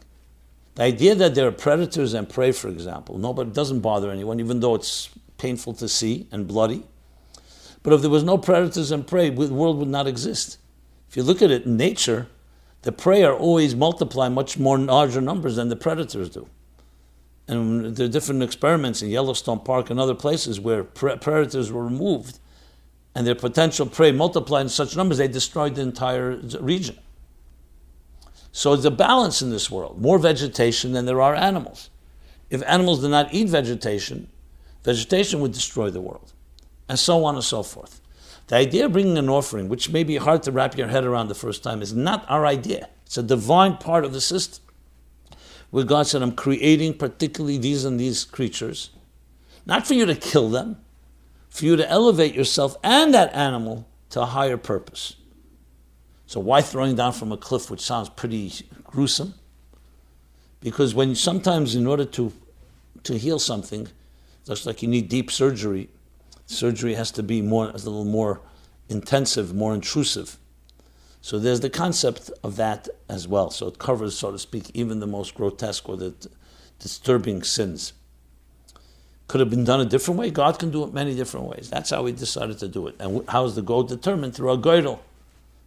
the 0.77 0.85
idea 0.85 1.16
that 1.16 1.35
there 1.35 1.49
are 1.49 1.53
predators 1.53 2.14
and 2.14 2.29
prey, 2.29 2.53
for 2.53 2.68
example, 2.68 3.18
no, 3.18 3.33
but 3.33 3.49
it 3.49 3.53
doesn't 3.53 3.81
bother 3.81 4.12
anyone, 4.12 4.39
even 4.39 4.61
though 4.61 4.77
it's 4.77 5.11
painful 5.39 5.74
to 5.74 5.89
see 5.89 6.29
and 6.31 6.47
bloody. 6.47 6.85
But 7.83 7.95
if 7.95 8.01
there 8.03 8.11
was 8.11 8.22
no 8.22 8.39
predators 8.39 8.93
and 8.93 9.05
prey, 9.05 9.31
the 9.31 9.53
world 9.53 9.79
would 9.79 9.89
not 9.89 10.07
exist. 10.07 10.59
If 11.09 11.16
you 11.16 11.22
look 11.22 11.42
at 11.42 11.50
it 11.50 11.64
in 11.64 11.76
nature, 11.76 12.28
the 12.82 12.92
prey 12.92 13.22
are 13.22 13.34
always 13.34 13.74
multiply 13.74 14.28
much 14.28 14.59
more 14.59 14.76
in 14.76 14.86
larger 14.86 15.20
numbers 15.20 15.57
than 15.57 15.68
the 15.68 15.76
predators 15.76 16.30
do. 16.30 16.48
And 17.48 17.96
there 17.96 18.07
are 18.07 18.11
different 18.11 18.42
experiments 18.42 19.02
in 19.02 19.11
Yellowstone 19.11 19.61
Park 19.61 19.90
and 19.90 20.00
other 20.00 20.14
places 20.14 20.59
where 20.61 20.82
pre- 20.82 21.16
predators 21.16 21.70
were 21.70 21.84
removed 21.84 22.38
and 23.14 23.26
their 23.26 23.34
potential 23.34 23.86
prey 23.86 24.12
multiplied 24.12 24.62
in 24.62 24.68
such 24.68 24.94
numbers 24.94 25.18
they 25.18 25.26
destroyed 25.26 25.74
the 25.74 25.82
entire 25.82 26.36
region. 26.61 26.98
So 28.52 28.74
there's 28.74 28.84
a 28.84 28.90
balance 28.90 29.42
in 29.42 29.50
this 29.50 29.70
world, 29.70 30.00
more 30.00 30.18
vegetation 30.18 30.92
than 30.92 31.07
there 31.07 31.20
are 31.22 31.34
animals. 31.34 31.90
If 32.50 32.62
animals 32.66 33.00
did 33.00 33.11
not 33.11 33.32
eat 33.32 33.48
vegetation, 33.48 34.28
vegetation 34.84 35.40
would 35.40 35.52
destroy 35.52 35.90
the 35.90 36.00
world, 36.00 36.32
and 36.88 36.98
so 36.98 37.24
on 37.24 37.34
and 37.34 37.44
so 37.44 37.62
forth. 37.62 38.00
The 38.47 38.57
idea 38.57 38.86
of 38.86 38.92
bringing 38.92 39.18
an 39.18 39.28
offering, 39.28 39.68
which 39.68 39.90
may 39.90 40.05
be 40.05 40.16
hard 40.16 40.42
to 40.44 40.53
wrap 40.53 40.76
your 40.76 40.88
head 40.88 41.05
around 41.05 41.28
the 41.28 41.34
first 41.34 41.62
time, 41.62 41.82
is 41.82 41.92
not 41.92 42.24
our 42.28 42.47
idea. 42.47 42.88
It's 43.05 43.18
a 43.18 43.22
divine 43.22 43.76
part 43.76 44.05
of 44.05 44.12
the 44.12 44.20
system. 44.20 44.62
Where 45.70 45.84
God 45.84 46.07
said, 46.07 46.22
I'm 46.22 46.36
creating 46.36 46.99
particularly 46.99 47.59
these 47.59 47.84
and 47.84 47.99
these 47.99 48.24
creatures, 48.24 48.90
not 49.66 49.86
for 49.86 49.94
you 49.94 50.07
to 50.07 50.14
kill 50.14 50.49
them, 50.49 50.78
for 51.49 51.64
you 51.64 51.74
to 51.76 51.88
elevate 51.90 52.34
yourself 52.34 52.76
and 52.84 53.12
that 53.14 53.34
animal 53.34 53.88
to 54.11 54.22
a 54.22 54.26
higher 54.26 54.57
purpose. 54.57 55.16
So 56.26 56.38
why 56.38 56.62
throwing 56.62 56.94
down 56.94 57.12
from 57.12 57.32
a 57.32 57.36
cliff, 57.36 57.70
which 57.70 57.80
sounds 57.80 58.09
pretty 58.09 58.53
gruesome? 58.84 59.34
Because 60.61 60.94
when 60.94 61.14
sometimes, 61.14 61.74
in 61.74 61.86
order 61.86 62.05
to 62.05 62.32
to 63.05 63.16
heal 63.16 63.38
something, 63.38 63.86
just 64.44 64.66
like 64.66 64.82
you 64.82 64.88
need 64.88 65.09
deep 65.09 65.30
surgery, 65.30 65.88
surgery 66.47 66.94
has 66.94 67.11
to 67.12 67.22
be 67.22 67.42
more 67.42 67.68
a 67.68 67.72
little 67.72 68.05
more 68.05 68.40
intensive, 68.88 69.55
more 69.55 69.74
intrusive. 69.74 70.38
So 71.20 71.38
there's 71.38 71.61
the 71.61 71.70
concept 71.70 72.30
of 72.42 72.57
that 72.57 72.88
as 73.09 73.26
well. 73.26 73.51
So 73.51 73.66
it 73.66 73.78
covers, 73.78 74.16
so 74.16 74.30
to 74.30 74.38
speak, 74.38 74.70
even 74.74 75.01
the 75.01 75.07
most 75.07 75.34
grotesque 75.34 75.88
or 75.88 75.97
the 75.97 76.12
t- 76.12 76.28
disturbing 76.78 77.42
sins. 77.42 77.92
Could 79.26 79.40
have 79.40 79.51
been 79.51 79.64
done 79.64 79.80
a 79.80 79.84
different 79.84 80.20
way. 80.20 80.30
God 80.30 80.61
can 80.61 80.70
do 80.70 80.84
it 80.84 80.92
many 80.92 81.16
different 81.16 81.47
ways. 81.47 81.68
That's 81.68 81.90
how 81.90 82.05
we 82.05 82.12
decided 82.12 82.59
to 82.61 82.68
do 82.68 82.86
it. 82.86 82.94
And 83.01 83.28
how 83.28 83.44
is 83.44 83.57
the 83.57 83.62
goal 83.62 83.82
determined? 83.82 84.36
Through 84.36 84.53
a 84.53 84.57
goral 84.57 85.03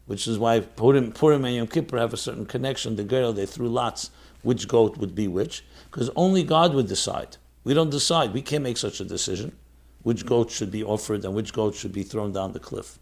which 0.09 0.27
is 0.27 0.39
why 0.39 0.59
Purim, 0.59 1.11
Purim 1.11 1.45
and 1.45 1.55
Yom 1.55 1.67
Kippur 1.67 1.99
have 1.99 2.13
a 2.13 2.17
certain 2.17 2.47
connection. 2.47 2.95
The 2.95 3.03
goral 3.03 3.31
they 3.31 3.45
threw 3.45 3.69
lots 3.69 4.09
which 4.41 4.67
goat 4.67 4.97
would 4.97 5.13
be 5.13 5.27
which, 5.27 5.63
because 5.91 6.09
only 6.15 6.41
God 6.41 6.73
would 6.73 6.87
decide. 6.87 7.37
We 7.63 7.75
don't 7.75 7.91
decide. 7.91 8.33
We 8.33 8.41
can't 8.41 8.63
make 8.63 8.77
such 8.77 8.99
a 8.99 9.05
decision. 9.05 9.55
Which 10.03 10.25
goat 10.25 10.49
should 10.51 10.71
be 10.71 10.83
offered 10.83 11.25
and 11.25 11.33
which 11.33 11.53
goat 11.53 11.75
should 11.75 11.91
be 11.91 12.03
thrown 12.03 12.31
down 12.31 12.53
the 12.53 12.59
cliff. 12.59 12.99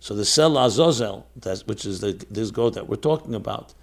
So 0.00 0.14
the 0.14 0.24
Sel 0.24 0.56
Azazel, 0.56 1.26
which 1.66 1.84
is 1.84 2.00
the, 2.00 2.24
this 2.30 2.50
goat 2.50 2.74
that 2.74 2.88
we're 2.88 2.96
talking 2.96 3.34
about, 3.34 3.74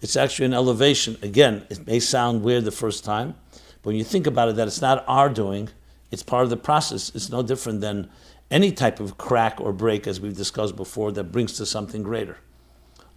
it's 0.00 0.16
actually 0.16 0.46
an 0.46 0.54
elevation. 0.54 1.16
Again, 1.22 1.66
it 1.70 1.86
may 1.86 2.00
sound 2.00 2.42
weird 2.42 2.64
the 2.64 2.70
first 2.72 3.04
time, 3.04 3.34
but 3.82 3.90
when 3.90 3.96
you 3.96 4.04
think 4.04 4.26
about 4.26 4.48
it, 4.48 4.56
that 4.56 4.66
it's 4.66 4.80
not 4.80 5.04
our 5.06 5.28
doing, 5.28 5.68
it's 6.10 6.22
part 6.22 6.44
of 6.44 6.50
the 6.50 6.56
process. 6.56 7.12
It's 7.14 7.30
no 7.30 7.42
different 7.42 7.80
than 7.80 8.10
any 8.50 8.72
type 8.72 8.98
of 8.98 9.16
crack 9.16 9.60
or 9.60 9.72
break, 9.72 10.06
as 10.06 10.20
we've 10.20 10.36
discussed 10.36 10.74
before, 10.74 11.12
that 11.12 11.24
brings 11.24 11.52
to 11.54 11.66
something 11.66 12.02
greater. 12.02 12.38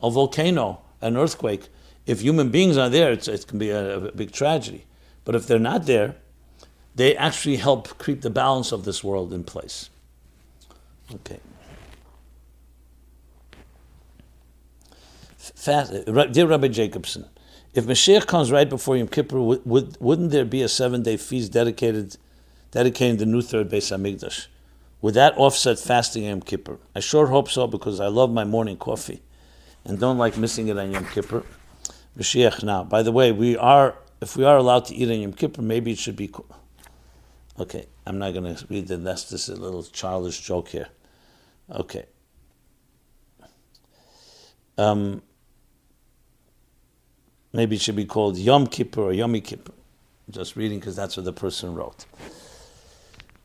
A 0.01 0.11
volcano, 0.11 0.81
an 1.01 1.17
earthquake, 1.17 1.69
if 2.05 2.21
human 2.21 2.49
beings 2.49 2.77
are 2.77 2.89
there, 2.89 3.11
it 3.11 3.47
can 3.47 3.57
be 3.57 3.69
a, 3.69 3.97
a 3.97 4.11
big 4.11 4.31
tragedy. 4.31 4.85
But 5.25 5.35
if 5.35 5.47
they're 5.47 5.57
not 5.57 5.85
there, 5.85 6.15
they 6.95 7.15
actually 7.15 7.57
help 7.57 8.03
keep 8.03 8.21
the 8.21 8.29
balance 8.29 8.71
of 8.71 8.85
this 8.85 9.03
world 9.03 9.33
in 9.33 9.43
place. 9.43 9.89
Okay. 11.13 11.39
Fast, 15.37 15.93
uh, 15.93 16.25
dear 16.25 16.47
Rabbi 16.47 16.69
Jacobson, 16.69 17.25
if 17.73 17.85
Mashiach 17.85 18.27
comes 18.27 18.51
right 18.51 18.69
before 18.69 18.95
Yom 18.95 19.07
Kippur, 19.07 19.39
would, 19.39 19.65
would, 19.65 19.97
wouldn't 19.99 20.31
there 20.31 20.45
be 20.45 20.61
a 20.61 20.69
seven 20.69 21.03
day 21.03 21.17
feast 21.17 21.51
dedicated 21.51 22.17
dedicating 22.73 23.17
the 23.17 23.25
new 23.25 23.41
third 23.41 23.69
Beis 23.69 23.95
Hamikdash. 23.95 24.47
Would 25.01 25.13
that 25.13 25.37
offset 25.37 25.77
fasting 25.77 26.23
Yom 26.23 26.41
Kippur? 26.41 26.79
I 26.95 27.01
sure 27.01 27.27
hope 27.27 27.49
so 27.49 27.67
because 27.67 27.99
I 27.99 28.07
love 28.07 28.31
my 28.31 28.43
morning 28.43 28.77
coffee 28.77 29.21
and 29.85 29.99
don't 29.99 30.17
like 30.17 30.37
missing 30.37 30.69
it 30.69 30.77
on 30.77 30.91
Yom 30.91 31.05
Kippur. 31.05 31.43
Mashiach 32.17 32.63
now. 32.63 32.83
By 32.83 33.03
the 33.03 33.11
way, 33.11 33.31
we 33.31 33.55
are 33.55 33.95
if 34.21 34.35
we 34.37 34.43
are 34.43 34.57
allowed 34.57 34.85
to 34.85 34.95
eat 34.95 35.09
on 35.09 35.19
Yom 35.19 35.33
Kippur, 35.33 35.61
maybe 35.61 35.91
it 35.91 35.99
should 35.99 36.15
be. 36.15 36.31
Okay, 37.59 37.85
I'm 38.05 38.17
not 38.17 38.33
going 38.33 38.55
to 38.55 38.65
read 38.67 38.87
the 38.87 38.97
rest. 38.97 39.29
This 39.29 39.47
is 39.47 39.57
a 39.57 39.61
little 39.61 39.83
childish 39.83 40.41
joke 40.41 40.69
here. 40.69 40.87
Okay. 41.69 42.05
Um, 44.77 45.21
maybe 47.51 47.75
it 47.75 47.81
should 47.81 47.95
be 47.95 48.05
called 48.05 48.37
Yom 48.37 48.65
Kippur 48.65 49.01
or 49.01 49.11
Yomi 49.11 49.43
Kippur. 49.43 49.73
just 50.31 50.55
reading 50.55 50.79
because 50.79 50.95
that's 50.95 51.15
what 51.15 51.25
the 51.25 51.33
person 51.33 51.75
wrote. 51.75 52.05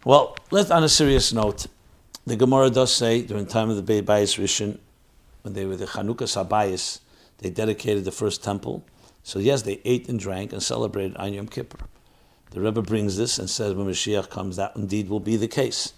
Well, 0.04 0.36
let's 0.50 0.70
on 0.70 0.84
a 0.84 0.88
serious 0.88 1.32
note. 1.32 1.66
The 2.26 2.36
Gemara 2.36 2.70
does 2.70 2.94
say 2.94 3.22
during 3.22 3.44
the 3.44 3.50
time 3.50 3.68
of 3.68 3.84
the 3.84 4.02
Bayis 4.02 4.38
Rishon, 4.38 4.78
when 5.42 5.52
they 5.54 5.66
were 5.66 5.76
the 5.76 5.86
Chanukas 5.86 6.42
HaBayis, 6.42 7.00
they 7.38 7.50
dedicated 7.50 8.04
the 8.04 8.12
first 8.12 8.42
temple. 8.42 8.84
So 9.22 9.38
yes, 9.38 9.62
they 9.62 9.80
ate 9.84 10.09
and 10.09 10.18
drank 10.18 10.52
and 10.52 10.62
celebrated 10.62 11.16
on 11.18 11.34
Yom 11.34 11.48
Kippur. 11.48 11.78
The 12.51 12.61
Rebbe 12.61 12.82
brings 12.82 13.16
this 13.16 13.38
and 13.38 13.49
says 13.49 13.74
when 13.74 13.86
Mashiach 13.86 14.30
comes, 14.30 14.57
that 14.57 14.74
indeed 14.76 15.09
will 15.09 15.20
be 15.20 15.36
the 15.36 15.49
case. 15.49 15.92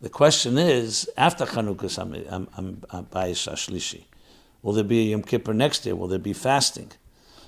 The 0.00 0.08
question 0.08 0.58
is, 0.58 1.08
after 1.16 1.46
Chanukas 1.46 1.98
HaBayis 1.98 2.32
um, 2.32 2.48
um, 2.56 2.82
uh, 2.90 3.02
Ashlishi, 3.02 4.04
will 4.62 4.72
there 4.72 4.84
be 4.84 5.00
a 5.00 5.10
Yom 5.10 5.22
Kippur 5.22 5.54
next 5.54 5.86
year? 5.86 5.94
Will 5.94 6.08
there 6.08 6.18
be 6.18 6.32
fasting? 6.32 6.90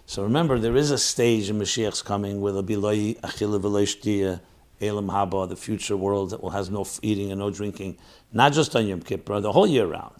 So 0.07 0.22
remember, 0.22 0.59
there 0.59 0.76
is 0.76 0.90
a 0.90 0.98
stage 0.98 1.50
in 1.50 1.59
Mashiach's 1.59 2.02
coming 2.02 2.40
where 2.40 2.52
there'll 2.52 2.62
be 2.62 2.76
v'loy 2.76 4.40
Olam 4.80 5.11
Haba, 5.11 5.48
the 5.48 5.57
future 5.57 5.96
world 5.96 6.30
that 6.30 6.42
will 6.42 6.50
have 6.50 6.70
no 6.70 6.86
eating 7.02 7.30
and 7.30 7.40
no 7.40 7.50
drinking, 7.50 7.96
not 8.32 8.52
just 8.52 8.76
on 8.76 8.86
Yom 8.86 9.00
Kippur, 9.00 9.40
the 9.40 9.52
whole 9.52 9.66
year 9.66 9.86
round. 9.86 10.14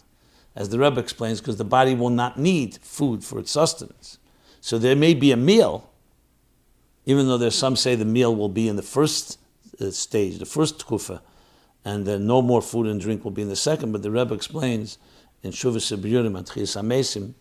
As 0.55 0.71
the 0.71 0.79
Rebbe 0.79 0.99
explains, 0.99 1.41
because 1.41 1.59
the 1.59 1.65
body 1.65 1.95
will 1.95 2.11
not 2.11 2.39
need 2.39 2.79
food 2.79 3.23
for 3.23 3.39
its 3.39 3.51
sustenance. 3.51 4.19
So 4.61 4.79
there 4.79 4.97
may 4.97 5.13
be 5.15 5.31
a 5.31 5.37
meal, 5.37 5.91
even 7.07 7.29
though 7.29 7.39
there's 7.39 7.55
some 7.55 7.77
say 7.77 7.95
the 7.95 8.05
meal 8.05 8.35
will 8.35 8.49
be 8.49 8.69
in 8.69 8.77
the 8.77 8.83
first 8.83 9.39
uh, 9.81 9.91
stage, 9.91 10.39
the 10.39 10.45
first 10.45 10.87
kufa, 10.87 11.23
and 11.85 12.05
then 12.05 12.27
no 12.27 12.43
more 12.43 12.61
food 12.61 12.87
and 12.87 13.01
drink 13.01 13.25
will 13.25 13.31
be 13.31 13.43
in 13.43 13.49
the 13.49 13.57
second. 13.57 13.93
But 13.93 14.03
the 14.03 14.11
Rebbe 14.11 14.35
explains 14.35 14.99
in 15.43 15.53
Shuvah 15.53 15.77
Sibiurim 15.77 16.37
and 16.37 16.47
Tchis 16.47 16.77
Amesim, 16.77 17.35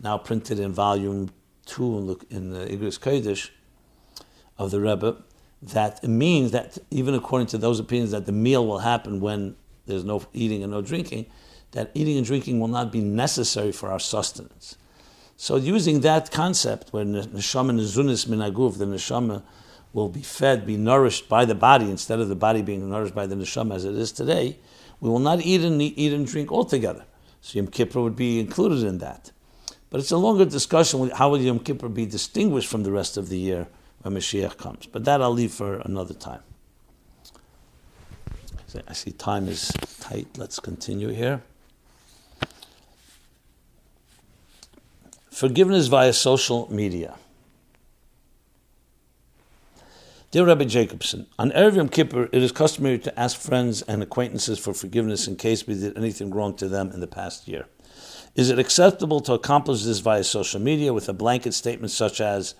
now 0.00 0.16
printed 0.16 0.60
in 0.60 0.72
volume 0.72 1.30
two 1.66 2.16
in 2.30 2.50
the 2.50 2.66
Igros 2.66 2.98
Kodesh 2.98 3.50
of 4.56 4.70
the 4.70 4.80
Rebbe, 4.80 5.16
that 5.60 5.98
it 6.04 6.08
means 6.08 6.52
that 6.52 6.78
even 6.90 7.14
according 7.14 7.48
to 7.48 7.58
those 7.58 7.80
opinions 7.80 8.12
that 8.12 8.26
the 8.26 8.32
meal 8.32 8.64
will 8.64 8.78
happen 8.78 9.20
when 9.20 9.56
there's 9.86 10.04
no 10.04 10.22
eating 10.32 10.62
and 10.62 10.70
no 10.70 10.80
drinking, 10.80 11.26
that 11.72 11.90
eating 11.94 12.16
and 12.16 12.24
drinking 12.24 12.60
will 12.60 12.68
not 12.68 12.92
be 12.92 13.00
necessary 13.00 13.72
for 13.72 13.90
our 13.90 13.98
sustenance. 13.98 14.76
So 15.38 15.56
using 15.56 16.00
that 16.00 16.30
concept, 16.30 16.92
where 16.92 17.06
neshama 17.06 17.72
nezunis 17.72 18.26
minaguf, 18.28 18.76
the 18.76 18.84
neshama 18.84 19.42
will 19.94 20.10
be 20.10 20.20
fed, 20.20 20.66
be 20.66 20.76
nourished 20.76 21.30
by 21.30 21.46
the 21.46 21.54
body 21.54 21.90
instead 21.90 22.20
of 22.20 22.28
the 22.28 22.36
body 22.36 22.60
being 22.60 22.90
nourished 22.90 23.14
by 23.14 23.26
the 23.26 23.36
neshama 23.36 23.76
as 23.76 23.86
it 23.86 23.94
is 23.94 24.12
today, 24.12 24.58
we 25.00 25.08
will 25.08 25.18
not 25.18 25.40
eat 25.40 25.62
and 25.62 25.80
eat 25.80 26.12
and 26.12 26.26
drink 26.26 26.52
altogether. 26.52 27.06
So 27.40 27.56
Yom 27.56 27.68
Kippur 27.68 28.02
would 28.02 28.16
be 28.16 28.38
included 28.38 28.82
in 28.82 28.98
that. 28.98 29.30
But 29.88 30.00
it's 30.00 30.10
a 30.10 30.18
longer 30.18 30.44
discussion. 30.44 31.08
How 31.10 31.30
will 31.30 31.40
Yom 31.40 31.60
Kippur 31.60 31.88
be 31.88 32.04
distinguished 32.04 32.68
from 32.68 32.82
the 32.82 32.92
rest 32.92 33.16
of 33.16 33.30
the 33.30 33.38
year? 33.38 33.68
when 34.02 34.14
Mashiach 34.14 34.56
comes. 34.56 34.86
But 34.86 35.04
that 35.04 35.20
I'll 35.22 35.32
leave 35.32 35.52
for 35.52 35.78
another 35.78 36.14
time. 36.14 36.40
I 38.86 38.92
see 38.92 39.12
time 39.12 39.48
is 39.48 39.72
tight. 40.00 40.28
Let's 40.36 40.60
continue 40.60 41.08
here. 41.08 41.42
Forgiveness 45.38 45.86
via 45.86 46.12
social 46.12 46.66
media. 46.68 47.14
Dear 50.32 50.46
Rabbi 50.46 50.64
Jacobson, 50.64 51.28
on 51.38 51.52
Erev 51.52 51.76
Yom 51.76 51.88
Kippur, 51.88 52.28
it 52.32 52.42
is 52.42 52.50
customary 52.50 52.98
to 52.98 53.16
ask 53.16 53.38
friends 53.38 53.82
and 53.82 54.02
acquaintances 54.02 54.58
for 54.58 54.74
forgiveness 54.74 55.28
in 55.28 55.36
case 55.36 55.64
we 55.64 55.78
did 55.78 55.96
anything 55.96 56.32
wrong 56.32 56.56
to 56.56 56.66
them 56.66 56.90
in 56.90 56.98
the 56.98 57.06
past 57.06 57.46
year. 57.46 57.66
Is 58.34 58.50
it 58.50 58.58
acceptable 58.58 59.20
to 59.20 59.32
accomplish 59.32 59.84
this 59.84 60.00
via 60.00 60.24
social 60.24 60.58
media 60.58 60.92
with 60.92 61.08
a 61.08 61.12
blanket 61.12 61.54
statement 61.54 61.92
such 61.92 62.20
as, 62.20 62.56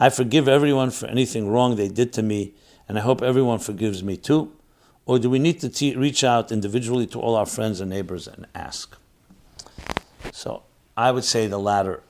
I 0.00 0.08
forgive 0.08 0.48
everyone 0.48 0.90
for 0.90 1.08
anything 1.08 1.50
wrong 1.50 1.76
they 1.76 1.88
did 1.88 2.14
to 2.14 2.22
me, 2.22 2.54
and 2.88 2.96
I 2.98 3.02
hope 3.02 3.20
everyone 3.20 3.58
forgives 3.58 4.02
me 4.02 4.16
too? 4.16 4.56
Or 5.04 5.18
do 5.18 5.28
we 5.28 5.38
need 5.38 5.60
to 5.60 5.68
te- 5.68 5.96
reach 5.96 6.24
out 6.24 6.50
individually 6.50 7.06
to 7.08 7.20
all 7.20 7.34
our 7.34 7.44
friends 7.44 7.78
and 7.78 7.90
neighbors 7.90 8.26
and 8.26 8.46
ask? 8.54 8.96
So 10.32 10.62
I 10.96 11.10
would 11.10 11.24
say 11.24 11.46
the 11.46 11.58
latter. 11.58 12.02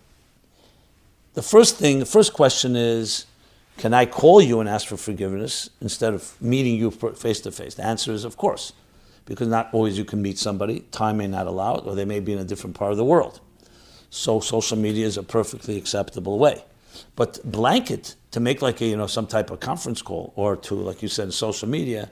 The 1.35 1.43
first 1.43 1.77
thing, 1.77 1.99
the 1.99 2.07
first 2.07 2.35
question 2.35 2.77
is, 2.77 3.25
can 3.79 3.95
I 3.95 4.05
call 4.05 4.43
you 4.43 4.61
and 4.61 4.69
ask 4.69 4.87
for 4.87 4.99
forgiveness 4.99 5.71
instead 5.81 6.13
of 6.13 6.41
meeting 6.43 6.77
you 6.77 6.91
face 6.91 7.41
to 7.41 7.53
face? 7.53 7.75
The 7.75 7.85
answer 7.85 8.13
is, 8.13 8.25
of 8.25 8.37
course, 8.37 8.75
because 9.25 9.49
not 9.49 9.71
always 9.73 9.97
you 9.97 10.05
can 10.05 10.21
meet 10.21 10.39
somebody. 10.39 10.81
Time 10.91 11.17
may 11.17 11.27
not 11.27 11.47
allow 11.47 11.77
it, 11.77 11.87
or 11.87 11.95
they 11.95 12.05
may 12.05 12.21
be 12.21 12.35
in 12.35 12.39
a 12.39 12.45
different 12.45 12.77
part 12.77 12.93
of 12.93 12.99
the 12.99 13.05
world. 13.05 13.41
So 14.11 14.41
social 14.41 14.77
media 14.77 15.07
is 15.07 15.17
a 15.17 15.23
perfectly 15.23 15.79
acceptable 15.79 16.39
way. 16.39 16.65
But 17.17 17.41
blanket 17.51 18.15
to 18.33 18.41
make 18.41 18.61
like 18.61 18.83
a 18.83 18.85
you 18.85 18.97
know 18.97 19.07
some 19.07 19.27
type 19.27 19.51
of 19.51 19.61
conference 19.61 20.03
call 20.03 20.35
or 20.37 20.55
to 20.57 20.75
like 20.75 21.01
you 21.01 21.09
said 21.09 21.33
social 21.33 21.67
media, 21.67 22.11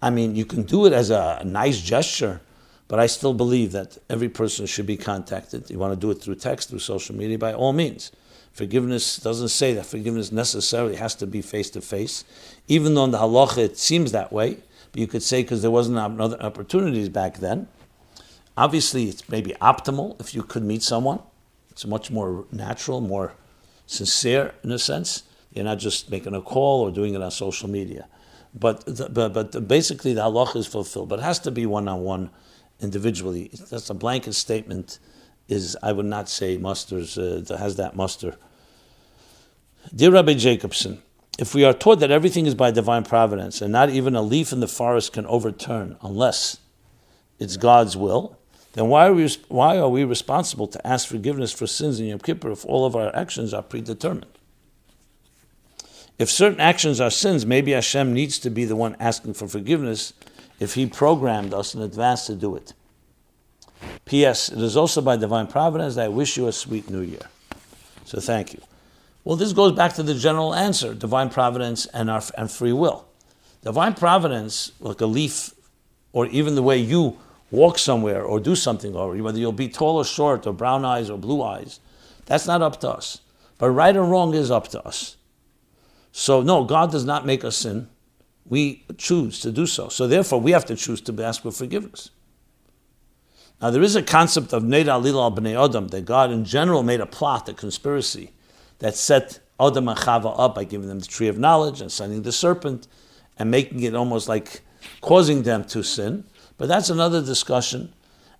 I 0.00 0.08
mean 0.08 0.34
you 0.34 0.46
can 0.46 0.62
do 0.62 0.86
it 0.86 0.94
as 0.94 1.10
a 1.10 1.42
nice 1.44 1.82
gesture, 1.82 2.40
but 2.88 2.98
I 2.98 3.06
still 3.06 3.34
believe 3.34 3.72
that 3.72 3.98
every 4.08 4.30
person 4.30 4.64
should 4.64 4.86
be 4.86 4.96
contacted. 4.96 5.68
You 5.68 5.78
want 5.78 5.92
to 5.92 6.00
do 6.00 6.10
it 6.10 6.22
through 6.22 6.36
text, 6.36 6.70
through 6.70 6.78
social 6.78 7.14
media, 7.14 7.36
by 7.36 7.52
all 7.52 7.74
means. 7.74 8.12
Forgiveness 8.56 9.18
doesn't 9.18 9.50
say 9.50 9.74
that 9.74 9.84
forgiveness 9.84 10.32
necessarily 10.32 10.96
has 10.96 11.14
to 11.16 11.26
be 11.26 11.42
face 11.42 11.68
to 11.68 11.82
face, 11.82 12.24
even 12.68 12.94
though 12.94 13.04
in 13.04 13.10
the 13.10 13.18
halacha 13.18 13.58
it 13.58 13.76
seems 13.76 14.12
that 14.12 14.32
way. 14.32 14.56
But 14.92 15.00
you 15.02 15.06
could 15.06 15.22
say 15.22 15.42
because 15.42 15.60
there 15.60 15.70
wasn't 15.70 15.98
other 15.98 16.40
opportunities 16.42 17.10
back 17.10 17.36
then. 17.36 17.68
Obviously, 18.56 19.10
it's 19.10 19.28
maybe 19.28 19.50
optimal 19.60 20.18
if 20.18 20.34
you 20.34 20.42
could 20.42 20.62
meet 20.62 20.82
someone. 20.82 21.18
It's 21.70 21.84
much 21.84 22.10
more 22.10 22.46
natural, 22.50 23.02
more 23.02 23.34
sincere 23.84 24.54
in 24.64 24.72
a 24.72 24.78
sense. 24.78 25.24
You're 25.52 25.66
not 25.66 25.78
just 25.78 26.10
making 26.10 26.34
a 26.34 26.40
call 26.40 26.80
or 26.80 26.90
doing 26.90 27.12
it 27.12 27.20
on 27.20 27.30
social 27.30 27.68
media. 27.68 28.08
But, 28.54 28.86
the, 28.86 29.10
but, 29.10 29.34
but 29.34 29.68
basically, 29.68 30.14
the 30.14 30.22
halacha 30.22 30.56
is 30.56 30.66
fulfilled. 30.66 31.10
But 31.10 31.18
it 31.18 31.24
has 31.24 31.40
to 31.40 31.50
be 31.50 31.66
one 31.66 31.88
on 31.88 32.00
one 32.00 32.30
individually. 32.80 33.50
That's 33.70 33.90
a 33.90 33.94
blanket 33.94 34.32
statement, 34.32 34.98
is, 35.46 35.76
I 35.82 35.92
would 35.92 36.06
not 36.06 36.30
say, 36.30 36.56
musters, 36.56 37.18
uh, 37.18 37.44
has 37.58 37.76
that 37.76 37.94
muster. 37.94 38.38
Dear 39.94 40.12
Rabbi 40.12 40.34
Jacobson, 40.34 41.02
if 41.38 41.54
we 41.54 41.64
are 41.64 41.72
taught 41.72 42.00
that 42.00 42.10
everything 42.10 42.46
is 42.46 42.54
by 42.54 42.70
divine 42.70 43.04
providence 43.04 43.60
and 43.60 43.70
not 43.70 43.90
even 43.90 44.16
a 44.16 44.22
leaf 44.22 44.52
in 44.52 44.60
the 44.60 44.68
forest 44.68 45.12
can 45.12 45.26
overturn 45.26 45.96
unless 46.02 46.58
it's 47.38 47.56
God's 47.56 47.96
will, 47.96 48.36
then 48.72 48.88
why 48.88 49.06
are 49.06 49.14
we, 49.14 49.28
why 49.48 49.78
are 49.78 49.88
we 49.88 50.04
responsible 50.04 50.66
to 50.68 50.86
ask 50.86 51.08
forgiveness 51.08 51.52
for 51.52 51.66
sins 51.66 52.00
in 52.00 52.06
Yom 52.06 52.18
Kippur 52.18 52.50
if 52.50 52.64
all 52.66 52.84
of 52.84 52.96
our 52.96 53.14
actions 53.14 53.54
are 53.54 53.62
predetermined? 53.62 54.26
If 56.18 56.30
certain 56.30 56.60
actions 56.60 57.00
are 57.00 57.10
sins, 57.10 57.46
maybe 57.46 57.72
Hashem 57.72 58.12
needs 58.12 58.38
to 58.40 58.50
be 58.50 58.64
the 58.64 58.76
one 58.76 58.96
asking 58.98 59.34
for 59.34 59.46
forgiveness 59.46 60.14
if 60.58 60.74
He 60.74 60.86
programmed 60.86 61.54
us 61.54 61.74
in 61.74 61.82
advance 61.82 62.26
to 62.26 62.34
do 62.34 62.56
it. 62.56 62.72
P.S. 64.06 64.48
It 64.48 64.60
is 64.60 64.76
also 64.76 65.02
by 65.02 65.16
divine 65.16 65.46
providence 65.46 65.94
that 65.94 66.06
I 66.06 66.08
wish 66.08 66.36
you 66.36 66.48
a 66.48 66.52
sweet 66.52 66.90
new 66.90 67.02
year. 67.02 67.28
So 68.04 68.20
thank 68.20 68.54
you. 68.54 68.62
Well, 69.26 69.34
this 69.34 69.52
goes 69.52 69.72
back 69.72 69.94
to 69.94 70.04
the 70.04 70.14
general 70.14 70.54
answer 70.54 70.94
divine 70.94 71.30
providence 71.30 71.86
and, 71.86 72.08
our, 72.08 72.22
and 72.38 72.48
free 72.48 72.72
will. 72.72 73.08
Divine 73.60 73.94
providence, 73.94 74.70
like 74.78 75.00
a 75.00 75.06
leaf, 75.06 75.52
or 76.12 76.26
even 76.26 76.54
the 76.54 76.62
way 76.62 76.78
you 76.78 77.18
walk 77.50 77.76
somewhere 77.76 78.22
or 78.22 78.38
do 78.38 78.54
something, 78.54 78.94
or 78.94 79.16
whether 79.16 79.36
you'll 79.36 79.50
be 79.50 79.68
tall 79.68 79.96
or 79.96 80.04
short, 80.04 80.46
or 80.46 80.52
brown 80.52 80.84
eyes 80.84 81.10
or 81.10 81.18
blue 81.18 81.42
eyes, 81.42 81.80
that's 82.26 82.46
not 82.46 82.62
up 82.62 82.78
to 82.82 82.88
us. 82.88 83.20
But 83.58 83.70
right 83.70 83.96
or 83.96 84.04
wrong 84.04 84.32
is 84.32 84.52
up 84.52 84.68
to 84.68 84.86
us. 84.86 85.16
So, 86.12 86.40
no, 86.42 86.62
God 86.62 86.92
does 86.92 87.04
not 87.04 87.26
make 87.26 87.42
us 87.42 87.56
sin. 87.56 87.88
We 88.44 88.84
choose 88.96 89.40
to 89.40 89.50
do 89.50 89.66
so. 89.66 89.88
So, 89.88 90.06
therefore, 90.06 90.40
we 90.40 90.52
have 90.52 90.66
to 90.66 90.76
choose 90.76 91.00
to 91.00 91.22
ask 91.24 91.42
for 91.42 91.50
forgiveness. 91.50 92.10
Now, 93.60 93.70
there 93.70 93.82
is 93.82 93.96
a 93.96 94.04
concept 94.04 94.52
of 94.52 94.62
Neda 94.62 95.02
Alil 95.02 95.20
al 95.20 95.32
Bnei 95.32 95.60
Adam, 95.60 95.88
that 95.88 96.04
God 96.04 96.30
in 96.30 96.44
general 96.44 96.84
made 96.84 97.00
a 97.00 97.06
plot, 97.06 97.48
a 97.48 97.54
conspiracy, 97.54 98.30
that 98.78 98.94
set 98.94 99.40
Adam 99.58 99.88
and 99.88 99.98
Chava 99.98 100.34
up 100.38 100.54
by 100.54 100.64
giving 100.64 100.88
them 100.88 100.98
the 100.98 101.06
tree 101.06 101.28
of 101.28 101.38
knowledge 101.38 101.80
and 101.80 101.90
sending 101.90 102.22
the 102.22 102.32
serpent 102.32 102.86
and 103.38 103.50
making 103.50 103.82
it 103.82 103.94
almost 103.94 104.28
like 104.28 104.60
causing 105.00 105.42
them 105.42 105.64
to 105.64 105.82
sin. 105.82 106.24
But 106.58 106.68
that's 106.68 106.90
another 106.90 107.22
discussion, 107.22 107.92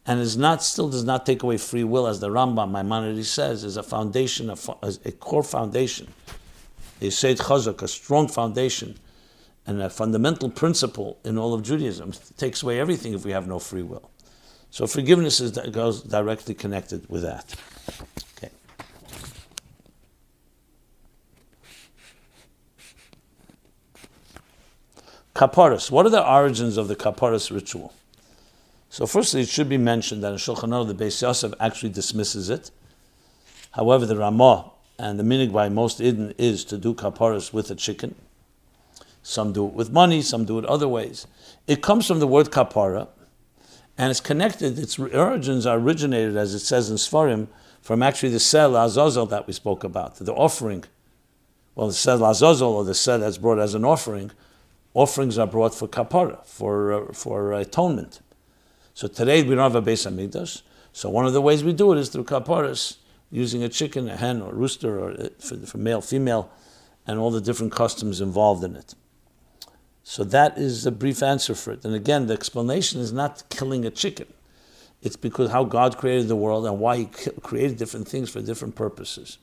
and 0.07 0.21
is 0.21 0.37
not 0.37 0.63
still 0.63 0.89
does 0.89 1.05
not 1.05 1.27
take 1.27 1.43
away 1.43 1.59
free 1.59 1.85
will, 1.85 2.07
as 2.07 2.21
the 2.21 2.29
Rambam 2.29 2.71
Maimonides 2.71 3.29
says, 3.29 3.65
is 3.65 3.77
a 3.77 3.83
foundation, 3.83 4.51
a, 4.51 4.57
a 5.05 5.13
core 5.13 5.43
foundation. 5.43 6.09
They 7.01 7.11
say 7.11 7.35
chazak, 7.35 7.83
a 7.83 7.89
strong 7.89 8.29
foundation 8.29 8.99
and 9.67 9.83
a 9.83 9.91
fundamental 9.91 10.49
principle 10.49 11.19
in 11.25 11.37
all 11.37 11.53
of 11.53 11.63
Judaism. 11.63 12.11
It 12.11 12.33
takes 12.39 12.63
away 12.63 12.81
everything 12.81 13.15
if 13.15 13.25
we 13.25 13.33
have 13.33 13.47
no 13.47 13.59
free 13.59 13.83
will. 13.83 14.11
So 14.71 14.87
forgiveness 14.87 15.41
is, 15.41 15.53
goes 15.73 16.03
directly 16.03 16.55
connected 16.55 17.09
with 17.09 17.23
that. 17.23 17.55
Okay. 25.37 25.47
Kaparas. 25.47 25.91
What 25.91 26.07
are 26.07 26.11
the 26.11 26.27
origins 26.27 26.77
of 26.77 26.89
the 26.89 26.97
Kaparas 26.97 27.51
ritual? 27.51 27.93
So, 28.89 29.07
firstly, 29.07 29.43
it 29.43 29.49
should 29.49 29.69
be 29.69 29.77
mentioned 29.77 30.23
that 30.23 30.33
in 30.33 30.39
Shulchan 30.39 30.71
Aruch, 30.71 30.89
the 30.89 31.05
Beis 31.05 31.21
Yosef 31.21 31.53
actually 31.61 31.91
dismisses 31.91 32.49
it. 32.49 32.71
However, 33.73 34.07
the 34.07 34.17
Ramah 34.17 34.71
and 34.99 35.19
the 35.19 35.23
minhag 35.23 35.53
by 35.53 35.69
most 35.69 36.01
Eden 36.01 36.33
is 36.39 36.65
to 36.67 36.79
do 36.79 36.95
kaparas 36.95 37.53
with 37.53 37.71
a 37.71 37.75
chicken. 37.75 38.15
Some 39.23 39.53
do 39.53 39.67
it 39.67 39.73
with 39.75 39.91
money, 39.91 40.23
some 40.23 40.45
do 40.45 40.59
it 40.59 40.65
other 40.65 40.89
ways. 40.89 41.27
It 41.67 41.83
comes 41.83 42.07
from 42.07 42.21
the 42.21 42.27
word 42.27 42.51
kapara, 42.51 43.09
and 43.99 44.11
it's 44.11 44.21
connected, 44.21 44.79
its 44.79 44.99
origins 44.99 45.67
are 45.67 45.79
originated, 45.79 46.37
as 46.37 46.55
it 46.55 46.61
says 46.61 46.91
in 46.91 46.97
Sfarim, 46.97 47.49
from 47.83 48.03
actually 48.03 48.31
the 48.31 48.41
sel 48.41 48.77
azazel 48.77 49.27
that 49.27 49.47
we 49.47 49.53
spoke 49.53 49.85
about, 49.85 50.17
the 50.17 50.33
offering. 50.33 50.85
Well, 51.75 51.89
the 51.89 51.93
sel 51.93 52.25
azazel, 52.25 52.73
or 52.73 52.85
the 52.85 52.95
sel 52.95 53.19
that's 53.19 53.37
brought 53.37 53.59
as 53.59 53.75
an 53.75 53.85
offering, 53.85 54.31
offerings 54.97 55.37
are 55.37 55.47
brought 55.47 55.75
for 55.75 55.87
kapara, 55.87 56.45
for, 56.47 56.93
uh, 56.93 57.13
for 57.13 57.53
atonement. 57.53 58.21
So 58.95 59.07
today 59.07 59.43
we 59.43 59.55
don't 59.55 59.71
have 59.71 59.75
a 59.75 59.83
Beis 59.83 60.11
Hamikdash, 60.11 60.63
so 60.91 61.11
one 61.11 61.27
of 61.27 61.35
the 61.35 61.43
ways 61.43 61.63
we 61.63 61.75
do 61.75 61.93
it 61.93 61.99
is 61.99 62.09
through 62.09 62.25
kaparas, 62.25 62.97
using 63.31 63.63
a 63.63 63.69
chicken, 63.69 64.09
a 64.09 64.17
hen, 64.17 64.41
or 64.41 64.53
a 64.53 64.55
rooster, 64.55 64.99
or 64.99 65.11
uh, 65.11 65.29
for, 65.39 65.59
for 65.59 65.77
male, 65.77 66.01
female, 66.01 66.51
and 67.07 67.19
all 67.19 67.31
the 67.31 67.43
different 67.43 67.73
customs 67.73 68.23
involved 68.23 68.65
in 68.65 68.75
it. 68.75 68.95
So 70.03 70.25
that 70.25 70.57
is 70.57 70.87
a 70.87 70.91
brief 70.91 71.23
answer 71.23 71.55
for 71.55 71.73
it. 71.73 71.85
And 71.85 71.95
again, 71.95 72.27
the 72.27 72.33
explanation 72.33 72.99
is 73.03 73.13
not 73.13 73.43
killing 73.51 73.85
a 73.85 73.91
chicken. 73.91 74.33
It's 75.03 75.17
because 75.17 75.51
how 75.51 75.65
God 75.65 75.99
created 75.99 76.29
the 76.29 76.37
world 76.37 76.65
and 76.65 76.81
why 76.81 76.97
He 76.97 77.05
created 77.43 77.77
different 77.77 78.09
things 78.09 78.31
for 78.31 78.41
different 78.41 78.75
purposes. 78.75 79.37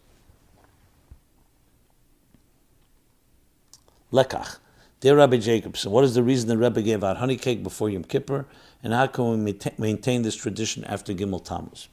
Lekach. 4.11 4.57
Dear 5.03 5.17
Rabbi 5.17 5.35
Jacobson, 5.35 5.91
what 5.91 6.05
is 6.05 6.13
the 6.15 6.23
reason 6.23 6.47
the 6.47 6.57
Rebbe 6.57 6.81
gave 6.81 7.03
out 7.03 7.17
honey 7.17 7.35
cake 7.35 7.61
before 7.61 7.89
Yom 7.89 8.05
Kippur, 8.05 8.45
and 8.81 8.93
how 8.93 9.05
can 9.07 9.43
we 9.43 9.53
maintain 9.77 10.21
this 10.21 10.33
tradition 10.33 10.85
after 10.85 11.13
Gimel 11.13 11.43
Tammuz? 11.43 11.89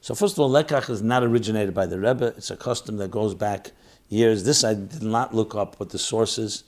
So 0.00 0.16
first 0.16 0.34
of 0.34 0.40
all, 0.40 0.50
lekach 0.50 0.90
is 0.90 1.02
not 1.02 1.22
originated 1.22 1.72
by 1.72 1.86
the 1.86 2.00
Rebbe. 2.00 2.34
It's 2.36 2.50
a 2.50 2.56
custom 2.56 2.96
that 2.96 3.12
goes 3.12 3.36
back 3.36 3.70
years. 4.08 4.42
This 4.42 4.64
I 4.64 4.74
did 4.74 5.04
not 5.04 5.32
look 5.32 5.54
up 5.54 5.78
what 5.78 5.90
the 5.90 6.00
source 6.00 6.36
is, 6.36 6.64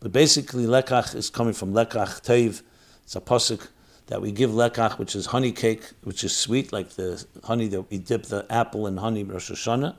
but 0.00 0.10
basically 0.10 0.64
lekach 0.64 1.14
is 1.14 1.30
coming 1.30 1.54
from 1.54 1.72
lekach 1.72 2.22
teiv. 2.22 2.62
It's 3.04 3.14
a 3.14 3.20
pasuk 3.20 3.68
that 4.08 4.20
we 4.20 4.32
give 4.32 4.50
lekach, 4.50 4.98
which 4.98 5.14
is 5.14 5.26
honey 5.26 5.52
cake, 5.52 5.84
which 6.02 6.24
is 6.24 6.36
sweet, 6.36 6.72
like 6.72 6.94
the 6.94 7.24
honey 7.44 7.68
that 7.68 7.88
we 7.92 7.98
dip 7.98 8.24
the 8.24 8.44
apple 8.50 8.88
in 8.88 8.96
honey 8.96 9.22
Rosh 9.22 9.52
Hashanah, 9.52 9.94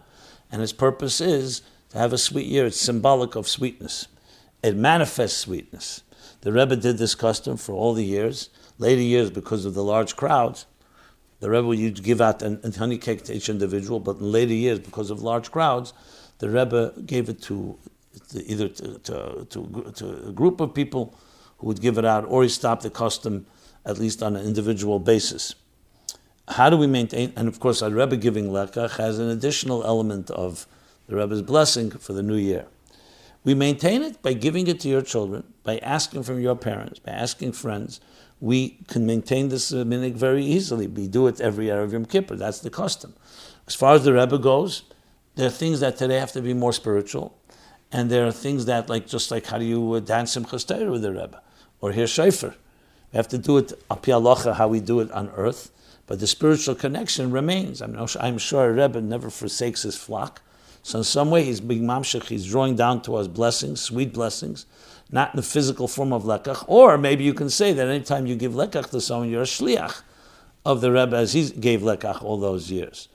and 0.51 0.61
its 0.61 0.73
purpose 0.73 1.21
is 1.21 1.61
to 1.91 1.97
have 1.97 2.11
a 2.11 2.17
sweet 2.17 2.47
year. 2.47 2.65
It's 2.65 2.75
symbolic 2.75 3.35
of 3.35 3.47
sweetness. 3.47 4.09
It 4.63 4.77
manifests 4.77 5.37
sweetness. 5.39 6.03
The 6.41 6.53
Rebbe 6.53 6.77
did 6.77 6.97
this 6.97 7.15
custom 7.15 7.57
for 7.57 7.73
all 7.73 7.93
the 7.93 8.03
years. 8.03 8.49
Later 8.79 9.01
years, 9.01 9.29
because 9.29 9.65
of 9.65 9.73
the 9.73 9.83
large 9.83 10.15
crowds, 10.15 10.65
the 11.41 11.49
Rebbe 11.49 11.67
would 11.67 12.03
give 12.03 12.21
out 12.21 12.41
a, 12.41 12.59
a 12.63 12.71
honey 12.71 12.97
cake 12.97 13.23
to 13.25 13.33
each 13.35 13.49
individual, 13.49 13.99
but 13.99 14.17
in 14.17 14.31
later 14.31 14.53
years, 14.53 14.79
because 14.79 15.09
of 15.09 15.21
large 15.21 15.51
crowds, 15.51 15.93
the 16.39 16.49
Rebbe 16.49 16.93
gave 17.05 17.27
it 17.27 17.41
to, 17.43 17.77
to 18.29 18.45
either 18.45 18.69
to, 18.69 18.99
to, 18.99 19.47
to, 19.49 19.91
to, 19.95 20.27
a 20.29 20.31
group 20.31 20.61
of 20.61 20.73
people 20.73 21.13
who 21.57 21.67
would 21.67 21.81
give 21.81 21.97
it 21.97 22.05
out, 22.05 22.25
or 22.27 22.43
he 22.43 22.49
stopped 22.49 22.83
the 22.83 22.89
custom 22.89 23.45
at 23.85 23.97
least 23.97 24.23
on 24.23 24.35
an 24.37 24.45
individual 24.45 24.99
basis. 24.99 25.55
How 26.47 26.69
do 26.69 26.77
we 26.77 26.87
maintain? 26.87 27.33
And 27.35 27.47
of 27.47 27.59
course, 27.59 27.81
our 27.81 27.89
Rebbe 27.89 28.17
giving 28.17 28.49
lekach 28.49 28.97
has 28.97 29.19
an 29.19 29.29
additional 29.29 29.83
element 29.83 30.29
of 30.31 30.65
the 31.07 31.15
Rebbe's 31.15 31.41
blessing 31.41 31.91
for 31.91 32.13
the 32.13 32.23
new 32.23 32.35
year. 32.35 32.65
We 33.43 33.53
maintain 33.53 34.01
it 34.03 34.21
by 34.21 34.33
giving 34.33 34.67
it 34.67 34.79
to 34.81 34.89
your 34.89 35.01
children, 35.01 35.43
by 35.63 35.77
asking 35.79 36.23
from 36.23 36.39
your 36.39 36.55
parents, 36.55 36.99
by 36.99 37.11
asking 37.11 37.53
friends, 37.53 37.99
we 38.39 38.77
can 38.87 39.05
maintain 39.05 39.49
this 39.49 39.71
uh, 39.71 39.85
minhag 39.85 40.15
very 40.15 40.43
easily. 40.43 40.87
We 40.87 41.07
do 41.07 41.27
it 41.27 41.39
every 41.39 41.65
year 41.65 41.81
of 41.81 41.93
Yom 41.93 42.05
Kippur. 42.05 42.35
That's 42.35 42.59
the 42.59 42.69
custom. 42.69 43.13
As 43.67 43.75
far 43.75 43.95
as 43.95 44.03
the 44.03 44.13
Rebbe 44.13 44.37
goes, 44.37 44.83
there 45.35 45.47
are 45.47 45.51
things 45.51 45.79
that 45.79 45.97
today 45.97 46.19
have 46.19 46.33
to 46.33 46.41
be 46.41 46.53
more 46.53 46.73
spiritual, 46.73 47.37
and 47.91 48.09
there 48.09 48.27
are 48.27 48.33
things 48.33 48.65
that, 48.65 48.89
like 48.89 49.07
just 49.07 49.31
like 49.31 49.45
how 49.45 49.57
do 49.57 49.65
you 49.65 49.93
uh, 49.93 49.99
dance 50.01 50.35
Simchas 50.35 50.67
Torah 50.67 50.91
with 50.91 51.03
the 51.03 51.11
Rebbe 51.11 51.41
or 51.79 51.93
hear 51.93 52.05
Shofar. 52.05 52.55
We 53.11 53.17
have 53.17 53.29
to 53.29 53.37
do 53.37 53.57
it 53.57 53.71
api 53.89 54.11
halacha, 54.11 54.55
how 54.55 54.67
we 54.67 54.79
do 54.79 54.99
it 54.99 55.09
on 55.11 55.29
earth, 55.35 55.71
but 56.05 56.19
the 56.19 56.27
spiritual 56.27 56.75
connection 56.75 57.31
remains. 57.31 57.81
I 57.81 57.87
mean, 57.87 58.05
I'm 58.19 58.37
sure 58.37 58.69
a 58.69 58.73
Rebbe 58.73 58.99
never 59.01 59.29
forsakes 59.29 59.83
his 59.83 59.95
flock. 59.95 60.41
So 60.83 60.99
in 60.99 61.03
some 61.05 61.31
way, 61.31 61.43
he's 61.43 61.61
being 61.61 61.83
mamshech. 61.83 62.25
He's 62.25 62.45
drawing 62.45 62.75
down 62.75 63.01
to 63.03 63.15
us 63.15 63.27
blessings, 63.27 63.81
sweet 63.81 64.13
blessings, 64.13 64.65
not 65.09 65.33
in 65.33 65.37
the 65.37 65.43
physical 65.43 65.87
form 65.87 66.11
of 66.11 66.23
lekach. 66.23 66.65
Or 66.67 66.97
maybe 66.97 67.23
you 67.23 67.33
can 67.33 67.49
say 67.49 67.71
that 67.71 67.87
anytime 67.87 68.27
you 68.27 68.35
give 68.35 68.51
lekach 68.51 68.89
to 68.91 68.99
someone, 68.99 69.29
you're 69.29 69.43
a 69.43 69.45
shliach 69.45 70.01
of 70.65 70.81
the 70.81 70.91
Rebbe 70.91 71.15
as 71.15 71.33
he 71.33 71.49
gave 71.49 71.81
lekach 71.81 72.21
all 72.21 72.37
those 72.37 72.69
years. 72.69 73.07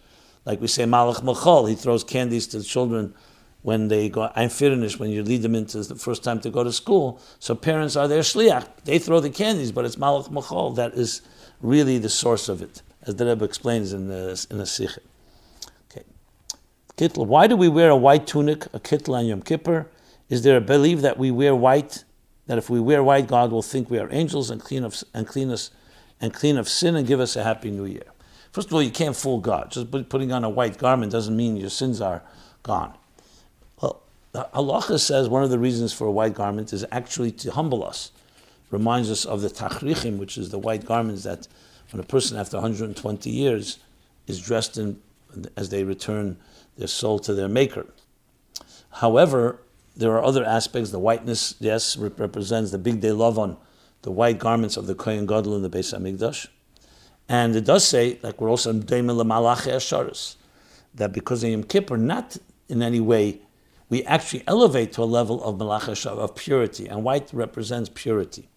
Like 0.46 0.62
we 0.62 0.66
say, 0.66 0.84
malach 0.84 1.20
machol, 1.22 1.68
he 1.68 1.74
throws 1.74 2.02
candies 2.04 2.46
to 2.48 2.58
the 2.58 2.64
children 2.64 3.14
when 3.60 3.88
they 3.88 4.08
go, 4.08 4.32
I'm 4.34 4.48
finished, 4.48 4.98
when 4.98 5.10
you 5.10 5.22
lead 5.22 5.42
them 5.42 5.54
into 5.54 5.82
the 5.82 5.96
first 5.96 6.24
time 6.24 6.40
to 6.40 6.50
go 6.50 6.64
to 6.64 6.72
school. 6.72 7.20
So 7.38 7.54
parents 7.54 7.96
are 7.96 8.08
their 8.08 8.22
shliach. 8.22 8.66
They 8.84 8.98
throw 8.98 9.20
the 9.20 9.30
candies, 9.30 9.72
but 9.72 9.84
it's 9.84 9.96
malach 9.96 10.30
machol. 10.30 10.74
That 10.76 10.94
is 10.94 11.20
really 11.60 11.98
the 11.98 12.08
source 12.08 12.48
of 12.48 12.62
it, 12.62 12.80
as 13.02 13.16
the 13.16 13.26
Rebbe 13.26 13.44
explains 13.44 13.92
in 13.92 14.08
the, 14.08 14.46
in 14.50 14.56
the 14.56 14.64
Sicha. 14.64 15.00
Kittel. 16.98 17.26
Why 17.26 17.46
do 17.46 17.56
we 17.56 17.68
wear 17.68 17.90
a 17.90 17.96
white 17.96 18.26
tunic, 18.26 18.66
a 18.74 18.80
kittel 18.80 19.16
on 19.16 19.26
Yom 19.26 19.40
Kippur? 19.42 19.86
Is 20.28 20.42
there 20.42 20.56
a 20.56 20.60
belief 20.60 21.00
that 21.00 21.16
we 21.16 21.30
wear 21.30 21.54
white, 21.54 22.04
that 22.46 22.58
if 22.58 22.68
we 22.68 22.80
wear 22.80 23.04
white, 23.04 23.28
God 23.28 23.52
will 23.52 23.62
think 23.62 23.88
we 23.88 23.98
are 24.00 24.12
angels 24.12 24.50
and 24.50 24.60
clean 24.60 24.84
of 24.84 25.02
and 25.14 25.26
clean 25.26 25.50
us 25.50 25.70
and 26.20 26.34
clean 26.34 26.58
of 26.58 26.68
sin 26.68 26.96
and 26.96 27.06
give 27.06 27.20
us 27.20 27.36
a 27.36 27.44
happy 27.44 27.70
new 27.70 27.84
year? 27.84 28.02
First 28.50 28.68
of 28.68 28.74
all, 28.74 28.82
you 28.82 28.90
can't 28.90 29.14
fool 29.14 29.38
God. 29.38 29.70
Just 29.70 29.90
putting 30.08 30.32
on 30.32 30.42
a 30.42 30.48
white 30.48 30.76
garment 30.76 31.12
doesn't 31.12 31.36
mean 31.36 31.56
your 31.56 31.70
sins 31.70 32.00
are 32.00 32.22
gone. 32.64 32.92
Well, 33.80 34.02
Allah 34.52 34.98
says 34.98 35.28
one 35.28 35.44
of 35.44 35.50
the 35.50 35.58
reasons 35.58 35.92
for 35.92 36.08
a 36.08 36.10
white 36.10 36.34
garment 36.34 36.72
is 36.72 36.84
actually 36.90 37.30
to 37.32 37.52
humble 37.52 37.84
us. 37.84 38.10
Reminds 38.70 39.08
us 39.10 39.24
of 39.24 39.40
the 39.40 39.48
tachrichim, 39.48 40.18
which 40.18 40.36
is 40.36 40.50
the 40.50 40.58
white 40.58 40.84
garments 40.84 41.22
that 41.22 41.46
when 41.92 42.00
a 42.00 42.06
person 42.06 42.36
after 42.36 42.56
120 42.56 43.30
years 43.30 43.78
is 44.26 44.42
dressed 44.42 44.76
in 44.76 45.00
as 45.56 45.68
they 45.68 45.84
return 45.84 46.36
their 46.78 46.88
soul 46.88 47.18
to 47.18 47.34
their 47.34 47.48
maker. 47.48 47.86
However, 48.90 49.60
there 49.96 50.12
are 50.12 50.24
other 50.24 50.44
aspects. 50.44 50.90
The 50.90 50.98
whiteness, 50.98 51.54
yes, 51.58 51.96
represents 51.96 52.70
the 52.70 52.78
bigdei 52.78 53.12
lavan 53.14 53.38
on 53.38 53.56
the 54.02 54.10
white 54.10 54.38
garments 54.38 54.76
of 54.76 54.86
the 54.86 54.94
Kohen 54.94 55.26
Gadol 55.26 55.56
in 55.56 55.62
the 55.62 55.70
Beis 55.70 55.92
Hamikdash. 55.92 56.46
And 57.28 57.54
it 57.54 57.64
does 57.64 57.86
say, 57.86 58.18
like 58.22 58.40
we're 58.40 58.48
also 58.48 58.70
in 58.70 58.82
Malachei 58.82 59.74
Hashareis, 59.74 60.36
that 60.94 61.12
because 61.12 61.44
of 61.44 61.50
Yom 61.50 61.64
Kippur, 61.64 61.96
not 61.96 62.36
in 62.68 62.80
any 62.82 63.00
way, 63.00 63.40
we 63.90 64.04
actually 64.04 64.44
elevate 64.46 64.92
to 64.92 65.02
a 65.02 65.04
level 65.04 65.42
of 65.42 65.56
Malach 65.56 66.06
of 66.06 66.34
purity, 66.34 66.86
and 66.86 67.04
white 67.04 67.30
represents 67.32 67.90
purity. 67.92 68.48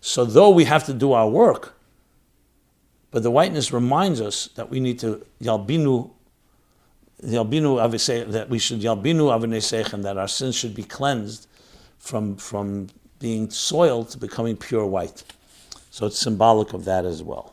So 0.00 0.24
though 0.24 0.50
we 0.50 0.64
have 0.64 0.84
to 0.86 0.94
do 0.94 1.12
our 1.12 1.28
work, 1.28 1.74
but 3.10 3.22
the 3.22 3.30
whiteness 3.30 3.72
reminds 3.72 4.20
us 4.20 4.48
that 4.54 4.70
we 4.70 4.80
need 4.80 4.98
to 5.00 5.26
Yalbinu 5.42 6.10
Yalbinu 7.22 8.30
that 8.32 8.48
we 8.48 8.58
should 8.58 8.80
Yalbinu 8.80 10.02
that 10.02 10.16
our 10.16 10.28
sins 10.28 10.54
should 10.54 10.74
be 10.74 10.82
cleansed 10.82 11.46
from, 11.98 12.36
from 12.36 12.88
being 13.18 13.50
soiled 13.50 14.08
to 14.10 14.18
becoming 14.18 14.56
pure 14.56 14.86
white. 14.86 15.22
So 15.90 16.06
it's 16.06 16.18
symbolic 16.18 16.72
of 16.72 16.84
that 16.86 17.04
as 17.04 17.22
well. 17.22 17.52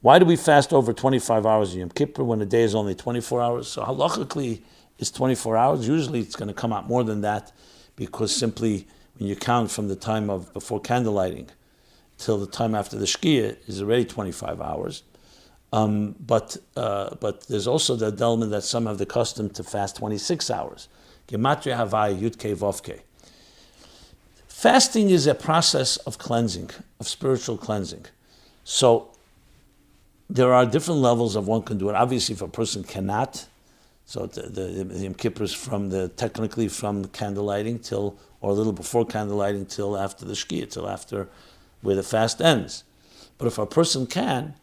Why 0.00 0.18
do 0.18 0.24
we 0.24 0.36
fast 0.36 0.72
over 0.72 0.92
25 0.92 1.44
hours 1.44 1.72
of 1.72 1.78
Yom 1.78 1.90
Kippur 1.90 2.22
when 2.22 2.40
a 2.40 2.46
day 2.46 2.62
is 2.62 2.74
only 2.74 2.94
24 2.94 3.42
hours? 3.42 3.68
So 3.68 3.82
halachically, 3.82 4.62
it's 4.98 5.10
24 5.10 5.56
hours. 5.56 5.88
Usually 5.88 6.20
it's 6.20 6.36
going 6.36 6.48
to 6.48 6.54
come 6.54 6.72
out 6.72 6.86
more 6.86 7.02
than 7.02 7.22
that 7.22 7.52
because 7.96 8.34
simply 8.34 8.86
when 9.18 9.28
you 9.28 9.34
count 9.34 9.70
from 9.70 9.88
the 9.88 9.96
time 9.96 10.30
of 10.30 10.52
before 10.52 10.80
candlelighting 10.80 11.48
till 12.16 12.38
the 12.38 12.46
time 12.46 12.74
after 12.74 12.96
the 12.96 13.06
Shkia 13.06 13.56
is 13.66 13.82
already 13.82 14.04
25 14.04 14.60
hours. 14.60 15.02
Um, 15.72 16.14
but 16.18 16.56
uh, 16.76 17.14
but 17.16 17.46
there's 17.48 17.66
also 17.66 17.94
the 17.94 18.24
element 18.24 18.50
that 18.52 18.62
some 18.62 18.86
have 18.86 18.98
the 18.98 19.06
custom 19.06 19.50
to 19.50 19.62
fast 19.62 19.96
26 19.96 20.50
hours. 20.50 20.88
Gematria 21.28 21.76
Havai 21.76 22.18
Yudke 22.18 22.56
Vovke. 22.56 23.00
Fasting 24.48 25.10
is 25.10 25.26
a 25.26 25.34
process 25.34 25.98
of 25.98 26.18
cleansing, 26.18 26.70
of 26.98 27.06
spiritual 27.06 27.58
cleansing. 27.58 28.06
So 28.64 29.10
there 30.28 30.52
are 30.54 30.64
different 30.66 31.00
levels 31.00 31.36
of 31.36 31.46
one 31.46 31.62
can 31.62 31.78
do 31.78 31.90
it. 31.90 31.94
Obviously, 31.94 32.34
if 32.34 32.42
a 32.42 32.48
person 32.48 32.82
cannot, 32.82 33.46
So 34.08 34.24
the, 34.24 34.40
the, 34.48 34.84
the 34.84 35.00
Yom 35.00 35.12
Kippur 35.12 35.44
is 35.44 35.52
from 35.52 35.90
the 35.90 36.08
technically 36.08 36.68
from 36.68 37.04
candle 37.08 37.44
lighting 37.44 37.78
till, 37.78 38.16
or 38.40 38.52
a 38.52 38.54
little 38.54 38.72
before 38.72 39.04
candle 39.04 39.36
lighting 39.36 39.66
till 39.66 39.98
after 39.98 40.24
the 40.24 40.32
Shkia, 40.32 40.70
till 40.70 40.88
after 40.88 41.28
where 41.82 41.94
the 41.94 42.02
fast 42.02 42.40
ends. 42.40 42.84
But 43.36 43.48
if 43.48 43.58
a 43.58 43.66
person 43.66 44.06
can, 44.06 44.54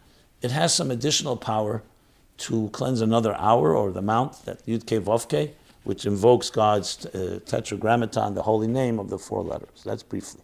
it 0.45 0.51
has 0.51 0.73
some 0.75 0.91
additional 0.91 1.35
power 1.35 1.81
to 2.37 2.69
cleanse 2.69 3.01
another 3.01 3.35
hour 3.35 3.75
or 3.75 3.91
the 3.91 4.01
mount 4.01 4.45
that 4.45 4.63
Yud 4.67 4.83
Ke 4.83 5.03
Vovke, 5.03 5.51
which 5.83 6.05
invokes 6.05 6.51
God's 6.51 7.05
uh, 7.07 7.39
tetragrammaton, 7.45 8.35
the 8.35 8.43
holy 8.43 8.67
name 8.67 8.99
of 8.99 9.09
the 9.09 9.17
four 9.17 9.41
letters. 9.41 9.81
That's 9.83 10.03
briefly. 10.03 10.41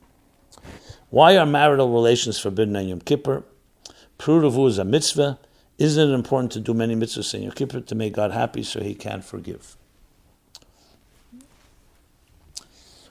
Why 1.11 1.37
are 1.37 1.45
marital 1.45 1.93
relations 1.93 2.39
forbidden 2.39 2.75
on 2.75 2.87
Yom 2.87 3.01
Kippur? 3.01 3.43
Pru 4.17 4.41
U'revu 4.41 4.67
is 4.67 4.79
a 4.79 4.85
mitzvah. 4.85 5.37
Isn't 5.77 6.09
it 6.09 6.13
important 6.13 6.51
to 6.53 6.59
do 6.59 6.73
many 6.73 6.95
mitzvahs 6.95 7.35
in 7.35 7.43
Yom 7.43 7.51
Kippur 7.51 7.81
to 7.81 7.95
make 7.95 8.13
God 8.13 8.31
happy 8.31 8.63
so 8.63 8.81
He 8.81 8.95
can 8.95 9.21
forgive? 9.21 9.77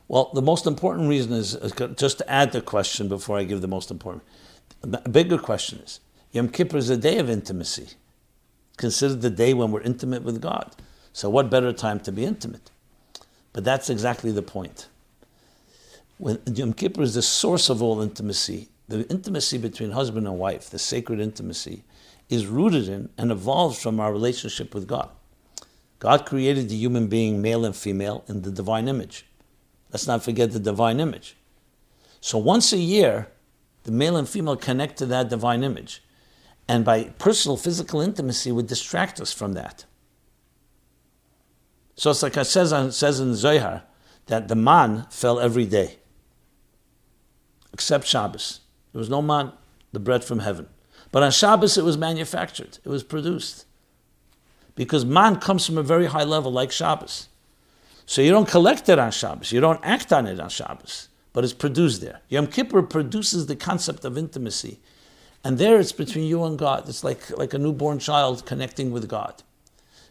Well, 0.08 0.30
the 0.34 0.42
most 0.42 0.66
important 0.66 1.08
reason 1.08 1.34
is 1.34 1.56
just 1.96 2.18
to 2.18 2.28
add 2.28 2.50
the 2.50 2.60
question 2.60 3.06
before 3.06 3.38
I 3.38 3.44
give 3.44 3.60
the 3.60 3.68
most 3.68 3.92
important. 3.92 4.24
A 4.82 5.08
bigger 5.08 5.38
question 5.38 5.78
is 5.80 6.00
Yom 6.32 6.48
Kippur 6.48 6.76
is 6.76 6.90
a 6.90 6.96
day 6.96 7.18
of 7.18 7.28
intimacy, 7.28 7.88
considered 8.76 9.20
the 9.20 9.30
day 9.30 9.52
when 9.52 9.72
we're 9.72 9.80
intimate 9.82 10.22
with 10.22 10.40
God. 10.40 10.76
So, 11.12 11.28
what 11.28 11.50
better 11.50 11.72
time 11.72 11.98
to 12.00 12.12
be 12.12 12.24
intimate? 12.24 12.70
But 13.52 13.64
that's 13.64 13.90
exactly 13.90 14.30
the 14.30 14.42
point. 14.42 14.88
When 16.18 16.38
Yom 16.46 16.72
Kippur 16.72 17.02
is 17.02 17.14
the 17.14 17.22
source 17.22 17.68
of 17.68 17.82
all 17.82 18.00
intimacy, 18.00 18.68
the 18.86 19.08
intimacy 19.08 19.58
between 19.58 19.90
husband 19.90 20.26
and 20.26 20.38
wife, 20.38 20.70
the 20.70 20.78
sacred 20.78 21.18
intimacy, 21.18 21.82
is 22.28 22.46
rooted 22.46 22.88
in 22.88 23.08
and 23.18 23.32
evolves 23.32 23.82
from 23.82 23.98
our 23.98 24.12
relationship 24.12 24.72
with 24.72 24.86
God. 24.86 25.10
God 25.98 26.26
created 26.26 26.68
the 26.68 26.76
human 26.76 27.08
being, 27.08 27.42
male 27.42 27.64
and 27.64 27.74
female, 27.74 28.24
in 28.28 28.42
the 28.42 28.50
divine 28.50 28.86
image. 28.86 29.26
Let's 29.92 30.06
not 30.06 30.22
forget 30.22 30.52
the 30.52 30.60
divine 30.60 31.00
image. 31.00 31.36
So 32.20 32.38
once 32.38 32.72
a 32.72 32.78
year, 32.78 33.28
the 33.82 33.90
male 33.90 34.16
and 34.16 34.28
female 34.28 34.56
connect 34.56 34.96
to 34.98 35.06
that 35.06 35.28
divine 35.28 35.64
image. 35.64 36.02
And 36.70 36.84
by 36.84 37.02
personal 37.18 37.56
physical 37.56 38.00
intimacy 38.00 38.52
would 38.52 38.68
distract 38.68 39.20
us 39.20 39.32
from 39.32 39.54
that. 39.54 39.86
So 41.96 42.12
it's 42.12 42.22
like 42.22 42.36
it 42.36 42.44
says, 42.44 42.96
says 42.96 43.18
in 43.18 43.34
Zohar 43.34 43.82
that 44.26 44.46
the 44.46 44.54
man 44.54 45.08
fell 45.10 45.40
every 45.40 45.66
day, 45.66 45.98
except 47.72 48.06
Shabbos. 48.06 48.60
There 48.92 49.00
was 49.00 49.10
no 49.10 49.20
man, 49.20 49.50
the 49.90 49.98
bread 49.98 50.22
from 50.22 50.38
heaven. 50.38 50.68
But 51.10 51.24
on 51.24 51.32
Shabbos, 51.32 51.76
it 51.76 51.82
was 51.82 51.98
manufactured, 51.98 52.78
it 52.84 52.88
was 52.88 53.02
produced. 53.02 53.64
Because 54.76 55.04
man 55.04 55.40
comes 55.40 55.66
from 55.66 55.76
a 55.76 55.82
very 55.82 56.06
high 56.06 56.22
level, 56.22 56.52
like 56.52 56.70
Shabbos. 56.70 57.30
So 58.06 58.22
you 58.22 58.30
don't 58.30 58.48
collect 58.48 58.88
it 58.88 59.00
on 59.00 59.10
Shabbos, 59.10 59.50
you 59.50 59.60
don't 59.60 59.80
act 59.82 60.12
on 60.12 60.28
it 60.28 60.38
on 60.38 60.50
Shabbos, 60.50 61.08
but 61.32 61.42
it's 61.42 61.52
produced 61.52 62.00
there. 62.00 62.20
Yom 62.28 62.46
Kippur 62.46 62.82
produces 62.82 63.48
the 63.48 63.56
concept 63.56 64.04
of 64.04 64.16
intimacy. 64.16 64.78
And 65.42 65.58
there 65.58 65.80
it's 65.80 65.92
between 65.92 66.26
you 66.26 66.44
and 66.44 66.58
God. 66.58 66.88
It's 66.88 67.02
like, 67.02 67.30
like 67.36 67.54
a 67.54 67.58
newborn 67.58 67.98
child 67.98 68.44
connecting 68.44 68.90
with 68.90 69.08
God. 69.08 69.42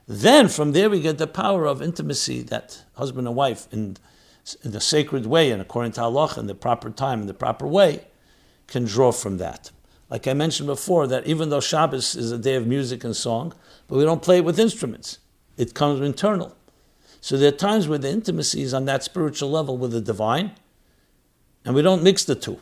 Then 0.07 0.47
from 0.47 0.71
there 0.71 0.89
we 0.89 1.01
get 1.01 1.19
the 1.19 1.27
power 1.27 1.65
of 1.65 1.81
intimacy 1.81 2.41
that 2.43 2.83
husband 2.93 3.27
and 3.27 3.35
wife 3.35 3.67
in, 3.71 3.97
in 4.63 4.71
the 4.71 4.81
sacred 4.81 5.27
way 5.27 5.51
and 5.51 5.61
according 5.61 5.91
to 5.93 6.01
Allah 6.01 6.33
in 6.37 6.47
the 6.47 6.55
proper 6.55 6.89
time, 6.89 7.21
in 7.21 7.27
the 7.27 7.33
proper 7.33 7.67
way, 7.67 8.05
can 8.65 8.85
draw 8.85 9.11
from 9.11 9.37
that. 9.37 9.71
Like 10.09 10.27
I 10.27 10.33
mentioned 10.33 10.67
before, 10.67 11.05
that 11.07 11.27
even 11.27 11.49
though 11.49 11.59
Shabbos 11.59 12.15
is 12.15 12.31
a 12.31 12.39
day 12.39 12.55
of 12.55 12.65
music 12.65 13.03
and 13.03 13.15
song, 13.15 13.53
but 13.87 13.97
we 13.97 14.03
don't 14.03 14.23
play 14.23 14.37
it 14.37 14.45
with 14.45 14.59
instruments. 14.59 15.19
It 15.57 15.75
comes 15.75 16.01
internal. 16.01 16.55
So 17.21 17.37
there 17.37 17.49
are 17.49 17.55
times 17.55 17.87
where 17.87 17.99
the 17.99 18.09
intimacy 18.09 18.61
is 18.61 18.73
on 18.73 18.85
that 18.85 19.03
spiritual 19.03 19.51
level 19.51 19.77
with 19.77 19.91
the 19.91 20.01
divine, 20.01 20.53
and 21.65 21.75
we 21.75 21.81
don't 21.81 22.01
mix 22.01 22.23
the 22.23 22.35
two. 22.35 22.59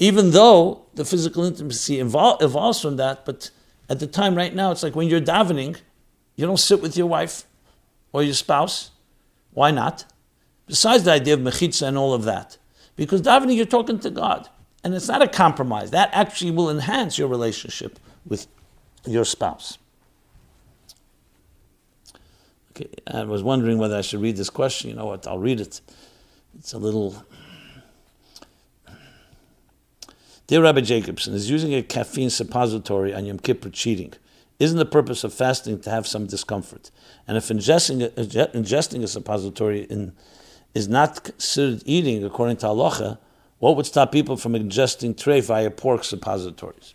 Even 0.00 0.30
though 0.30 0.86
the 0.94 1.04
physical 1.04 1.44
intimacy 1.44 1.98
evol- 1.98 2.40
evolves 2.42 2.80
from 2.80 2.96
that, 2.96 3.26
but 3.26 3.50
at 3.88 4.00
the 4.00 4.06
time 4.06 4.34
right 4.34 4.54
now, 4.54 4.72
it's 4.72 4.82
like 4.82 4.96
when 4.96 5.08
you're 5.08 5.20
davening, 5.20 5.78
you 6.36 6.46
don't 6.46 6.56
sit 6.56 6.80
with 6.80 6.96
your 6.96 7.06
wife 7.06 7.44
or 8.12 8.22
your 8.22 8.34
spouse. 8.34 8.92
Why 9.52 9.70
not? 9.70 10.06
Besides 10.66 11.04
the 11.04 11.12
idea 11.12 11.34
of 11.34 11.40
mechitza 11.40 11.86
and 11.86 11.98
all 11.98 12.14
of 12.14 12.24
that. 12.24 12.56
Because 12.96 13.20
davening, 13.20 13.56
you're 13.56 13.66
talking 13.66 13.98
to 14.00 14.10
God. 14.10 14.48
And 14.82 14.94
it's 14.94 15.08
not 15.08 15.20
a 15.20 15.28
compromise. 15.28 15.90
That 15.90 16.08
actually 16.14 16.52
will 16.52 16.70
enhance 16.70 17.18
your 17.18 17.28
relationship 17.28 17.98
with 18.24 18.46
your 19.06 19.26
spouse. 19.26 19.76
Okay, 22.70 22.88
I 23.06 23.24
was 23.24 23.42
wondering 23.42 23.76
whether 23.76 23.96
I 23.96 24.00
should 24.00 24.22
read 24.22 24.38
this 24.38 24.48
question. 24.48 24.88
You 24.88 24.96
know 24.96 25.04
what? 25.04 25.26
I'll 25.26 25.38
read 25.38 25.60
it. 25.60 25.82
It's 26.58 26.72
a 26.72 26.78
little. 26.78 27.22
Dear 30.50 30.62
Rabbi 30.62 30.80
Jacobson, 30.80 31.32
is 31.32 31.48
using 31.48 31.76
a 31.76 31.80
caffeine 31.80 32.28
suppository 32.28 33.14
on 33.14 33.24
Yom 33.24 33.38
Kippur 33.38 33.70
cheating? 33.70 34.14
Isn't 34.58 34.78
the 34.78 34.84
purpose 34.84 35.22
of 35.22 35.32
fasting 35.32 35.78
to 35.82 35.90
have 35.90 36.08
some 36.08 36.26
discomfort? 36.26 36.90
And 37.28 37.36
if 37.36 37.50
ingesting 37.50 38.02
a, 38.02 38.10
ingesting 38.48 39.04
a 39.04 39.06
suppository 39.06 39.82
in, 39.82 40.12
is 40.74 40.88
not 40.88 41.22
considered 41.22 41.84
eating 41.86 42.24
according 42.24 42.56
to 42.56 42.66
halacha, 42.66 43.18
what 43.60 43.76
would 43.76 43.86
stop 43.86 44.10
people 44.10 44.36
from 44.36 44.54
ingesting 44.54 45.16
tray 45.16 45.40
via 45.40 45.70
pork 45.70 46.02
suppositories? 46.02 46.94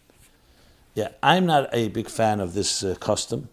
Yeah, 0.93 1.11
I'm 1.23 1.45
not 1.45 1.69
a 1.71 1.87
big 1.87 2.09
fan 2.09 2.41
of 2.41 2.55
this 2.55 2.83
uh, 2.83 2.95
custom. 2.95 3.47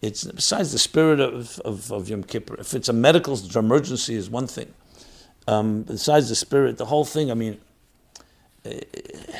It's 0.00 0.24
besides 0.24 0.72
the 0.72 0.78
spirit 0.78 1.20
of, 1.20 1.60
of, 1.60 1.92
of, 1.92 2.08
Yom 2.08 2.22
Kippur. 2.22 2.58
If 2.58 2.72
it's 2.72 2.88
a 2.88 2.94
medical 2.94 3.38
emergency, 3.54 4.14
is 4.14 4.30
one 4.30 4.46
thing. 4.46 4.72
Um, 5.46 5.82
besides 5.82 6.30
the 6.30 6.34
spirit, 6.34 6.78
the 6.78 6.86
whole 6.86 7.04
thing. 7.04 7.30
I 7.30 7.34
mean, 7.34 7.60
it 8.66 9.34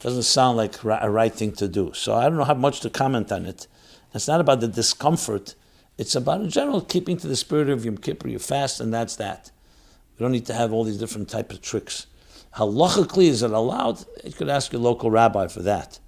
doesn't 0.00 0.22
sound 0.24 0.56
like 0.56 0.82
a 0.84 1.10
right 1.10 1.34
thing 1.34 1.52
to 1.52 1.68
do. 1.68 1.92
So 1.94 2.14
I 2.14 2.24
don't 2.24 2.36
know 2.36 2.44
how 2.44 2.54
much 2.54 2.80
to 2.80 2.90
comment 2.90 3.32
on 3.32 3.46
it. 3.46 3.66
It's 4.12 4.28
not 4.28 4.40
about 4.40 4.60
the 4.60 4.68
discomfort. 4.68 5.54
It's 5.98 6.14
about 6.14 6.40
in 6.40 6.50
general 6.50 6.80
keeping 6.80 7.16
to 7.18 7.26
the 7.26 7.36
spirit 7.36 7.68
of 7.70 7.84
Yom 7.84 7.98
Kippur. 7.98 8.28
You 8.28 8.38
fast, 8.38 8.80
and 8.80 8.92
that's 8.92 9.16
that. 9.16 9.50
You 10.16 10.24
don't 10.24 10.32
need 10.32 10.46
to 10.46 10.54
have 10.54 10.72
all 10.72 10.84
these 10.84 10.98
different 10.98 11.28
type 11.28 11.52
of 11.52 11.62
tricks. 11.62 12.06
Halachically, 12.56 13.26
is 13.26 13.42
it 13.42 13.50
allowed? 13.50 14.04
You 14.22 14.32
could 14.32 14.48
ask 14.48 14.72
your 14.72 14.80
local 14.80 15.10
rabbi 15.10 15.48
for 15.48 15.62
that. 15.62 15.98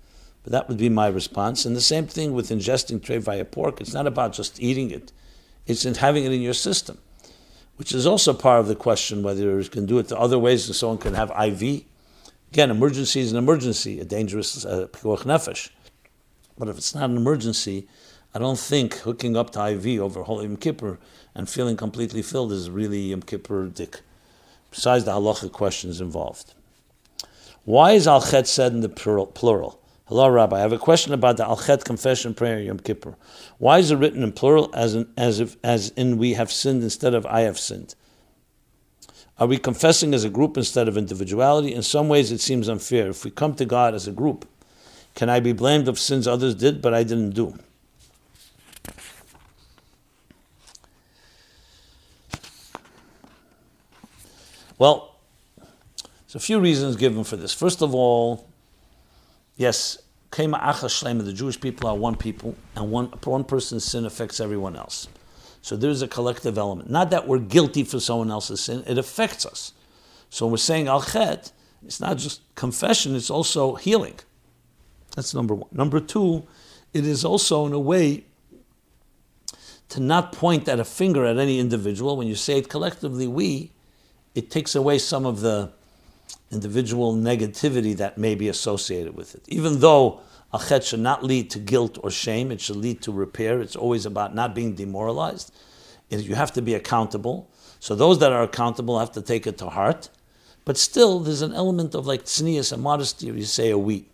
But 0.45 0.53
that 0.53 0.69
would 0.69 0.79
be 0.79 0.89
my 0.89 1.09
response. 1.09 1.65
And 1.65 1.75
the 1.75 1.81
same 1.81 2.07
thing 2.07 2.33
with 2.33 2.51
ingesting 2.51 3.03
tray 3.03 3.19
via 3.19 3.45
pork. 3.45 3.81
It's 3.81 3.93
not 3.93 4.07
about 4.07 4.33
just 4.33 4.63
eating 4.63 4.93
it, 4.93 5.13
it's 5.67 5.85
in 5.85 5.95
having 5.95 6.25
it 6.25 6.33
in 6.33 6.41
your 6.41 6.55
system, 6.55 6.99
which 7.77 7.93
is 7.93 8.07
also 8.07 8.33
part 8.33 8.61
of 8.61 8.69
the 8.69 8.77
question 8.77 9.25
whether 9.25 9.61
you 9.61 9.69
can 9.69 9.87
do 9.87 9.99
it 9.99 10.07
the 10.07 10.17
other 10.17 10.39
ways 10.39 10.69
and 10.69 10.77
someone 10.77 10.99
can 10.99 11.15
have 11.15 11.31
IV. 11.31 11.85
Again, 12.57 12.71
emergency 12.71 13.21
is 13.21 13.33
an 13.33 13.37
emergency, 13.37 14.01
a 14.01 14.05
dangerous 14.07 14.65
uh, 14.65 14.87
nefesh. 14.91 15.69
But 16.57 16.69
if 16.69 16.79
it's 16.79 16.95
not 16.95 17.11
an 17.11 17.19
emergency, 17.19 17.87
I 18.35 18.39
don't 18.39 18.59
think 18.59 18.95
hooking 18.95 19.37
up 19.37 19.51
to 19.51 19.73
IV 19.73 20.01
over 20.01 20.23
Holy 20.23 20.47
Yom 20.47 20.57
Kippur 20.57 20.99
and 21.35 21.51
feeling 21.51 21.77
completely 21.77 22.23
filled 22.23 22.53
is 22.53 22.71
really 22.71 23.11
Yom 23.11 23.21
Kippur 23.21 23.67
dik 23.67 24.01
besides 24.71 25.05
the 25.05 25.11
halachic 25.11 25.53
questions 25.53 26.01
involved. 26.01 26.55
Why 27.67 27.93
is 27.93 28.09
Al 28.09 28.23
Chet 28.23 28.49
said 28.49 28.73
in 28.73 28.81
the 28.81 28.89
plural? 28.89 29.79
Hello, 30.07 30.27
Rabbi. 30.27 30.57
I 30.57 30.61
have 30.61 30.73
a 30.73 30.79
question 30.79 31.13
about 31.13 31.37
the 31.37 31.45
Al 31.45 31.59
Chet 31.59 31.85
confession 31.85 32.33
prayer 32.33 32.59
Yom 32.59 32.79
Kippur. 32.79 33.19
Why 33.59 33.81
is 33.81 33.91
it 33.91 33.97
written 33.97 34.23
in 34.23 34.33
plural 34.33 34.71
as 34.73 34.95
in, 34.95 35.13
as 35.19 35.41
if 35.41 35.59
as 35.63 35.91
in 35.91 36.17
we 36.17 36.33
have 36.33 36.51
sinned 36.51 36.83
instead 36.83 37.13
of 37.13 37.27
I 37.27 37.41
have 37.43 37.59
sinned? 37.59 37.95
Are 39.39 39.47
we 39.47 39.59
confessing 39.59 40.15
as 40.15 40.25
a 40.25 40.31
group 40.31 40.57
instead 40.57 40.89
of 40.89 40.97
individuality? 40.97 41.75
In 41.75 41.83
some 41.83 42.09
ways, 42.09 42.33
it 42.33 42.41
seems 42.41 42.69
unfair. 42.69 43.11
If 43.11 43.25
we 43.25 43.31
come 43.31 43.55
to 43.57 43.67
God 43.67 43.95
as 43.95 44.07
a 44.07 44.13
group, 44.13 44.49
can 45.15 45.29
I 45.29 45.41
be 45.41 45.53
blamed 45.53 45.89
of 45.89 45.99
sins 45.99 46.27
others 46.27 46.55
did 46.55 46.81
but 46.81 46.95
I 46.95 47.03
didn't 47.03 47.31
do? 47.31 47.59
Well, 54.79 55.17
there's 55.97 56.35
a 56.35 56.39
few 56.39 56.61
reasons 56.61 56.97
given 56.97 57.25
for 57.25 57.37
this. 57.37 57.53
First 57.53 57.83
of 57.83 57.95
all, 57.95 58.47
yes, 59.57 59.99
Kema 60.31 60.61
Acha 60.61 60.87
Shlema, 60.87 61.25
the 61.25 61.33
Jewish 61.33 61.59
people 61.59 61.89
are 61.89 61.97
one 61.97 62.15
people, 62.15 62.55
and 62.75 62.91
one, 62.91 63.07
one 63.25 63.45
person's 63.45 63.85
sin 63.85 64.05
affects 64.05 64.39
everyone 64.39 64.77
else. 64.77 65.09
So 65.67 65.75
there's 65.75 66.01
a 66.01 66.07
collective 66.07 66.59
element. 66.59 66.91
Not 66.91 67.11
that 67.11 67.27
we're 67.27 67.41
guilty 67.41 67.83
for 67.83 67.99
someone 67.99 68.31
else's 68.31 68.61
sin, 68.61 68.85
it 68.87 68.99
affects 68.99 69.45
us. 69.45 69.73
So 70.31 70.47
we're 70.47 70.59
saying 70.59 70.87
Al 70.87 71.03
Chet, 71.03 71.51
it's 71.85 71.99
not 72.01 72.19
just 72.19 72.41
confession, 72.55 73.17
it's 73.17 73.31
also 73.31 73.75
healing. 73.75 74.15
That's 75.17 75.35
number 75.35 75.57
one. 75.57 75.69
Number 75.73 75.99
two, 75.99 76.47
it 76.93 77.05
is 77.05 77.25
also 77.25 77.67
in 77.67 77.73
a 77.73 77.81
way 77.81 78.27
to 79.89 79.99
not 79.99 80.31
point 80.31 80.69
at 80.69 80.79
a 80.79 80.85
finger 80.85 81.27
at 81.27 81.37
any 81.37 81.59
individual. 81.59 82.17
When 82.17 82.29
you 82.29 82.37
say 82.37 82.59
it 82.59 82.69
collectively, 82.69 83.27
we, 83.27 83.73
it 84.37 84.53
takes 84.53 84.77
away 84.77 84.99
some 84.99 85.27
of 85.27 85.41
the 85.41 85.73
individual 86.53 87.13
negativity 87.13 87.97
that 87.97 88.17
may 88.17 88.37
be 88.37 88.49
associated 88.49 89.17
with 89.17 89.35
it. 89.35 89.43
Even 89.49 89.81
though 89.81 90.21
A 90.53 90.59
chet 90.59 90.85
should 90.85 91.01
not 91.01 91.25
lead 91.25 91.51
to 91.51 91.59
guilt 91.59 91.99
or 92.03 92.11
shame. 92.11 92.51
It 92.51 92.61
should 92.61 92.77
lead 92.77 93.03
to 93.03 93.13
repair. 93.13 93.61
It's 93.61 93.77
always 93.77 94.07
about 94.07 94.35
not 94.35 94.55
being 94.55 94.75
demoralized. 94.75 95.53
You 96.09 96.35
have 96.35 96.53
to 96.53 96.63
be 96.63 96.75
accountable. 96.75 97.51
So 97.81 97.95
those 97.95 98.19
that 98.21 98.33
are 98.33 98.43
accountable 98.43 98.99
have 98.99 99.13
to 99.13 99.23
take 99.23 99.47
it 99.47 99.59
to 99.59 99.69
heart. 99.69 100.09
But 100.65 100.77
still, 100.77 101.21
there's 101.21 101.43
an 101.43 101.53
element 101.53 101.95
of 101.95 102.07
like 102.07 102.25
tznius 102.25 102.73
and 102.73 102.83
modesty, 102.83 103.27
you 103.27 103.45
say 103.45 103.71
a 103.71 103.79
we. 103.79 104.09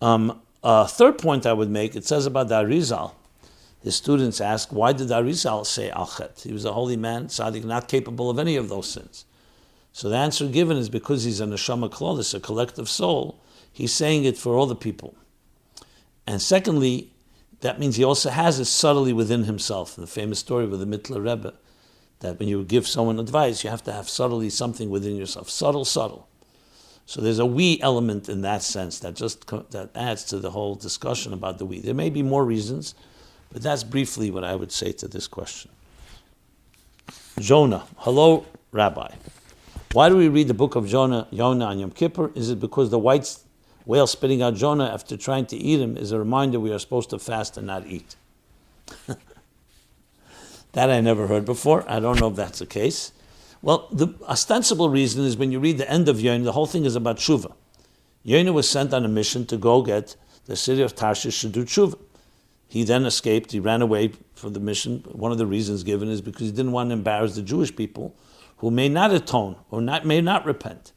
Um, 0.00 0.40
a 0.64 0.86
third 0.86 1.18
point 1.18 1.46
I 1.46 1.52
would 1.52 1.70
make, 1.70 1.94
it 1.94 2.04
says 2.04 2.26
about 2.26 2.48
the 2.48 2.56
Arizal. 2.56 3.12
His 3.82 3.96
students 3.96 4.40
ask, 4.40 4.72
why 4.72 4.92
did 4.92 5.08
Arizal 5.08 5.66
say 5.66 5.90
Al 5.90 6.06
Chet? 6.06 6.42
He 6.44 6.52
was 6.52 6.64
a 6.64 6.72
holy 6.72 6.96
man, 6.96 7.26
tzaddik, 7.26 7.64
not 7.64 7.88
capable 7.88 8.30
of 8.30 8.38
any 8.38 8.56
of 8.56 8.68
those 8.68 8.88
sins. 8.88 9.24
So 9.92 10.08
the 10.08 10.16
answer 10.16 10.46
given 10.46 10.76
is 10.76 10.88
because 10.88 11.24
he's 11.24 11.40
a 11.40 11.46
neshama 11.46 11.90
klalis, 11.90 12.34
a 12.34 12.40
collective 12.40 12.88
soul, 12.88 13.40
he's 13.72 13.92
saying 13.92 14.24
it 14.24 14.36
for 14.36 14.54
all 14.54 14.66
the 14.66 14.76
people. 14.76 15.14
And 16.26 16.40
secondly, 16.40 17.10
that 17.60 17.78
means 17.78 17.96
he 17.96 18.04
also 18.04 18.30
has 18.30 18.58
it 18.58 18.66
subtly 18.66 19.12
within 19.12 19.44
himself. 19.44 19.96
The 19.96 20.06
famous 20.06 20.38
story 20.38 20.66
with 20.66 20.80
the 20.80 20.86
Mittler 20.86 21.24
Rebbe, 21.24 21.54
that 22.20 22.38
when 22.38 22.48
you 22.48 22.64
give 22.64 22.86
someone 22.86 23.18
advice, 23.18 23.64
you 23.64 23.70
have 23.70 23.84
to 23.84 23.92
have 23.92 24.08
subtly 24.08 24.50
something 24.50 24.90
within 24.90 25.16
yourself. 25.16 25.48
Subtle, 25.48 25.84
subtle. 25.84 26.28
So 27.06 27.20
there's 27.20 27.38
a 27.38 27.46
we 27.46 27.80
element 27.80 28.28
in 28.28 28.42
that 28.42 28.62
sense 28.62 29.00
that 29.00 29.14
just 29.14 29.46
that 29.72 29.90
adds 29.94 30.24
to 30.24 30.38
the 30.38 30.50
whole 30.50 30.74
discussion 30.76 31.32
about 31.32 31.58
the 31.58 31.66
we. 31.66 31.80
There 31.80 31.94
may 31.94 32.10
be 32.10 32.22
more 32.22 32.44
reasons, 32.44 32.94
but 33.52 33.62
that's 33.62 33.84
briefly 33.84 34.30
what 34.30 34.44
I 34.44 34.54
would 34.54 34.72
say 34.72 34.92
to 34.92 35.08
this 35.08 35.26
question. 35.26 35.70
Jonah, 37.38 37.84
hello, 37.96 38.46
Rabbi. 38.70 39.14
Why 39.92 40.08
do 40.08 40.16
we 40.16 40.28
read 40.28 40.48
the 40.48 40.54
book 40.54 40.74
of 40.74 40.86
Jonah, 40.86 41.26
Jonah 41.32 41.66
on 41.66 41.78
Yom 41.78 41.90
Kippur? 41.90 42.30
Is 42.34 42.50
it 42.50 42.60
because 42.60 42.90
the 42.90 42.98
white 42.98 43.36
whale 43.84 44.06
spitting 44.06 44.42
out 44.42 44.54
Jonah 44.54 44.86
after 44.86 45.16
trying 45.16 45.46
to 45.46 45.56
eat 45.56 45.80
him 45.80 45.96
is 45.96 46.12
a 46.12 46.18
reminder 46.18 46.60
we 46.60 46.72
are 46.72 46.78
supposed 46.78 47.10
to 47.10 47.18
fast 47.18 47.56
and 47.56 47.66
not 47.66 47.86
eat? 47.86 48.16
that 50.72 50.90
I 50.90 51.00
never 51.00 51.26
heard 51.26 51.44
before. 51.44 51.84
I 51.88 52.00
don't 52.00 52.20
know 52.20 52.28
if 52.28 52.36
that's 52.36 52.58
the 52.58 52.66
case. 52.66 53.12
Well, 53.60 53.88
the 53.92 54.08
ostensible 54.28 54.88
reason 54.88 55.24
is 55.24 55.36
when 55.36 55.52
you 55.52 55.60
read 55.60 55.78
the 55.78 55.90
end 55.90 56.08
of 56.08 56.20
Yonah, 56.20 56.44
the 56.44 56.52
whole 56.52 56.66
thing 56.66 56.84
is 56.84 56.96
about 56.96 57.18
tshuva. 57.18 57.52
Yonah 58.24 58.52
was 58.52 58.68
sent 58.68 58.92
on 58.92 59.04
a 59.04 59.08
mission 59.08 59.46
to 59.46 59.56
go 59.56 59.82
get 59.82 60.16
the 60.46 60.56
city 60.56 60.82
of 60.82 60.94
Tarshish 60.94 61.40
to 61.42 61.48
do 61.48 61.64
tshuva. 61.64 61.98
He 62.68 62.84
then 62.84 63.04
escaped. 63.04 63.52
He 63.52 63.60
ran 63.60 63.82
away 63.82 64.12
from 64.34 64.54
the 64.54 64.60
mission. 64.60 65.04
One 65.12 65.30
of 65.30 65.38
the 65.38 65.46
reasons 65.46 65.82
given 65.82 66.08
is 66.08 66.20
because 66.20 66.46
he 66.46 66.52
didn't 66.52 66.72
want 66.72 66.90
to 66.90 66.94
embarrass 66.94 67.34
the 67.34 67.42
Jewish 67.42 67.74
people 67.74 68.16
who 68.56 68.70
may 68.70 68.88
not 68.88 69.12
atone 69.12 69.56
or 69.70 69.80
not, 69.80 70.06
may 70.06 70.20
not 70.20 70.46
repent. 70.46 70.92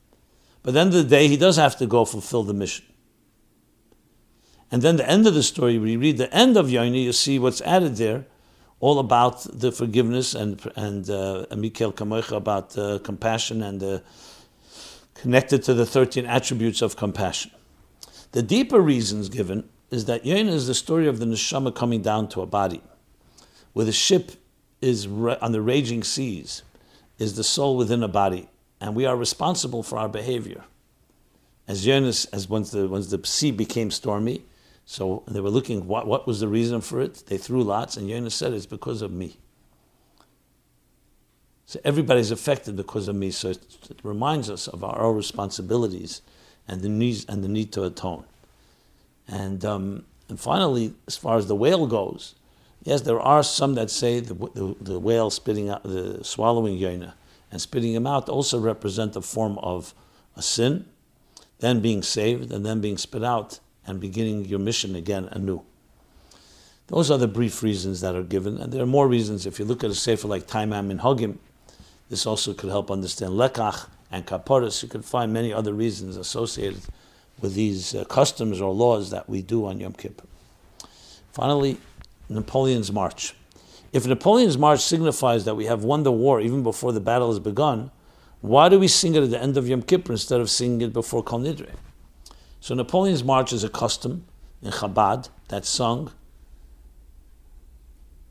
But 0.66 0.70
at 0.70 0.74
the 0.74 0.80
end 0.80 0.90
of 0.96 1.04
the 1.04 1.16
day, 1.16 1.28
he 1.28 1.38
does 1.38 1.58
have 1.58 1.78
to 1.78 1.86
go 1.86 2.06
fulfill 2.06 2.42
the 2.42 2.54
mission. 2.54 2.86
And 4.72 4.82
then 4.82 4.96
the 4.96 5.08
end 5.08 5.28
of 5.28 5.36
the 5.36 5.44
story, 5.44 5.74
you 5.74 6.00
read 6.00 6.18
the 6.18 6.34
end 6.34 6.58
of 6.58 6.72
Yoni, 6.72 7.04
you 7.04 7.14
see 7.14 7.38
what's 7.38 7.62
added 7.62 7.98
there, 7.98 8.26
all 8.80 8.98
about 8.98 9.44
the 9.44 9.72
forgiveness 9.72 10.34
and 10.34 10.60
and 10.76 11.08
uh, 11.08 11.46
Mi 11.56 11.70
Keil 11.70 11.94
Kamocha 11.94 12.36
about 12.36 12.76
uh, 12.80 12.98
compassion 13.04 13.62
and 13.62 13.84
uh, 13.84 14.00
connected 15.14 15.62
to 15.66 15.76
the 15.76 15.86
13 15.86 16.26
attributes 16.26 16.82
of 16.82 16.96
compassion. 16.96 17.52
The 18.32 18.42
deeper 18.42 18.82
reasons 18.82 19.30
given 19.30 19.70
is 19.92 20.06
that 20.06 20.26
Yonah 20.26 20.52
is 20.52 20.66
the 20.66 20.74
story 20.74 21.08
of 21.08 21.20
the 21.20 21.26
neshama 21.26 21.76
coming 21.76 22.02
down 22.02 22.28
to 22.30 22.42
a 22.42 22.48
body, 22.48 22.82
where 23.74 23.86
the 23.86 23.92
ship 23.92 24.32
is 24.82 25.06
on 25.06 25.52
the 25.52 25.62
raging 25.62 26.04
seas, 26.04 26.64
is 27.20 27.36
the 27.36 27.44
soul 27.44 27.78
within 27.78 28.02
a 28.02 28.08
body, 28.08 28.50
and 28.86 28.94
we 28.94 29.08
are 29.08 29.16
responsible 29.16 29.82
for 29.82 29.98
our 29.98 30.08
behavior. 30.08 30.64
As 31.68 31.84
Jonas, 31.84 32.26
as 32.26 32.48
once 32.48 32.70
the 32.70 32.88
once 32.88 33.08
the 33.08 33.20
sea 33.26 33.50
became 33.50 33.90
stormy, 33.90 34.46
so 34.86 35.24
they 35.28 35.42
were 35.42 35.50
looking 35.50 35.88
what 35.88 36.06
what 36.06 36.28
was 36.28 36.40
the 36.40 36.48
reason 36.48 36.82
for 36.82 37.02
it. 37.02 37.24
They 37.26 37.40
threw 37.40 37.64
lots, 37.64 37.98
and 37.98 38.08
Jonas 38.08 38.36
said 38.36 38.54
it's 38.54 38.68
because 38.68 39.02
of 39.02 39.12
me. 39.12 39.38
So 41.66 41.80
everybody's 41.84 42.30
affected 42.30 42.76
because 42.76 43.08
of 43.08 43.16
me. 43.16 43.32
So 43.32 43.50
it, 43.50 43.90
it 43.90 44.00
reminds 44.04 44.52
us 44.52 44.68
of 44.68 44.84
our, 44.84 44.96
our, 44.96 45.12
responsibilities 45.12 46.22
and 46.68 46.84
the 46.84 46.90
needs 46.90 47.26
and 47.26 47.44
the 47.44 47.48
need 47.48 47.72
to 47.72 47.86
atone. 47.86 48.26
And 49.28 49.66
um, 49.66 50.06
and 50.30 50.40
finally, 50.40 50.94
as 51.08 51.18
far 51.18 51.38
as 51.38 51.48
the 51.48 51.56
whale 51.56 51.88
goes, 51.88 52.36
Yes, 52.84 53.02
there 53.02 53.20
are 53.20 53.42
some 53.42 53.74
that 53.74 53.90
say 53.90 54.20
the, 54.20 54.36
the, 54.36 54.76
the 54.80 55.00
whale 55.00 55.32
spitting 55.32 55.70
out, 55.70 55.82
the 55.82 56.24
swallowing 56.24 56.78
Yonah 56.78 57.16
and 57.56 57.62
spitting 57.62 57.94
him 57.94 58.06
out 58.06 58.28
also 58.28 58.60
represent 58.60 59.16
a 59.16 59.22
form 59.22 59.58
of 59.60 59.94
a 60.36 60.42
sin, 60.42 60.86
then 61.60 61.80
being 61.80 62.04
saved, 62.04 62.52
and 62.52 62.66
then 62.66 62.82
being 62.82 62.98
spit 62.98 63.24
out 63.24 63.62
and 63.88 64.02
beginning 64.02 64.44
your 64.44 64.60
mission 64.60 64.94
again 64.94 65.30
anew. 65.32 65.62
Those 66.88 67.10
are 67.10 67.18
the 67.18 67.30
brief 67.30 67.64
reasons 67.64 68.02
that 68.02 68.14
are 68.14 68.24
given, 68.24 68.58
and 68.58 68.74
there 68.74 68.84
are 68.84 68.86
more 68.86 69.08
reasons. 69.08 69.46
If 69.46 69.58
you 69.58 69.64
look 69.64 69.86
at 69.86 69.90
a 69.90 69.96
sefer 69.96 70.28
like 70.28 70.48
Taamei 70.48 71.00
HaMinhagim, 71.00 71.38
this 72.10 72.26
also 72.26 72.54
could 72.54 72.70
help 72.70 72.92
understand 72.92 73.32
lekach 73.36 73.88
and 74.12 74.28
kaparas. 74.28 74.84
You 74.84 74.90
could 74.90 75.06
find 75.06 75.32
many 75.32 75.54
other 75.54 75.72
reasons 75.72 76.18
associated 76.18 76.82
with 77.40 77.54
these 77.54 77.96
uh, 77.96 78.04
customs 78.04 78.60
or 78.60 78.74
laws 78.74 79.12
that 79.12 79.30
we 79.30 79.42
do 79.42 79.66
on 79.66 79.80
Yom 79.80 79.94
Kippur. 79.94 80.26
Finally, 81.32 81.78
Napoleon's 82.28 82.92
March. 82.92 83.34
If 83.96 84.06
Napoleon's 84.06 84.58
March 84.58 84.82
signifies 84.82 85.46
that 85.46 85.56
we 85.56 85.68
have 85.68 85.86
won 85.86 86.04
the 86.04 86.12
war 86.12 86.42
even 86.42 86.64
before 86.64 86.92
the 86.92 87.00
battle 87.00 87.30
has 87.30 87.40
begun, 87.40 87.92
why 88.42 88.68
do 88.68 88.78
we 88.78 88.90
sing 88.90 89.16
it 89.16 89.24
at 89.24 89.30
the 89.30 89.42
end 89.42 89.56
of 89.56 89.70
Yom 89.70 89.84
Kippur 89.84 90.12
instead 90.12 90.42
of 90.42 90.50
singing 90.50 90.82
it 90.82 90.92
before 90.92 91.24
Kol 91.24 91.40
Nidre? 91.40 91.76
So 92.60 92.76
Napoleon's 92.76 93.24
March 93.24 93.54
is 93.54 93.64
a 93.64 93.70
custom 93.70 94.26
in 94.62 94.72
Chabad 94.72 95.30
that's 95.48 95.70
sung 95.70 96.12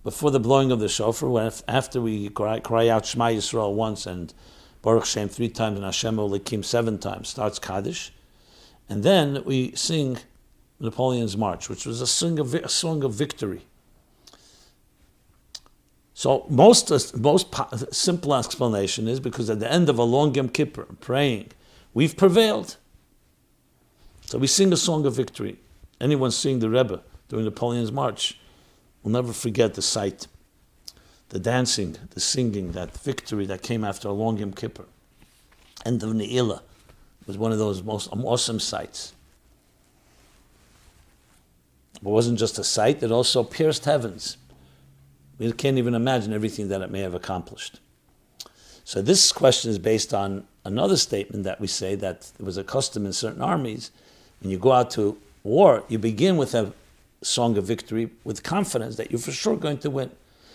before 0.02 0.30
the 0.30 0.38
blowing 0.38 0.70
of 0.70 0.80
the 0.80 0.88
shofar, 0.90 1.50
after 1.66 1.98
we 1.98 2.28
cry, 2.28 2.60
cry 2.60 2.88
out 2.88 3.06
Shema 3.06 3.28
Yisrael 3.28 3.72
once 3.72 4.04
and 4.04 4.34
Baruch 4.82 5.06
Shem 5.06 5.30
three 5.30 5.48
times 5.48 5.76
and 5.76 5.84
Hashem 5.86 6.16
Olikim 6.16 6.62
seven 6.62 6.98
times, 6.98 7.30
starts 7.30 7.58
Kaddish, 7.58 8.12
and 8.86 9.02
then 9.02 9.42
we 9.46 9.74
sing 9.74 10.18
Napoleon's 10.78 11.38
March, 11.38 11.70
which 11.70 11.86
was 11.86 12.02
a 12.02 12.06
song 12.06 12.38
of, 12.38 12.52
a 12.52 12.68
song 12.68 13.02
of 13.02 13.14
victory. 13.14 13.62
So 16.14 16.46
most 16.48 16.90
most 17.16 17.54
simple 17.92 18.34
explanation 18.34 19.08
is 19.08 19.18
because 19.18 19.50
at 19.50 19.58
the 19.58 19.70
end 19.70 19.88
of 19.88 19.98
a 19.98 20.04
long 20.04 20.32
Yom 20.34 20.48
Kippur, 20.48 20.86
praying, 21.00 21.50
we've 21.92 22.16
prevailed. 22.16 22.76
So 24.26 24.38
we 24.38 24.46
sing 24.46 24.72
a 24.72 24.76
song 24.76 25.04
of 25.06 25.14
victory. 25.14 25.58
Anyone 26.00 26.30
seeing 26.30 26.60
the 26.60 26.70
Rebbe 26.70 27.02
during 27.28 27.44
Napoleon's 27.44 27.92
March 27.92 28.38
will 29.02 29.10
never 29.10 29.32
forget 29.32 29.74
the 29.74 29.82
sight, 29.82 30.28
the 31.30 31.40
dancing, 31.40 31.96
the 32.10 32.20
singing, 32.20 32.72
that 32.72 32.96
victory 32.96 33.44
that 33.46 33.62
came 33.62 33.84
after 33.84 34.08
a 34.08 34.12
long 34.12 34.38
Yom 34.38 34.52
Kippur. 34.52 34.86
End 35.84 36.02
of 36.02 36.10
Ne'ilah 36.10 36.62
was 37.26 37.36
one 37.36 37.52
of 37.52 37.58
those 37.58 37.82
most 37.82 38.08
awesome 38.12 38.60
sights. 38.60 39.12
It 41.96 42.02
wasn't 42.02 42.38
just 42.38 42.58
a 42.58 42.64
sight, 42.64 43.02
it 43.02 43.10
also 43.10 43.42
pierced 43.42 43.84
heavens. 43.84 44.36
We 45.38 45.50
can't 45.52 45.78
even 45.78 45.94
imagine 45.94 46.32
everything 46.32 46.68
that 46.68 46.82
it 46.82 46.90
may 46.90 47.00
have 47.00 47.14
accomplished. 47.14 47.80
So 48.84 49.02
this 49.02 49.32
question 49.32 49.70
is 49.70 49.78
based 49.78 50.12
on 50.12 50.46
another 50.64 50.96
statement 50.96 51.44
that 51.44 51.60
we 51.60 51.66
say 51.66 51.94
that 51.96 52.30
there 52.36 52.44
was 52.44 52.56
a 52.56 52.64
custom 52.64 53.06
in 53.06 53.12
certain 53.12 53.42
armies. 53.42 53.90
When 54.40 54.50
you 54.50 54.58
go 54.58 54.72
out 54.72 54.90
to 54.92 55.16
war, 55.42 55.84
you 55.88 55.98
begin 55.98 56.36
with 56.36 56.54
a 56.54 56.72
song 57.22 57.56
of 57.56 57.64
victory 57.64 58.10
with 58.24 58.42
confidence 58.42 58.96
that 58.96 59.10
you're 59.10 59.20
for 59.20 59.32
sure 59.32 59.56
going 59.56 59.78
to 59.78 59.90
win. 59.90 60.10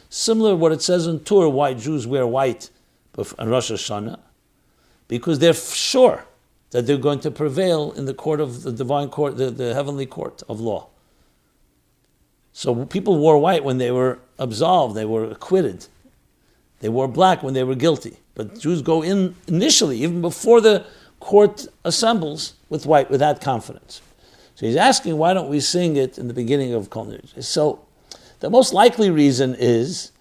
Similar 0.10 0.52
to 0.52 0.56
what 0.56 0.72
it 0.72 0.82
says 0.82 1.08
in 1.08 1.24
Tur, 1.24 1.50
why 1.50 1.74
Jews 1.74 2.08
wear 2.08 2.26
white 2.26 2.70
on 3.38 3.50
Rosh 3.50 3.72
Hashanah, 3.72 4.20
because 5.08 5.40
they're 5.40 5.54
sure 5.54 6.26
that 6.72 6.86
they're 6.86 6.98
going 6.98 7.20
to 7.22 7.32
prevail 7.32 7.92
in 7.94 8.06
the 8.06 8.14
court 8.14 8.40
of 8.40 8.62
the 8.64 8.72
divine 8.72 9.10
court, 9.10 9.38
the, 9.38 9.50
the 9.50 9.74
heavenly 9.74 10.06
court 10.06 10.44
of 10.48 10.60
law. 10.60 10.89
So 12.60 12.84
people 12.84 13.18
wore 13.18 13.38
white 13.38 13.64
when 13.64 13.78
they 13.78 13.90
were 13.90 14.20
absolved, 14.38 14.94
they 14.94 15.06
were 15.06 15.24
acquitted. 15.24 15.88
They 16.82 16.90
wore 16.90 17.08
black 17.08 17.42
when 17.42 17.54
they 17.54 17.64
were 17.64 17.74
guilty. 17.74 18.18
But 18.36 18.60
Jews 18.60 18.82
go 18.82 19.02
in 19.02 19.34
initially, 19.48 20.04
even 20.04 20.20
before 20.20 20.60
the 20.60 20.86
court 21.22 21.68
assembles, 21.86 22.56
with 22.68 22.86
white, 22.86 23.10
with 23.10 23.22
that 23.22 23.40
confidence. 23.40 24.02
So 24.56 24.66
he's 24.66 24.76
asking, 24.76 25.18
why 25.18 25.34
don't 25.34 25.48
we 25.48 25.62
sing 25.62 25.96
it 25.96 26.18
in 26.18 26.28
the 26.28 26.34
beginning 26.34 26.74
of 26.74 26.90
Kol 26.90 27.16
So 27.40 27.86
the 28.42 28.50
most 28.50 28.74
likely 28.74 29.10
reason 29.10 29.56
is 29.58 30.12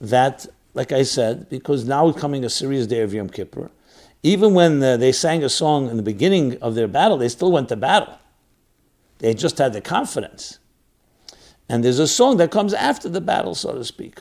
that, 0.00 0.46
like 0.74 0.92
I 0.92 1.02
said, 1.02 1.48
because 1.48 1.84
now 1.84 2.12
coming 2.12 2.44
a 2.44 2.48
serious 2.48 2.86
day 2.86 3.00
of 3.00 3.12
Yom 3.12 3.28
Kippur, 3.28 3.72
even 4.22 4.54
when 4.54 4.80
uh, 4.80 4.98
they 4.98 5.10
sang 5.10 5.42
a 5.42 5.48
song 5.48 5.90
in 5.90 5.96
the 5.96 6.04
beginning 6.04 6.58
of 6.62 6.76
their 6.76 6.86
battle, 6.86 7.16
they 7.16 7.28
still 7.28 7.50
went 7.50 7.68
to 7.70 7.76
battle. 7.76 8.16
They 9.18 9.34
just 9.34 9.58
had 9.58 9.72
the 9.72 9.80
confidence. 9.80 10.60
And 11.68 11.84
there's 11.84 11.98
a 11.98 12.08
song 12.08 12.38
that 12.38 12.50
comes 12.50 12.72
after 12.72 13.08
the 13.08 13.20
battle, 13.20 13.54
so 13.54 13.74
to 13.74 13.84
speak. 13.84 14.20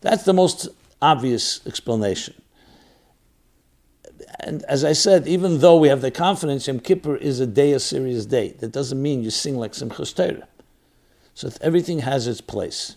That's 0.00 0.22
the 0.22 0.32
most 0.32 0.68
obvious 1.02 1.66
explanation. 1.66 2.40
And 4.40 4.62
as 4.64 4.84
I 4.84 4.92
said, 4.92 5.26
even 5.26 5.58
though 5.58 5.76
we 5.76 5.88
have 5.88 6.00
the 6.00 6.10
confidence 6.10 6.68
Yom 6.68 6.78
Kippur 6.80 7.16
is 7.16 7.40
a 7.40 7.46
day, 7.46 7.72
a 7.72 7.80
serious 7.80 8.26
day, 8.26 8.50
that 8.60 8.70
doesn't 8.70 9.00
mean 9.00 9.24
you 9.24 9.30
sing 9.30 9.56
like 9.56 9.72
Simchas 9.72 10.14
Torah. 10.14 10.46
So 11.34 11.50
everything 11.60 12.00
has 12.00 12.26
its 12.26 12.40
place. 12.40 12.96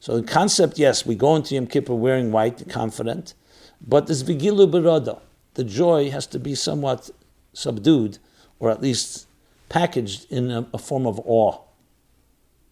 So 0.00 0.20
the 0.20 0.26
concept, 0.26 0.78
yes, 0.78 1.06
we 1.06 1.14
go 1.14 1.36
into 1.36 1.54
Yom 1.54 1.66
Kippur 1.66 1.94
wearing 1.94 2.32
white, 2.32 2.68
confident, 2.68 3.34
but 3.80 4.06
this 4.06 4.22
v'gilu 4.22 4.70
b'ra'ada, 4.70 5.20
the 5.54 5.64
joy 5.64 6.10
has 6.10 6.26
to 6.28 6.38
be 6.38 6.54
somewhat 6.54 7.10
subdued, 7.52 8.18
or 8.58 8.70
at 8.70 8.80
least 8.80 9.26
packaged 9.68 10.30
in 10.30 10.50
a, 10.50 10.66
a 10.74 10.78
form 10.78 11.06
of 11.06 11.20
awe 11.24 11.58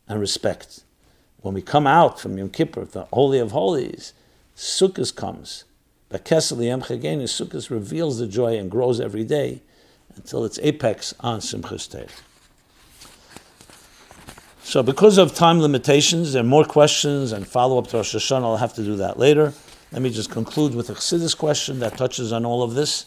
and 0.08 0.20
respect. 0.20 0.82
When 1.40 1.54
we 1.54 1.62
come 1.62 1.86
out 1.86 2.18
from 2.18 2.36
Yom 2.36 2.50
Kippur, 2.50 2.84
the 2.84 3.04
Holy 3.04 3.38
of 3.38 3.52
Holies, 3.52 4.12
Sukkot 4.56 5.14
comes. 5.14 5.64
Bakeseh 6.10 6.56
L'yom 6.56 6.82
Chageinu, 6.82 7.24
Sukkot 7.24 7.70
reveals 7.70 8.18
the 8.18 8.26
joy 8.26 8.56
and 8.56 8.70
grows 8.70 9.00
every 9.00 9.24
day 9.24 9.62
until 10.16 10.44
its 10.44 10.58
apex 10.62 11.14
on 11.20 11.40
Simchas 11.40 11.90
Torah. 11.90 12.06
So, 14.62 14.82
because 14.82 15.16
of 15.16 15.34
time 15.34 15.60
limitations, 15.60 16.32
there 16.32 16.42
are 16.42 16.46
more 16.46 16.64
questions 16.64 17.32
and 17.32 17.46
follow 17.46 17.78
up 17.78 17.86
to 17.88 17.98
Rosh 17.98 18.14
Hashanah. 18.14 18.42
I'll 18.42 18.56
have 18.58 18.74
to 18.74 18.84
do 18.84 18.96
that 18.96 19.18
later. 19.18 19.54
Let 19.92 20.02
me 20.02 20.10
just 20.10 20.30
conclude 20.30 20.74
with 20.74 20.90
a 20.90 20.94
Chassidus 20.94 21.36
question 21.36 21.78
that 21.78 21.96
touches 21.96 22.32
on 22.32 22.44
all 22.44 22.62
of 22.62 22.74
this. 22.74 23.06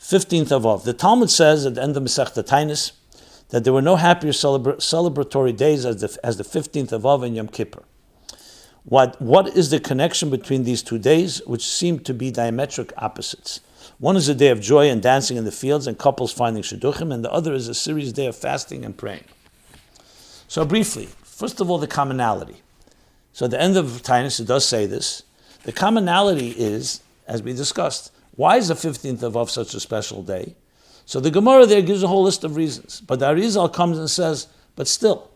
15th 0.00 0.50
of 0.50 0.64
Av. 0.64 0.84
The 0.84 0.94
Talmud 0.94 1.30
says 1.30 1.66
at 1.66 1.74
the 1.74 1.82
end 1.82 1.96
of 1.96 2.02
Masechta 2.02 2.42
Taanis 2.42 2.92
that 3.50 3.64
there 3.64 3.72
were 3.72 3.82
no 3.82 3.96
happier 3.96 4.32
celebra- 4.32 4.76
celebratory 4.76 5.56
days 5.56 5.84
as 5.84 6.00
the, 6.00 6.18
as 6.24 6.36
the 6.36 6.44
15th 6.44 6.92
of 6.92 7.04
Av 7.04 7.22
and 7.22 7.36
Yom 7.36 7.48
Kippur. 7.48 7.82
What, 8.84 9.20
what 9.20 9.48
is 9.48 9.70
the 9.70 9.78
connection 9.78 10.30
between 10.30 10.64
these 10.64 10.82
two 10.82 10.98
days, 10.98 11.42
which 11.46 11.66
seem 11.66 11.98
to 12.00 12.14
be 12.14 12.32
diametric 12.32 12.92
opposites? 12.96 13.60
One 13.98 14.16
is 14.16 14.28
a 14.28 14.34
day 14.34 14.48
of 14.48 14.60
joy 14.60 14.88
and 14.88 15.02
dancing 15.02 15.36
in 15.36 15.44
the 15.44 15.52
fields 15.52 15.86
and 15.86 15.98
couples 15.98 16.32
finding 16.32 16.62
shidduchim, 16.62 17.12
and 17.12 17.24
the 17.24 17.30
other 17.30 17.52
is 17.52 17.68
a 17.68 17.74
serious 17.74 18.12
day 18.12 18.26
of 18.26 18.36
fasting 18.36 18.84
and 18.84 18.96
praying. 18.96 19.24
So, 20.48 20.64
briefly, 20.64 21.08
first 21.22 21.60
of 21.60 21.70
all, 21.70 21.78
the 21.78 21.86
commonality. 21.86 22.62
So, 23.32 23.44
at 23.44 23.50
the 23.50 23.60
end 23.60 23.76
of 23.76 24.02
Taanis, 24.02 24.40
it 24.40 24.46
does 24.46 24.66
say 24.66 24.86
this. 24.86 25.22
The 25.64 25.72
commonality 25.72 26.50
is, 26.50 27.02
as 27.26 27.42
we 27.42 27.52
discussed, 27.52 28.12
why 28.34 28.56
is 28.56 28.68
the 28.68 28.74
15th 28.74 29.22
of 29.22 29.36
Av 29.36 29.50
such 29.50 29.74
a 29.74 29.80
special 29.80 30.22
day? 30.22 30.56
So 31.10 31.18
the 31.18 31.32
Gemara 31.32 31.66
there 31.66 31.82
gives 31.82 32.04
a 32.04 32.06
whole 32.06 32.22
list 32.22 32.44
of 32.44 32.54
reasons. 32.54 33.00
But 33.00 33.18
the 33.18 33.26
Arizal 33.26 33.72
comes 33.72 33.98
and 33.98 34.08
says, 34.08 34.46
but 34.76 34.86
still, 34.86 35.28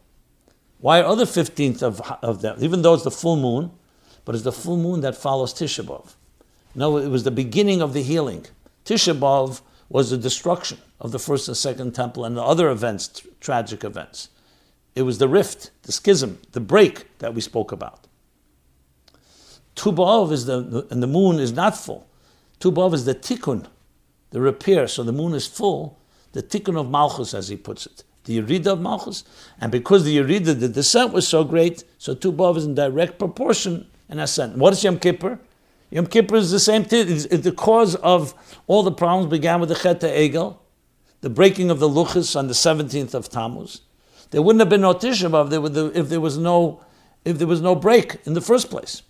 why 0.78 1.02
are 1.02 1.16
the 1.16 1.24
15th 1.24 1.82
of, 1.82 2.00
of 2.22 2.42
them, 2.42 2.58
even 2.60 2.82
though 2.82 2.94
it's 2.94 3.02
the 3.02 3.10
full 3.10 3.34
moon, 3.34 3.72
but 4.24 4.36
it's 4.36 4.44
the 4.44 4.52
full 4.52 4.76
moon 4.76 5.00
that 5.00 5.16
follows 5.16 5.52
Tisha 5.52 5.84
B'Av. 5.84 6.14
No, 6.76 6.96
it 6.98 7.08
was 7.08 7.24
the 7.24 7.32
beginning 7.32 7.82
of 7.82 7.92
the 7.92 8.04
healing. 8.04 8.46
Tisha 8.84 9.18
B'Av 9.18 9.62
was 9.88 10.10
the 10.10 10.16
destruction 10.16 10.78
of 11.00 11.10
the 11.10 11.18
first 11.18 11.48
and 11.48 11.56
second 11.56 11.92
temple 11.92 12.24
and 12.24 12.36
the 12.36 12.42
other 12.42 12.70
events, 12.70 13.26
tragic 13.40 13.82
events. 13.82 14.28
It 14.94 15.02
was 15.02 15.18
the 15.18 15.26
rift, 15.26 15.72
the 15.82 15.90
schism, 15.90 16.38
the 16.52 16.60
break 16.60 17.18
that 17.18 17.34
we 17.34 17.40
spoke 17.40 17.72
about. 17.72 18.06
Tu 19.74 19.90
B'Av 19.90 20.30
is 20.30 20.46
the, 20.46 20.86
and 20.92 21.02
the 21.02 21.08
moon 21.08 21.40
is 21.40 21.52
not 21.52 21.76
full. 21.76 22.06
Tu 22.60 22.70
B'Av 22.70 22.94
is 22.94 23.06
the 23.06 23.14
tikkun, 23.16 23.66
the 24.34 24.40
repair. 24.40 24.88
So 24.88 25.04
the 25.04 25.12
moon 25.12 25.32
is 25.32 25.46
full, 25.46 25.96
the 26.32 26.42
tikkun 26.42 26.78
of 26.78 26.90
Malchus, 26.90 27.34
as 27.34 27.48
he 27.48 27.56
puts 27.56 27.86
it, 27.86 28.02
the 28.24 28.40
Yerida 28.40 28.72
of 28.72 28.80
Malchus. 28.80 29.22
And 29.60 29.70
because 29.70 30.02
the 30.02 30.18
Yerida, 30.18 30.58
the 30.58 30.68
descent 30.68 31.12
was 31.12 31.28
so 31.28 31.44
great, 31.44 31.84
so 31.98 32.16
Tu 32.16 32.32
B'Av 32.32 32.56
is 32.56 32.64
in 32.64 32.74
direct 32.74 33.16
proportion 33.20 33.86
and 34.08 34.20
ascent. 34.20 34.56
What 34.56 34.72
is 34.72 34.82
Yom 34.82 34.98
Kippur? 34.98 35.38
Yom 35.90 36.08
Kippur 36.08 36.34
is 36.34 36.50
the 36.50 36.58
same 36.58 36.82
thing. 36.82 37.08
It's, 37.08 37.26
it's 37.26 37.44
the 37.44 37.52
cause 37.52 37.94
of 37.94 38.34
all 38.66 38.82
the 38.82 38.90
problems 38.90 39.30
began 39.30 39.60
with 39.60 39.68
the 39.68 39.76
Chet 39.76 40.00
Egel, 40.00 40.56
the 41.20 41.30
breaking 41.30 41.70
of 41.70 41.78
the 41.78 41.88
Luchos 41.88 42.34
on 42.34 42.48
the 42.48 42.54
17th 42.54 43.14
of 43.14 43.28
Tammuz. 43.28 43.82
There 44.32 44.42
wouldn't 44.42 44.62
have 44.62 44.68
been 44.68 44.80
no 44.80 44.94
Tisha 44.94 45.30
B'Av 45.30 45.94
if 45.94 46.08
there 46.08 46.20
was 46.20 46.38
no, 46.38 46.80
if 47.24 47.38
there 47.38 47.46
was 47.46 47.60
no 47.60 47.76
break 47.76 48.16
in 48.24 48.34
the 48.34 48.40
first 48.40 48.68
place. 48.68 49.02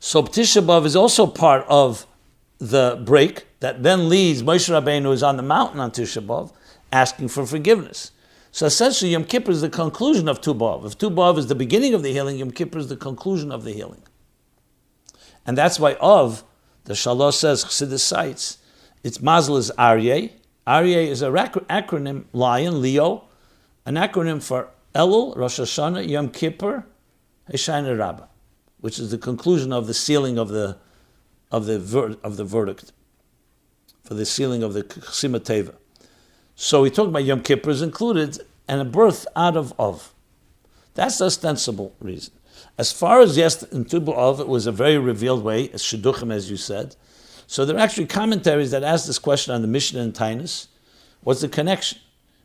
So 0.00 0.24
Tisha 0.24 0.66
B'Av 0.66 0.84
is 0.84 0.96
also 0.96 1.28
part 1.28 1.64
of 1.68 2.08
the 2.58 3.02
break 3.04 3.46
that 3.60 3.82
then 3.82 4.08
leads 4.08 4.42
Moshe 4.42 4.70
Rabbeinu 4.70 5.12
is 5.12 5.22
on 5.22 5.36
the 5.36 5.42
mountain 5.42 5.80
on 5.80 5.90
Tisha 5.90 6.24
B'Av 6.24 6.52
asking 6.92 7.28
for 7.28 7.46
forgiveness. 7.46 8.12
So 8.52 8.66
essentially, 8.66 9.10
Yom 9.10 9.24
Kippur 9.24 9.50
is 9.50 9.60
the 9.60 9.68
conclusion 9.68 10.28
of 10.28 10.40
Tu 10.40 10.54
B'Av. 10.54 10.86
If 10.86 10.96
Tu 10.98 11.10
B'Av 11.10 11.38
is 11.38 11.48
the 11.48 11.54
beginning 11.54 11.94
of 11.94 12.02
the 12.02 12.12
healing, 12.12 12.38
Yom 12.38 12.50
Kippur 12.50 12.78
is 12.78 12.88
the 12.88 12.96
conclusion 12.96 13.50
of 13.50 13.64
the 13.64 13.72
healing. 13.72 14.02
And 15.46 15.58
that's 15.58 15.80
why 15.80 15.94
of, 15.94 16.44
the 16.84 16.94
Shalosh 16.94 17.34
says, 17.34 17.64
Chassidus 17.64 18.00
cites, 18.00 18.58
its 19.02 19.20
mazel 19.20 19.56
is 19.56 19.70
Aryeh. 19.78 20.30
Aryeh 20.66 21.08
is 21.08 21.20
a 21.20 21.26
acronym, 21.26 22.24
lion, 22.32 22.80
Leo, 22.80 23.24
an 23.84 23.96
acronym 23.96 24.42
for 24.42 24.70
Elul, 24.94 25.36
Rosh 25.36 25.60
Hashanah, 25.60 26.08
Yom 26.08 26.30
Kippur, 26.30 26.86
Hoshana 27.50 27.98
Rabbah 27.98 28.26
which 28.84 28.98
is 28.98 29.10
the 29.10 29.16
conclusion 29.16 29.72
of 29.72 29.86
the 29.86 29.94
sealing 29.94 30.36
of 30.36 30.50
the 30.50 30.76
of 31.54 31.66
the 31.66 31.78
ver, 31.78 32.16
of 32.24 32.36
the 32.36 32.44
verdict 32.44 32.90
for 34.02 34.14
the 34.14 34.26
sealing 34.26 34.64
of 34.64 34.74
the 34.74 34.82
Chasima 34.82 35.38
Tova. 35.38 35.74
So 36.56 36.82
we 36.82 36.90
talk 36.90 37.06
about 37.06 37.22
Yom 37.22 37.42
Kippur 37.42 37.70
is 37.70 37.80
included 37.80 38.40
and 38.66 38.80
a 38.80 38.84
birth 38.84 39.24
out 39.36 39.56
of 39.56 39.72
of. 39.78 40.12
That's 40.94 41.18
the 41.18 41.26
ostensible 41.26 41.94
reason. 42.00 42.34
As 42.76 42.90
far 42.90 43.20
as 43.20 43.36
yes, 43.36 43.62
in 43.62 43.84
Tu 43.84 44.00
B'Av, 44.00 44.40
it 44.40 44.48
was 44.48 44.66
a 44.66 44.72
very 44.72 44.98
revealed 44.98 45.44
way, 45.44 45.70
as 45.70 45.80
Shidduchim, 45.80 46.32
as 46.32 46.50
you 46.50 46.56
said. 46.56 46.96
So 47.46 47.64
there 47.64 47.76
are 47.76 47.80
actually 47.80 48.06
commentaries 48.06 48.72
that 48.72 48.82
ask 48.82 49.06
this 49.06 49.20
question 49.20 49.54
on 49.54 49.62
the 49.62 49.68
Mishnah 49.68 50.00
and 50.00 50.12
Taanis. 50.12 50.66
What's 51.22 51.40
the 51.40 51.48
connection? 51.48 51.98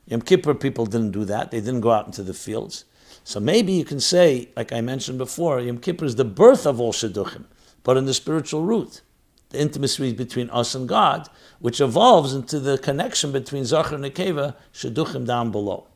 Yom 0.05 0.21
Kippur 0.21 0.53
people 0.53 0.85
didn't 0.85 1.11
do 1.11 1.25
that. 1.25 1.49
They 1.49 1.61
didn't 1.61 1.81
go 1.81 1.91
out 1.91 2.05
into 2.05 2.21
the 2.21 2.35
fields. 2.35 2.85
So 3.23 3.39
maybe 3.39 3.73
you 3.73 3.85
can 3.85 3.99
say, 3.99 4.49
like 4.55 4.71
I 4.71 4.81
mentioned 4.81 5.17
before, 5.17 5.59
Yom 5.59 5.79
Kippur 5.79 6.05
is 6.05 6.15
the 6.15 6.25
birth 6.25 6.67
of 6.67 6.79
all 6.79 6.93
Shidduchim, 6.93 7.45
but 7.83 7.97
in 7.97 8.05
the 8.05 8.13
spiritual 8.13 8.63
root, 8.63 9.01
the 9.49 9.59
intimacy 9.59 10.13
between 10.13 10.49
us 10.51 10.75
and 10.75 10.87
God, 10.87 11.27
which 11.59 11.81
evolves 11.81 12.33
into 12.33 12.59
the 12.59 12.77
connection 12.77 13.31
between 13.31 13.65
Zachar 13.65 13.95
and 13.95 14.03
Nekeva, 14.03 14.55
Shidduchim 14.73 15.25
down 15.25 15.51
below. 15.51 15.87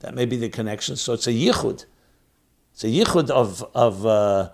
That 0.00 0.14
may 0.14 0.26
be 0.26 0.36
the 0.36 0.48
connection. 0.48 0.96
So 0.96 1.12
it's 1.12 1.28
a 1.28 1.32
yichud. 1.32 1.84
It's 2.72 2.84
a 2.84 2.88
yichud 2.88 3.30
of, 3.30 3.64
of 3.74 4.04
uh, 4.04 4.50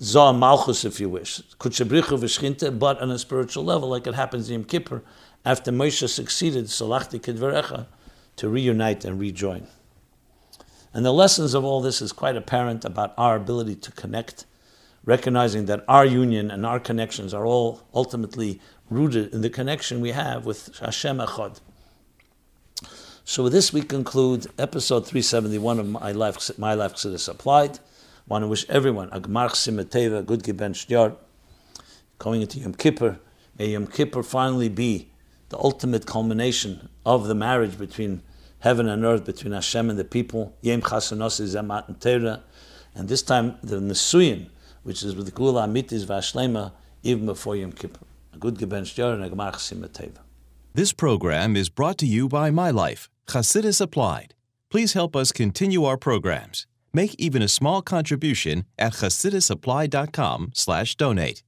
Zohar 0.00 0.32
Malchus, 0.32 0.84
if 0.84 0.98
you 0.98 1.08
wish. 1.08 1.40
Kudsha 1.58 1.86
Brich 1.86 2.06
Hu 2.06 2.18
U'Shechintei, 2.18 2.76
but 2.76 3.00
on 3.00 3.10
a 3.10 3.18
spiritual 3.18 3.64
level, 3.64 3.88
like 3.88 4.06
it 4.06 4.14
happens 4.14 4.48
in 4.48 4.60
Yom 4.60 4.64
Kippur, 4.64 5.02
after 5.44 5.70
Moshe 5.70 6.08
succeeded, 6.08 6.64
Salachti 6.64 7.20
Kidvarecha, 7.20 7.86
to 8.36 8.48
reunite 8.48 9.04
and 9.04 9.20
rejoin. 9.20 9.66
And 10.92 11.04
the 11.04 11.12
lessons 11.12 11.54
of 11.54 11.64
all 11.64 11.80
this 11.80 12.02
is 12.02 12.12
quite 12.12 12.36
apparent 12.36 12.84
about 12.84 13.14
our 13.16 13.36
ability 13.36 13.76
to 13.76 13.92
connect, 13.92 14.46
recognizing 15.08 15.64
that 15.64 15.82
our 15.88 16.04
union 16.04 16.50
and 16.50 16.66
our 16.66 16.78
connections 16.78 17.32
are 17.32 17.46
all 17.46 17.80
ultimately 17.94 18.60
rooted 18.90 19.32
in 19.32 19.40
the 19.40 19.48
connection 19.48 20.02
we 20.02 20.10
have 20.10 20.44
with 20.44 20.76
Hashem 20.80 21.16
Echad. 21.16 21.60
So 23.24 23.44
with 23.44 23.54
this 23.54 23.72
we 23.72 23.80
conclude 23.80 24.48
episode 24.58 25.06
371 25.06 25.78
of 25.78 25.88
My 25.88 26.12
Life, 26.12 26.58
My 26.58 26.74
Life 26.74 26.92
Chassidus 26.96 27.26
Applied. 27.26 27.78
I 27.78 27.78
want 28.26 28.42
to 28.42 28.48
wish 28.48 28.68
everyone 28.68 29.08
a 29.10 29.18
Gmar 29.18 29.48
Chasima 29.48 29.86
Tova, 29.86 30.26
good 30.26 30.42
Giben 30.42 30.74
Shdiyar, 30.74 31.16
going 32.18 32.42
into 32.42 32.58
Yom 32.58 32.74
Kippur. 32.74 33.18
May 33.58 33.68
Yom 33.68 33.86
Kippur 33.86 34.22
finally 34.22 34.68
be 34.68 35.10
the 35.48 35.56
ultimate 35.56 36.04
culmination 36.04 36.90
of 37.06 37.28
the 37.28 37.34
marriage 37.34 37.78
between 37.78 38.20
heaven 38.58 38.86
and 38.90 39.06
earth 39.06 39.24
between 39.24 39.54
Hashem 39.54 39.88
and 39.88 39.98
the 39.98 40.04
people. 40.04 40.54
Yem 40.60 40.82
Chasanos 40.82 41.40
Zemat 41.40 41.98
Torah. 41.98 42.42
And 42.94 43.08
this 43.08 43.22
time 43.22 43.56
the 43.62 43.76
Nesuyin, 43.76 44.50
which 44.88 45.02
is 45.02 45.14
with 45.14 45.34
Amitis 45.34 46.06
Vashlema, 46.06 46.72
even 47.02 47.26
before 47.26 47.54
Yom 47.54 47.72
Kippur. 47.72 48.06
A 48.32 48.38
good 48.38 48.54
Geben 48.54 48.84
Shjar 48.84 49.12
and 49.12 49.22
a. 49.22 50.20
This 50.72 50.94
program 50.94 51.56
is 51.56 51.68
brought 51.68 51.98
to 51.98 52.06
you 52.06 52.26
by 52.26 52.50
My 52.50 52.70
Life, 52.70 53.10
Chassidus 53.26 53.82
Applied. 53.82 54.32
Please 54.70 54.94
help 54.94 55.14
us 55.14 55.30
continue 55.30 55.84
our 55.84 55.98
programs. 55.98 56.66
Make 56.94 57.14
even 57.18 57.42
a 57.42 57.48
small 57.48 57.82
contribution 57.82 58.64
at 58.78 58.94
chassidusapplied.com 58.94 60.52
slash 60.54 60.96
donate. 60.96 61.42